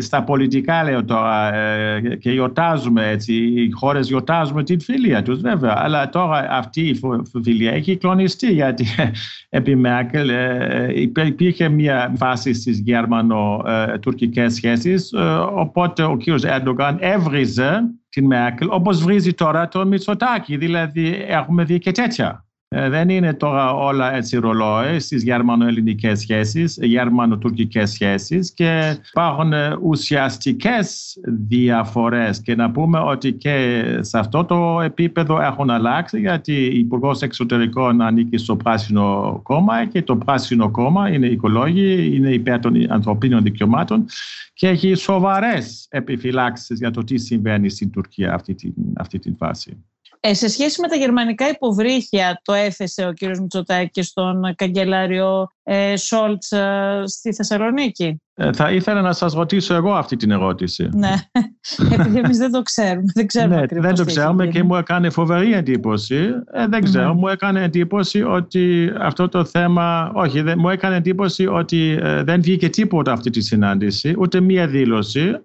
στα 0.00 0.24
πολιτικά, 0.24 0.84
λέω 0.84 1.04
τώρα, 1.04 1.54
ε, 1.54 2.16
και 2.20 2.30
γιορτάζουμε 2.30 3.08
έτσι, 3.08 3.34
οι 3.34 3.70
χώρες 3.70 4.06
γιορτάζουμε 4.08 4.62
την 4.62 4.80
φιλία 4.80 5.22
τους 5.22 5.40
βέβαια, 5.40 5.74
αλλά 5.76 6.08
τώρα 6.08 6.46
αυτή 6.50 6.88
η 6.88 7.00
φιλία 7.42 7.72
έχει 7.72 7.96
κλονιστεί 7.96 8.52
γιατί 8.52 8.86
επί 9.48 9.76
Μέρκελ 9.76 10.28
ε, 10.28 10.92
υπήρχε 11.26 11.68
μια 11.68 12.12
φάση 12.16 12.54
στις 12.54 12.78
γερμανο-τουρκικές 12.78 14.54
σχέσεις, 14.54 15.12
ε, 15.12 15.18
οπότε 15.54 16.02
ο 16.02 16.16
κ. 16.16 16.22
Ερντογάν 16.42 16.96
έβριζε 17.00 17.80
την 18.08 18.26
Μέρκελ 18.26 18.68
όπως 18.70 19.02
βρίζει 19.02 19.34
τώρα 19.34 19.68
το 19.68 19.86
Μητσοτάκη, 19.86 20.56
δηλαδή 20.56 21.24
έχουμε 21.28 21.64
δει 21.64 21.78
και 21.78 21.92
τέτοια. 21.92 22.47
Ε, 22.70 22.88
δεν 22.88 23.08
είναι 23.08 23.34
τώρα 23.34 23.74
όλα 23.74 24.14
έτσι 24.14 24.36
ρολόι 24.36 24.98
στις 24.98 25.22
γερμανο-ελληνικές 25.22 26.20
σχέσεις, 26.20 26.78
γερμανο-τουρκικές 26.80 27.90
σχέσεις 27.90 28.52
και 28.52 28.98
υπάρχουν 29.10 29.52
ε, 29.52 29.76
ουσιαστικές 29.82 31.18
διαφορές 31.48 32.40
και 32.40 32.54
να 32.54 32.70
πούμε 32.70 32.98
ότι 32.98 33.32
και 33.32 33.82
σε 34.00 34.18
αυτό 34.18 34.44
το 34.44 34.80
επίπεδο 34.80 35.40
έχουν 35.40 35.70
αλλάξει 35.70 36.20
γιατί 36.20 36.52
η 36.52 36.78
Υπουργός 36.78 37.22
Εξωτερικών 37.22 38.00
ανήκει 38.00 38.36
στο 38.36 38.56
Πράσινο 38.56 39.40
Κόμμα 39.42 39.86
και 39.86 40.02
το 40.02 40.16
Πράσινο 40.16 40.70
Κόμμα 40.70 41.08
είναι 41.12 41.26
οικολόγοι, 41.26 42.16
είναι 42.16 42.32
υπέρ 42.32 42.60
των 42.60 42.90
ανθρωπίνων 42.90 43.42
δικαιωμάτων 43.42 44.04
και 44.54 44.68
έχει 44.68 44.94
σοβαρές 44.94 45.86
επιφυλάξεις 45.90 46.78
για 46.78 46.90
το 46.90 47.04
τι 47.04 47.18
συμβαίνει 47.18 47.68
στην 47.68 47.90
Τουρκία 47.90 48.34
αυτή 48.34 48.54
την, 48.54 48.72
αυτή 48.96 49.18
την 49.18 49.36
φάση. 49.36 49.84
Ε, 50.20 50.34
σε 50.34 50.48
σχέση 50.48 50.80
με 50.80 50.88
τα 50.88 50.96
γερμανικά 50.96 51.48
υποβρύχια 51.48 52.40
το 52.44 52.52
έθεσε 52.52 53.06
ο 53.06 53.12
κύριος 53.12 53.38
Μητσοτάκης 53.38 54.06
στον 54.06 54.54
καγκελάριο 54.54 55.48
ε, 55.62 55.96
Σόλτς 55.96 56.52
ε, 56.52 57.02
στη 57.06 57.34
Θεσσαλονίκη. 57.34 58.20
Ε, 58.40 58.52
θα 58.52 58.72
ήθελα 58.72 59.00
να 59.00 59.12
σας 59.12 59.32
ρωτήσω 59.32 59.74
εγώ 59.74 59.92
αυτή 59.92 60.16
την 60.16 60.30
ερώτηση. 60.30 60.88
Ναι, 60.92 61.14
επειδή 61.98 62.18
εμείς 62.18 62.38
δεν 62.38 62.50
το 62.50 62.62
ξέρουμε. 62.62 63.12
Δεν, 63.14 63.26
ξέρουμε 63.26 63.66
ναι, 63.70 63.80
δεν 63.80 63.94
το 63.94 64.04
ξέρουμε 64.04 64.46
και 64.46 64.62
μου 64.62 64.76
έκανε 64.76 65.10
φοβερή 65.10 65.52
εντύπωση. 65.52 66.30
Ε, 66.52 66.66
δεν 66.66 66.82
ξέρω, 66.82 67.08
ναι. 67.08 67.20
μου 67.20 67.28
έκανε 67.28 67.62
εντύπωση 67.62 68.22
ότι 68.22 68.92
αυτό 68.98 69.28
το 69.28 69.44
θέμα... 69.44 70.10
Όχι, 70.14 70.40
δεν, 70.40 70.58
μου 70.58 70.68
έκανε 70.68 70.96
εντύπωση 70.96 71.46
ότι 71.46 71.98
ε, 72.02 72.22
δεν 72.22 72.42
βγήκε 72.42 72.68
τίποτα 72.68 73.12
αυτή 73.12 73.30
τη 73.30 73.40
συνάντηση, 73.40 74.14
ούτε 74.18 74.40
μία 74.40 74.66
δήλωση. 74.66 75.36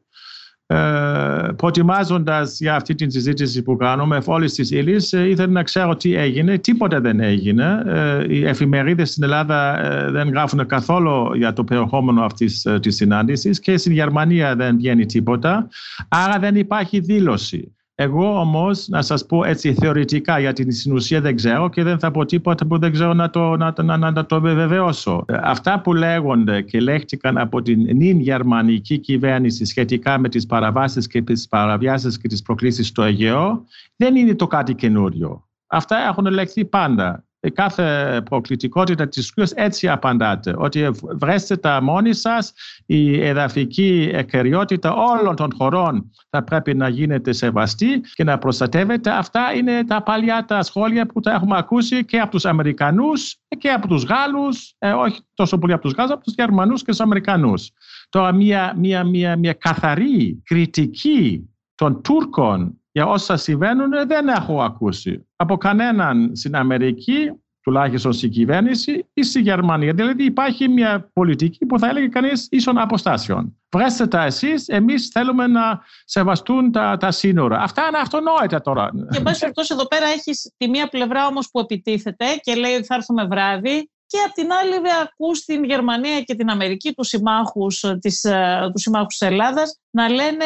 Ε, 0.73 1.51
προτιμάζοντας 1.55 2.59
για 2.59 2.75
αυτή 2.75 2.95
τη 2.95 3.11
συζήτηση 3.11 3.61
που 3.61 3.75
κάνουμε 3.75 4.21
όλη 4.25 4.51
τη 4.51 4.77
ύλη, 4.77 4.95
ε, 5.11 5.29
ήθελα 5.29 5.51
να 5.51 5.63
ξέρω 5.63 5.95
τι 5.95 6.15
έγινε. 6.15 6.57
Τίποτα 6.57 7.01
δεν 7.01 7.19
έγινε. 7.19 7.83
Ε, 7.85 8.33
οι 8.33 8.45
εφημερίδες 8.45 9.09
στην 9.09 9.23
Ελλάδα 9.23 9.79
δεν 10.11 10.29
γράφουν 10.29 10.65
καθόλου 10.65 11.35
για 11.35 11.53
το 11.53 11.63
περιεχόμενο 11.63 12.23
αυτής 12.23 12.67
της 12.81 12.95
συνάντησης 12.95 13.59
και 13.59 13.77
στην 13.77 13.91
Γερμανία 13.91 14.55
δεν 14.55 14.75
βγαίνει 14.75 15.05
τίποτα. 15.05 15.67
Άρα 16.07 16.39
δεν 16.39 16.55
υπάρχει 16.55 16.99
δήλωση. 16.99 17.75
Εγώ 17.95 18.39
όμως 18.39 18.87
να 18.87 19.01
σας 19.01 19.25
πω 19.25 19.43
έτσι 19.43 19.73
θεωρητικά 19.73 20.39
γιατί 20.39 20.71
στην 20.71 20.93
ουσία 20.93 21.21
δεν 21.21 21.35
ξέρω 21.35 21.69
και 21.69 21.83
δεν 21.83 21.99
θα 21.99 22.11
πω 22.11 22.25
τίποτα 22.25 22.67
που 22.67 22.79
δεν 22.79 22.91
ξέρω 22.91 23.13
να 23.13 23.29
το, 23.29 23.57
να, 23.57 23.73
να, 23.83 23.97
να, 23.97 24.11
να 24.11 24.25
το 24.25 24.41
βεβαιώσω. 24.41 25.25
Αυτά 25.27 25.81
που 25.81 25.93
λέγονται 25.93 26.61
και 26.61 26.79
λέχτηκαν 26.79 27.37
από 27.37 27.61
την 27.61 27.79
νυν 27.95 28.19
γερμανική 28.19 28.97
κυβέρνηση 28.97 29.65
σχετικά 29.65 30.19
με 30.19 30.29
τις 30.29 30.45
παραβάσεις 30.45 31.07
και 31.07 31.21
τις 31.21 31.47
παραβιάσεις 31.47 32.17
και 32.17 32.27
τις 32.27 32.41
προκλήσεις 32.41 32.87
στο 32.87 33.03
Αιγαίο 33.03 33.65
δεν 33.95 34.15
είναι 34.15 34.35
το 34.35 34.47
κάτι 34.47 34.73
καινούριο. 34.73 35.47
Αυτά 35.67 35.97
έχουν 36.07 36.25
λεχθεί 36.25 36.65
πάντα 36.65 37.25
κάθε 37.49 38.21
προκλητικότητα 38.25 39.07
της 39.07 39.33
κρίσης 39.33 39.55
έτσι 39.57 39.89
απαντάτε, 39.89 40.53
ότι 40.57 40.89
βρέστε 41.01 41.55
τα 41.55 41.81
μόνοι 41.81 42.13
σας, 42.13 42.53
η 42.85 43.25
εδαφική 43.25 44.09
εκκαιριότητα 44.13 44.93
όλων 44.93 45.35
των 45.35 45.49
χωρών 45.57 46.11
θα 46.29 46.43
πρέπει 46.43 46.75
να 46.75 46.87
γίνεται 46.87 47.31
σεβαστή 47.31 48.01
και 48.13 48.23
να 48.23 48.37
προστατεύεται. 48.37 49.09
Αυτά 49.09 49.53
είναι 49.53 49.85
τα 49.85 50.03
παλιά 50.03 50.45
τα 50.47 50.61
σχόλια 50.61 51.05
που 51.05 51.19
τα 51.19 51.31
έχουμε 51.31 51.57
ακούσει 51.57 52.05
και 52.05 52.19
από 52.19 52.31
τους 52.31 52.45
Αμερικανούς 52.45 53.37
και 53.57 53.71
από 53.71 53.87
τους 53.87 54.03
Γάλλους, 54.03 54.75
ε, 54.77 54.91
όχι 54.91 55.19
τόσο 55.33 55.57
πολύ 55.57 55.73
από 55.73 55.81
τους 55.81 55.93
Γάλλους, 55.93 56.13
από 56.13 56.23
τους 56.23 56.33
Γερμανούς 56.37 56.79
και 56.83 56.91
τους 56.91 56.99
Αμερικανούς. 56.99 57.71
Τώρα 58.09 58.33
μια, 58.33 58.73
μια, 58.77 59.03
μια, 59.03 59.37
μια 59.37 59.53
καθαρή 59.53 60.41
κριτική 60.43 61.49
των 61.75 62.01
Τούρκων 62.01 62.82
για 62.95 63.05
όσα 63.05 63.37
συμβαίνουν 63.37 63.89
δεν 64.07 64.27
έχω 64.27 64.63
ακούσει 64.63 65.27
από 65.35 65.57
κανέναν 65.57 66.31
στην 66.35 66.55
Αμερική, 66.55 67.31
τουλάχιστον 67.61 68.13
στην 68.13 68.31
κυβέρνηση 68.31 69.09
ή 69.13 69.23
στη 69.23 69.41
Γερμανία. 69.41 69.93
Δηλαδή 69.93 70.23
υπάρχει 70.23 70.67
μια 70.67 71.09
πολιτική 71.13 71.65
που 71.65 71.79
θα 71.79 71.87
έλεγε 71.87 72.07
κανείς 72.07 72.47
ίσων 72.51 72.77
αποστάσεων. 72.77 73.57
Βρέστε 73.75 74.07
τα 74.07 74.23
εσείς, 74.23 74.67
εμείς 74.67 75.07
θέλουμε 75.07 75.47
να 75.47 75.81
σεβαστούν 76.05 76.71
τα, 76.71 76.97
τα 76.97 77.11
σύνορα. 77.11 77.59
Αυτά 77.59 77.87
είναι 77.87 77.97
αυτονόητα 77.97 78.61
τώρα. 78.61 78.89
Και 79.11 79.17
εν 79.17 79.23
πάση 79.23 79.39
περιπτώσει, 79.39 79.73
εδώ 79.73 79.87
πέρα 79.87 80.05
έχεις 80.05 80.53
τη 80.57 80.69
μία 80.69 80.87
πλευρά 80.87 81.27
όμως 81.27 81.49
που 81.51 81.59
επιτίθεται 81.59 82.25
και 82.41 82.55
λέει 82.55 82.73
ότι 82.73 82.85
θα 82.85 82.95
έρθουμε 82.95 83.25
βράδυ 83.25 83.89
και 84.13 84.19
απ' 84.27 84.33
την 84.33 84.51
άλλη 84.51 84.71
βέβαια 84.71 85.01
ακούς 85.01 85.43
την 85.45 85.63
Γερμανία 85.63 86.21
και 86.21 86.35
την 86.35 86.49
Αμερική, 86.49 86.93
τους 86.93 87.07
συμμάχους 87.07 87.83
της, 87.99 88.23
ε, 88.23 88.69
τους 88.73 88.81
συμμάχους 88.81 89.17
της 89.17 89.27
Ελλάδας, 89.27 89.79
να 89.89 90.09
λένε 90.09 90.45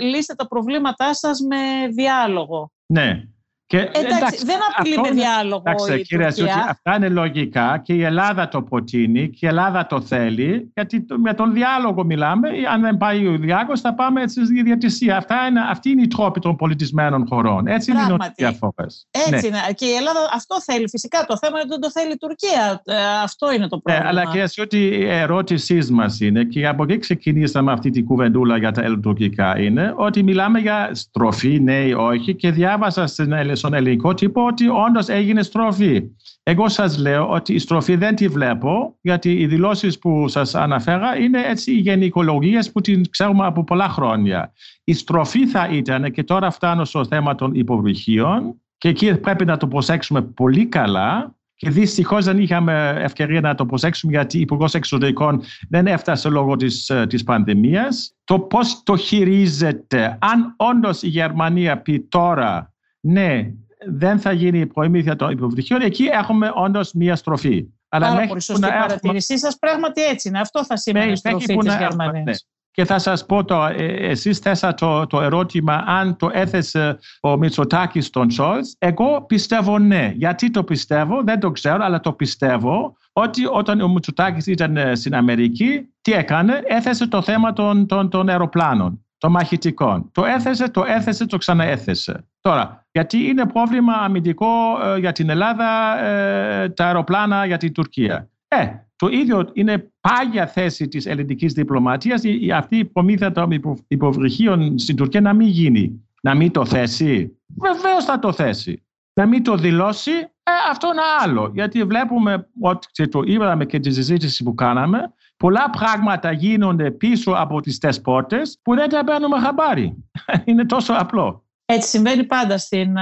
λύστε 0.00 0.34
τα 0.34 0.48
προβλήματά 0.48 1.14
σας 1.14 1.40
με 1.40 1.88
διάλογο. 1.88 2.72
Ναι. 2.86 3.22
Και, 3.68 3.78
εντάξει, 3.78 4.44
δεν 4.44 4.56
απειλεί 4.76 5.00
με 5.00 5.10
διάλογο 5.10 5.62
εντάξει, 5.66 5.94
η 5.94 6.02
κύριε 6.02 6.32
Τουρκία. 6.32 6.66
αυτά 6.68 6.96
είναι 6.96 7.08
λογικά 7.08 7.80
και 7.84 7.92
η 7.92 8.02
Ελλάδα 8.02 8.48
το 8.48 8.62
προτείνει 8.62 9.28
και 9.30 9.46
η 9.46 9.46
Ελλάδα 9.46 9.86
το 9.86 10.00
θέλει 10.00 10.70
γιατί 10.74 11.06
με 11.16 11.34
τον 11.34 11.52
διάλογο 11.52 12.04
μιλάμε 12.04 12.48
αν 12.72 12.80
δεν 12.80 12.96
πάει 12.96 13.26
ο 13.26 13.36
διάλογος 13.36 13.80
θα 13.80 13.94
πάμε 13.94 14.26
στη 14.26 14.62
διατησία. 14.62 15.16
Αυτά 15.16 15.46
είναι, 15.46 15.60
αυτή 15.70 15.90
είναι 15.90 16.02
η 16.02 16.06
τρόπη 16.06 16.40
των 16.40 16.56
πολιτισμένων 16.56 17.26
χωρών. 17.28 17.66
Έτσι 17.66 17.90
είναι 17.90 18.00
οι 18.00 18.32
διαφορές. 18.36 19.06
Έτσι 19.10 19.50
ναι. 19.50 19.56
είναι. 19.56 19.72
Και 19.74 19.84
η 19.84 19.92
Ελλάδα 19.92 20.18
αυτό 20.34 20.56
θέλει 20.62 20.88
φυσικά. 20.88 21.24
Το 21.26 21.36
θέμα 21.36 21.60
είναι 21.60 21.60
ότι 21.60 21.68
δεν 21.68 21.80
το 21.80 21.90
θέλει 21.90 22.12
η 22.12 22.16
Τουρκία. 22.16 22.82
Ε, 22.84 22.94
αυτό 23.22 23.52
είναι 23.52 23.68
το 23.68 23.76
ναι, 23.76 23.82
πρόβλημα. 23.82 24.12
Ναι, 24.12 24.20
αλλά 24.20 24.48
και 24.48 24.60
ότι 24.60 24.86
η 24.86 25.08
ερώτησή 25.08 25.78
μας 25.90 26.20
είναι 26.20 26.44
και 26.44 26.66
από 26.66 26.82
εκεί 26.82 26.98
ξεκινήσαμε 26.98 27.72
αυτή 27.72 27.90
την 27.90 28.04
κουβεντούλα 28.04 28.58
για 28.58 28.72
τα 28.72 28.82
ελληνοτουρκικά 28.82 29.58
είναι 29.58 29.94
ότι 29.96 30.22
μιλάμε 30.22 30.58
για 30.58 30.90
στροφή, 30.92 31.60
ναι 31.60 31.78
ή 31.78 31.92
όχι 31.92 32.34
και 32.34 32.50
διάβασα 32.50 33.06
στην 33.06 33.32
στον 33.58 33.74
ελληνικό 33.74 34.14
τύπο 34.14 34.46
ότι 34.46 34.68
όντως 34.68 35.08
έγινε 35.08 35.42
στροφή. 35.42 36.02
Εγώ 36.42 36.68
σας 36.68 36.98
λέω 36.98 37.30
ότι 37.30 37.54
η 37.54 37.58
στροφή 37.58 37.96
δεν 37.96 38.14
τη 38.14 38.28
βλέπω, 38.28 38.96
γιατί 39.00 39.32
οι 39.32 39.46
δηλώσεις 39.46 39.98
που 39.98 40.28
σας 40.28 40.54
αναφέρα 40.54 41.16
είναι 41.16 41.40
έτσι 41.46 41.72
οι 41.72 41.78
γενικολογίες 41.78 42.72
που 42.72 42.80
την 42.80 43.10
ξέρουμε 43.10 43.46
από 43.46 43.64
πολλά 43.64 43.88
χρόνια. 43.88 44.52
Η 44.84 44.92
στροφή 44.92 45.46
θα 45.46 45.68
ήταν, 45.72 46.10
και 46.10 46.24
τώρα 46.24 46.50
φτάνω 46.50 46.84
στο 46.84 47.04
θέμα 47.04 47.34
των 47.34 47.54
υποβρυχίων, 47.54 48.60
και 48.78 48.88
εκεί 48.88 49.16
πρέπει 49.16 49.44
να 49.44 49.56
το 49.56 49.68
προσέξουμε 49.68 50.22
πολύ 50.22 50.66
καλά, 50.66 51.36
και 51.54 51.70
δυστυχώς 51.70 52.24
δεν 52.24 52.38
είχαμε 52.38 52.94
ευκαιρία 52.98 53.40
να 53.40 53.54
το 53.54 53.66
προσέξουμε 53.66 54.12
γιατί 54.12 54.38
ο 54.38 54.40
Υπουργός 54.40 54.74
Εξωτερικών 54.74 55.40
δεν 55.68 55.86
έφτασε 55.86 56.28
λόγω 56.28 56.56
της 56.56 56.92
της 57.08 57.22
πανδημίας. 57.22 58.14
Το 58.24 58.38
πώς 58.38 58.82
το 58.82 58.96
χειρίζεται, 58.96 60.18
αν 60.20 60.54
όντως 60.56 61.02
η 61.02 61.08
Γερμανία 61.08 61.78
πει 61.80 62.00
τώρα 62.00 62.72
ναι, 63.00 63.50
δεν 63.86 64.18
θα 64.18 64.32
γίνει 64.32 64.58
η 64.58 64.66
προημήθεια 64.66 65.16
των 65.16 65.30
υποβρυχίων. 65.30 65.80
Εκεί 65.80 66.04
έχουμε 66.04 66.52
όντως 66.54 66.92
μία 66.92 67.16
στροφή. 67.16 67.66
Αλλά 67.88 68.08
Πάρα 68.08 68.26
πολύ 68.26 68.40
σωστή 68.40 68.66
παρατήρησή 68.66 69.38
σας. 69.38 69.58
Πράγματι 69.58 70.04
έτσι 70.04 70.28
είναι. 70.28 70.40
Αυτό 70.40 70.64
θα 70.64 70.76
σημαίνει 70.76 71.06
η 71.06 71.08
ναι, 71.08 71.16
στροφή 71.16 71.56
της 71.56 71.76
Γερμανίας. 71.76 72.24
Ναι. 72.24 72.32
Και 72.70 72.84
θα 72.84 72.98
σας 72.98 73.26
πω 73.26 73.44
τώρα, 73.44 73.70
ε, 73.70 73.84
εσείς 73.84 74.38
θέσατε 74.38 74.74
το, 74.74 75.06
το 75.06 75.20
ερώτημα 75.20 75.84
αν 75.86 76.16
το 76.16 76.30
έθεσε 76.32 76.98
ο 77.20 77.36
Μητσοτάκης 77.36 78.06
στον 78.06 78.30
Σόλτς. 78.30 78.76
Εγώ 78.78 79.24
πιστεύω 79.26 79.78
ναι. 79.78 80.12
Γιατί 80.16 80.50
το 80.50 80.64
πιστεύω, 80.64 81.22
δεν 81.22 81.40
το 81.40 81.50
ξέρω, 81.50 81.84
αλλά 81.84 82.00
το 82.00 82.12
πιστεύω 82.12 82.96
ότι 83.12 83.46
όταν 83.46 83.80
ο 83.80 83.88
Μητσοτάκης 83.88 84.46
ήταν 84.46 84.76
ε, 84.76 84.94
στην 84.94 85.14
Αμερική, 85.14 85.88
τι 86.00 86.12
έκανε, 86.12 86.62
έθεσε 86.64 87.06
το 87.06 87.22
θέμα 87.22 87.52
των, 87.52 87.86
των, 87.86 88.10
των 88.10 88.28
αεροπλάνων 88.28 89.02
των 89.18 89.30
μαχητικών. 89.30 90.10
Το 90.12 90.24
έθεσε, 90.24 90.70
το 90.70 90.84
έθεσε, 90.86 91.26
το 91.26 91.36
ξαναέθεσε. 91.36 92.28
Τώρα, 92.40 92.86
γιατί 92.90 93.18
είναι 93.26 93.46
πρόβλημα 93.46 93.92
αμυντικό 93.92 94.46
ε, 94.84 94.98
για 94.98 95.12
την 95.12 95.30
Ελλάδα 95.30 95.98
ε, 96.04 96.68
τα 96.68 96.86
αεροπλάνα 96.86 97.46
για 97.46 97.56
την 97.56 97.72
Τουρκία; 97.72 98.30
Ε, 98.48 98.66
το 98.96 99.06
ίδιο 99.06 99.50
είναι 99.52 99.92
πάγια 100.00 100.46
θέση 100.46 100.88
της 100.88 101.06
ελληνικής 101.06 101.52
διπλωματίας 101.52 102.22
αυτή 102.54 102.76
η 102.76 102.84
προμήθεια 102.84 103.32
των 103.32 103.50
υποβρυχίων 103.88 104.78
στην 104.78 104.96
Τουρκία 104.96 105.20
να 105.20 105.32
μην 105.32 105.46
γίνει. 105.46 106.02
Να 106.22 106.34
μην 106.34 106.50
το 106.50 106.64
θέσει. 106.64 107.38
Βεβαίως 107.56 108.04
θα 108.04 108.18
το 108.18 108.32
θέσει. 108.32 108.82
Να 109.12 109.26
μην 109.26 109.42
το 109.42 109.56
δηλώσει, 109.56 110.10
ε, 110.42 110.50
αυτό 110.70 110.88
είναι 110.92 111.02
άλλο. 111.20 111.50
Γιατί 111.54 111.84
βλέπουμε 111.84 112.48
ότι 112.60 113.08
το 113.08 113.22
είδαμε 113.24 113.66
και 113.66 113.78
τη 113.78 113.92
συζήτηση 113.92 114.42
που 114.42 114.54
κάναμε, 114.54 115.12
πολλά 115.38 115.70
πράγματα 115.70 116.32
γίνονται 116.32 116.90
πίσω 116.90 117.30
από 117.30 117.60
τις 117.60 117.78
τεσπότες 117.78 118.58
που 118.62 118.74
δεν 118.74 118.88
τα 118.88 119.04
παίρνουμε 119.04 119.38
χαμπάρι. 119.38 120.04
είναι 120.44 120.66
τόσο 120.66 120.94
απλό. 120.96 121.42
Έτσι 121.64 121.88
συμβαίνει 121.88 122.24
πάντα 122.24 122.58
στην 122.58 122.96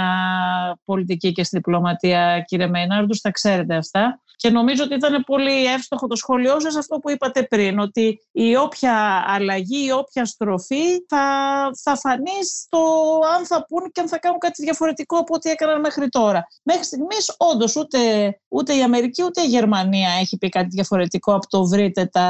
πολιτική 0.84 1.32
και 1.32 1.45
στη 1.45 1.57
διπλωματία, 1.57 2.41
κύριε 2.41 2.66
Μέιναρντους, 2.66 3.20
τα 3.20 3.30
ξέρετε 3.30 3.76
αυτά. 3.76 4.20
Και 4.47 4.53
νομίζω 4.53 4.84
ότι 4.84 4.94
ήταν 4.94 5.24
πολύ 5.26 5.64
εύστοχο 5.64 6.07
το 6.07 6.16
σχόλιο 6.16 6.61
σας 6.61 6.76
αυτό 6.76 6.99
που 6.99 7.11
είπατε 7.11 7.42
πριν, 7.42 7.78
ότι 7.78 8.18
η 8.32 8.57
όποια 8.57 9.24
αλλαγή, 9.26 9.86
η 9.86 9.90
όποια 9.90 10.24
στροφή 10.24 10.84
θα, 11.09 11.24
θα 11.82 11.97
φανεί 11.97 12.44
στο 12.44 12.78
αν 13.36 13.47
θα 13.47 13.64
πούν 13.66 13.90
και 13.92 14.01
αν 14.01 14.09
θα 14.09 14.18
κάνουν 14.18 14.38
κάτι 14.38 14.62
διαφορετικό 14.62 15.18
από 15.18 15.34
ό,τι 15.34 15.51
έκαναν 15.51 15.80
μέχρι 15.80 16.09
τώρα. 16.09 16.47
Μέχρι 16.62 16.84
στιγμής 16.84 17.34
όντως 17.36 17.76
ούτε, 17.76 17.99
ούτε 18.49 18.76
η 18.76 18.82
Αμερική 18.82 19.22
ούτε 19.22 19.42
η 19.42 19.47
Γερμανία 19.47 20.11
έχει 20.20 20.38
πει 20.38 20.49
κάτι 20.49 20.68
διαφορετικό 20.68 21.34
από 21.34 21.49
το 21.49 21.64
βρείτε 21.64 22.07
τα 22.07 22.28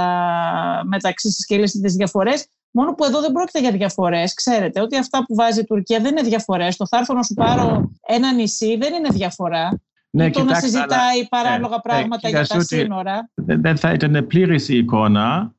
μεταξύ 0.85 1.31
σας 1.31 1.47
και 1.47 1.57
λύσετε 1.57 1.87
τις 1.87 1.97
διαφορές. 1.97 2.47
Μόνο 2.71 2.95
που 2.95 3.05
εδώ 3.05 3.21
δεν 3.21 3.33
πρόκειται 3.33 3.61
για 3.61 3.71
διαφορές. 3.71 4.35
Ξέρετε 4.35 4.81
ότι 4.81 4.97
αυτά 4.97 5.25
που 5.25 5.35
βάζει 5.35 5.61
η 5.61 5.65
Τουρκία 5.65 6.01
δεν 6.01 6.17
είναι 6.17 6.29
διαφορές. 6.29 6.77
Το 6.77 6.87
θα 6.87 6.97
έρθω 6.97 7.15
να 7.15 7.23
σου 7.23 7.35
πάρω 7.35 7.91
ένα 8.07 8.33
νησί 8.33 8.77
δεν 8.77 8.95
είναι 8.95 9.09
διαφορά. 9.09 9.81
Ναι, 10.17 10.31
το 10.31 10.45
να 10.45 10.55
συζητάει 10.55 11.19
αλλά, 11.19 11.27
παράλογα 11.29 11.75
ναι, 11.75 11.81
πράγματα 11.83 12.29
για 12.29 12.47
τα 12.47 12.61
σύνορα. 12.61 13.31
Δεν 13.35 13.77
θα 13.77 13.93
ήταν 13.93 14.27
πλήρης 14.27 14.69
η 14.69 14.77
εικόνα 14.77 15.53
ε, 15.53 15.56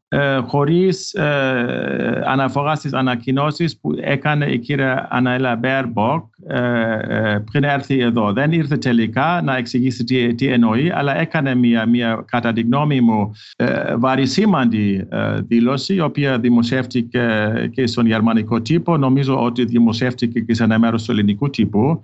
χωρίς 0.47 1.13
ε, 1.13 2.21
αναφοράς 2.25 2.77
στις 2.77 2.93
ανακοινώσεις 2.93 3.79
που 3.79 3.91
έκανε 4.01 4.45
η 4.45 4.59
κυρία 4.59 5.07
Αναλένα 5.09 5.55
Μπέρμποκ 5.55 6.23
ε, 6.47 6.59
ε, 7.07 7.43
πριν 7.51 7.63
έρθει 7.63 7.99
εδώ. 7.99 8.33
Δεν 8.33 8.51
ήρθε 8.51 8.77
τελικά 8.77 9.41
να 9.43 9.57
εξηγήσει 9.57 10.03
τι, 10.03 10.35
τι 10.35 10.47
εννοεί, 10.47 10.91
αλλά 10.91 11.17
έκανε 11.17 11.55
μια, 11.55 11.85
μια 11.85 12.23
κατά 12.27 12.53
τη 12.53 12.61
γνώμη 12.61 13.01
μου 13.01 13.31
ε, 13.55 13.95
βαρυσήμαντη 13.95 15.07
ε, 15.09 15.41
δήλωση, 15.41 15.93
η 15.93 15.99
οποία 15.99 16.39
δημοσιεύτηκε 16.39 17.51
και 17.73 17.87
στον 17.87 18.05
γερμανικό 18.05 18.61
τύπο. 18.61 18.97
Νομίζω 18.97 19.43
ότι 19.43 19.65
δημοσιεύτηκε 19.65 20.39
και 20.39 20.53
σε 20.53 20.63
ένα 20.63 20.79
μέρος 20.79 21.03
του 21.03 21.11
ελληνικού 21.11 21.49
τύπου 21.49 22.01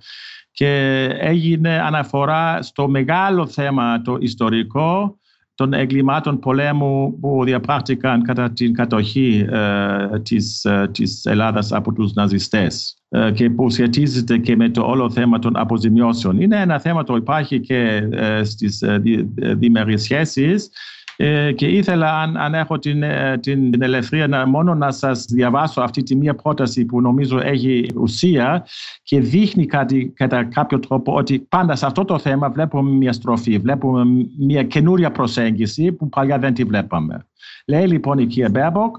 και 0.50 1.04
έγινε 1.20 1.80
αναφορά 1.80 2.62
στο 2.62 2.88
μεγάλο 2.88 3.46
θέμα 3.46 4.02
το 4.02 4.16
ιστορικό 4.20 5.18
των 5.54 5.72
εγκλημάτων 5.72 6.38
πολέμου 6.38 7.18
που 7.20 7.44
διαπράχτηκαν 7.44 8.22
κατά 8.22 8.50
την 8.50 8.74
κατοχή 8.74 9.46
ε, 9.50 10.20
της, 10.22 10.64
ε, 10.64 10.88
της 10.92 11.24
Ελλάδας 11.24 11.72
από 11.72 11.92
τους 11.92 12.12
ναζιστές 12.12 12.96
ε, 13.08 13.30
και 13.30 13.50
που 13.50 13.70
σχετίζεται 13.70 14.38
και 14.38 14.56
με 14.56 14.70
το 14.70 14.82
όλο 14.82 15.10
θέμα 15.10 15.38
των 15.38 15.56
αποζημιώσεων. 15.56 16.40
Είναι 16.40 16.60
ένα 16.60 16.78
θέμα 16.78 17.04
το 17.04 17.16
υπάρχει 17.16 17.60
και 17.60 18.08
ε, 18.10 18.44
στις 18.44 18.82
ε, 18.82 19.02
διμερείς 19.34 20.02
σχέσεις 20.02 20.70
ε, 21.16 21.52
και 21.52 21.66
ήθελα 21.66 22.20
αν, 22.20 22.36
αν 22.36 22.54
έχω 22.54 22.78
την, 22.78 23.02
ε, 23.02 23.38
την, 23.38 23.70
την 23.70 23.82
ελευθερία 23.82 24.26
να, 24.26 24.46
μόνο 24.46 24.74
να 24.74 24.90
σας 24.90 25.24
διαβάσω 25.24 25.80
αυτή 25.80 26.02
τη 26.02 26.16
μία 26.16 26.34
πρόταση 26.34 26.84
που 26.84 27.00
νομίζω 27.00 27.40
έχει 27.42 27.86
ουσία 27.94 28.66
και 29.02 29.20
δείχνει 29.20 29.66
κάτι, 29.66 30.12
κατά 30.16 30.44
κάποιο 30.44 30.78
τρόπο 30.78 31.14
ότι 31.14 31.38
πάντα 31.38 31.76
σε 31.76 31.86
αυτό 31.86 32.04
το 32.04 32.18
θέμα 32.18 32.50
βλέπουμε 32.50 32.90
μια 32.90 33.12
στροφή, 33.12 33.58
βλέπουμε 33.58 34.04
μια 34.38 34.62
καινούρια 34.62 35.10
προσέγγιση 35.10 35.92
που 35.92 36.08
παλιά 36.08 36.38
δεν 36.38 36.54
τη 36.54 36.64
βλέπαμε. 36.64 37.26
Λέει 37.66 37.86
λοιπόν 37.86 38.18
η 38.18 38.26
κυρία 38.26 38.48
Μπέρμποκ, 38.50 38.96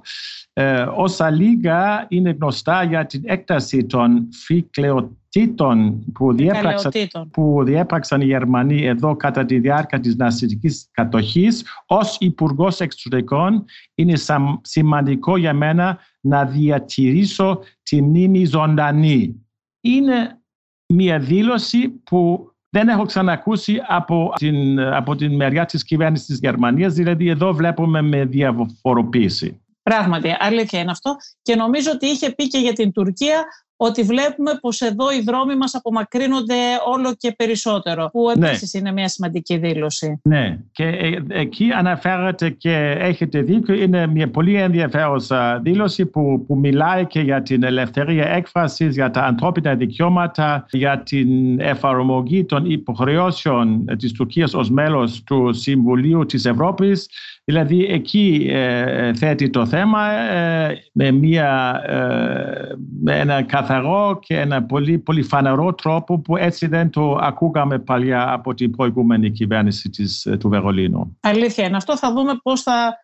ε, 0.54 0.86
όσα 0.96 1.30
λίγα 1.30 2.06
είναι 2.10 2.30
γνωστά 2.30 2.84
για 2.84 3.06
την 3.06 3.22
έκταση 3.26 3.86
των 3.86 4.28
φρικαλεοτήτων 4.32 6.04
που 6.14 6.34
διέπραξαν, 6.34 6.92
που 7.32 7.64
διέπραξαν 7.64 8.22
οι 8.22 8.26
Γερμανοί 8.26 8.86
εδώ 8.86 9.16
κατά 9.16 9.46
τη 9.46 9.60
διάρκεια 9.60 10.00
της 10.00 10.16
ναζιστικής 10.16 10.88
κατοχής, 10.92 11.64
ως 11.86 12.18
υπουργός 12.20 12.80
Εξωτερικών 12.80 13.66
είναι 13.96 14.14
σημαντικό 14.62 15.38
για 15.38 15.54
μένα 15.54 16.00
να 16.22 16.46
διατηρήσω 16.46 17.60
τη 17.84 18.02
μνήμη 18.02 18.46
ζωντανή. 18.46 19.46
Είναι 19.82 20.40
μια 20.88 21.20
δήλωση 21.20 21.90
που 21.90 22.50
δεν 22.76 22.88
έχω 22.88 23.06
ξανακούσει 23.06 23.82
από 23.88 24.34
την, 24.36 24.80
από 24.80 25.16
την 25.16 25.36
μεριά 25.36 25.66
της 25.66 25.84
κυβέρνησης 25.84 26.28
της 26.28 26.40
Γερμανίας, 26.40 26.94
δηλαδή 26.94 27.28
εδώ 27.30 27.54
βλέπουμε 27.54 28.02
με 28.02 28.26
διαφοροποίηση. 28.26 29.62
Πράγματι, 29.84 30.36
αλήθεια 30.40 30.80
είναι 30.80 30.92
αυτό. 30.92 31.16
Και 31.42 31.56
νομίζω 31.56 31.92
ότι 31.92 32.06
είχε 32.06 32.30
πει 32.32 32.48
και 32.48 32.58
για 32.58 32.74
την 32.74 32.92
Τουρκία 32.92 33.44
ότι 33.78 34.04
βλέπουμε 34.04 34.58
πως 34.62 34.82
εδώ 34.82 35.12
οι 35.12 35.22
δρόμοι 35.22 35.56
μας 35.56 35.76
απομακρύνονται 35.76 36.56
όλο 36.94 37.16
και 37.18 37.32
περισσότερο, 37.32 38.10
που 38.12 38.32
ναι. 38.38 38.48
επίσης 38.48 38.74
είναι 38.74 38.92
μια 38.92 39.08
σημαντική 39.08 39.58
δήλωση. 39.58 40.20
Ναι, 40.24 40.60
και 40.72 40.84
ε, 40.84 41.18
εκεί 41.28 41.72
αναφέρεται 41.72 42.50
και 42.50 42.96
έχετε 43.00 43.42
δίκιο, 43.42 43.74
είναι 43.74 44.08
μια 44.08 44.30
πολύ 44.30 44.56
ενδιαφέρουσα 44.56 45.60
δήλωση 45.64 46.06
που, 46.06 46.44
που 46.48 46.58
μιλάει 46.58 47.06
και 47.06 47.20
για 47.20 47.42
την 47.42 47.64
ελευθερία 47.64 48.28
έκφρασης, 48.28 48.94
για 48.94 49.10
τα 49.10 49.22
ανθρώπινα 49.22 49.76
δικαιώματα, 49.76 50.66
για 50.70 51.04
την 51.04 51.60
εφαρμογή 51.60 52.46
των 52.46 52.72
υποχρεώσεων 52.72 53.86
της 53.98 54.12
Τουρκίας 54.12 54.54
ως 54.54 54.70
μέλος 54.70 55.24
του 55.24 55.54
Συμβουλίου 55.54 56.26
της 56.26 56.46
Ευρώπης. 56.46 57.10
Δηλαδή 57.46 57.86
εκεί 57.86 58.48
ε, 58.50 59.14
θέτει 59.14 59.50
το 59.50 59.66
θέμα 59.66 60.12
ε, 60.12 60.78
με, 60.92 61.12
μια, 61.12 61.82
ε, 61.86 62.76
με 63.02 63.20
ένα 63.20 63.44
καθαρό 63.44 64.20
και 64.22 64.40
ένα 64.40 64.64
πολύ, 64.64 64.98
πολύ 64.98 65.24
φανερό 65.24 65.74
τρόπο 65.74 66.20
που 66.20 66.38
έτσι 66.38 66.68
δεν 66.68 66.90
το 66.90 67.18
ακούγαμε 67.22 67.80
παλιά 67.80 68.32
από 68.34 68.54
την 68.54 68.72
προηγούμενη 68.72 69.32
κυβέρνηση 69.32 69.90
της, 69.90 70.28
του 70.40 70.50
Βερολίνου. 70.50 71.18
Αλήθεια 71.22 71.66
είναι. 71.66 71.78
Αυτό 71.78 71.98
θα 71.98 72.14
δούμε 72.14 72.34
πώς 72.44 72.62
θα 72.62 72.98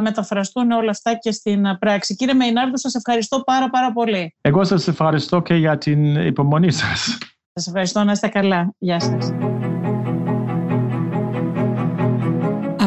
μεταφραστούν 0.00 0.70
όλα 0.70 0.90
αυτά 0.90 1.14
και 1.14 1.32
στην 1.32 1.62
πράξη. 1.78 2.16
Κύριε 2.16 2.34
Μεϊνάρδου, 2.34 2.78
σας 2.78 2.94
ευχαριστώ 2.94 3.40
πάρα 3.40 3.70
πάρα 3.70 3.92
πολύ. 3.92 4.34
Εγώ 4.40 4.64
σας 4.64 4.88
ευχαριστώ 4.88 5.42
και 5.42 5.54
για 5.54 5.78
την 5.78 6.26
υπομονή 6.26 6.70
σας. 6.70 7.18
Σας 7.52 7.66
ευχαριστώ. 7.66 8.04
Να 8.04 8.12
είστε 8.12 8.28
καλά. 8.28 8.74
Γεια 8.78 9.00
σας. 9.00 9.32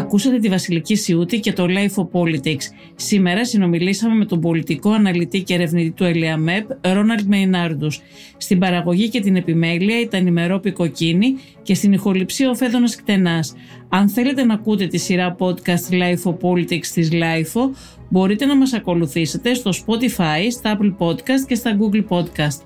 Ακούσατε 0.08 0.40
τη 0.40 0.50
Βασιλική 0.50 0.96
Σιούτη 0.96 1.40
και 1.40 1.54
το 1.54 1.66
Life 1.68 2.04
of 2.04 2.22
Politics. 2.22 2.64
Σήμερα 2.96 3.46
συνομιλήσαμε 3.46 4.16
με 4.16 4.26
τον 4.26 4.42
πολιτικό 4.42 4.92
αναλυτή 4.92 5.44
και 5.44 5.54
ερευνητή 5.54 5.92
του 5.92 6.04
ΕΛΕΑΜΕΠ, 6.04 6.70
Ρόναλντ 6.82 7.22
Μεϊνάρντους. 7.28 8.02
Στην 8.38 8.60
παραγωγή 8.60 9.10
και 9.10 9.20
την 9.20 9.36
επιμέλεια 9.36 10.00
ήταν 10.00 10.28
η 10.28 10.32
Μερόπη 10.32 10.72
Κοκκίνη 10.72 11.36
και 11.62 11.74
στην 11.74 11.94
ηχοληψία 11.94 12.50
ο 12.50 12.56
Φέδωνας 12.56 12.96
Κτενάς. 12.96 13.54
Αν 13.90 14.10
θέλετε 14.10 14.44
να 14.44 14.54
ακούτε 14.54 14.88
τη 14.88 14.98
σειρά 14.98 15.36
podcast 15.40 15.92
Life 15.92 16.32
of 16.32 16.38
Politics 16.42 16.86
της 16.94 17.10
Life 17.12 17.70
μπορείτε 18.10 18.46
να 18.46 18.58
μας 18.58 18.74
ακολουθήσετε 18.74 19.54
στο 19.54 19.72
Spotify, 19.74 20.48
στα 20.52 20.78
Apple 20.78 20.96
Podcast 20.98 21.46
και 21.48 21.56
στα 21.56 21.78
Google 21.80 22.06
Podcast. 22.08 22.62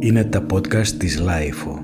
Είναι 0.00 0.24
τα 0.24 0.46
podcast 0.52 0.88
της 0.88 1.22
Life 1.22 1.77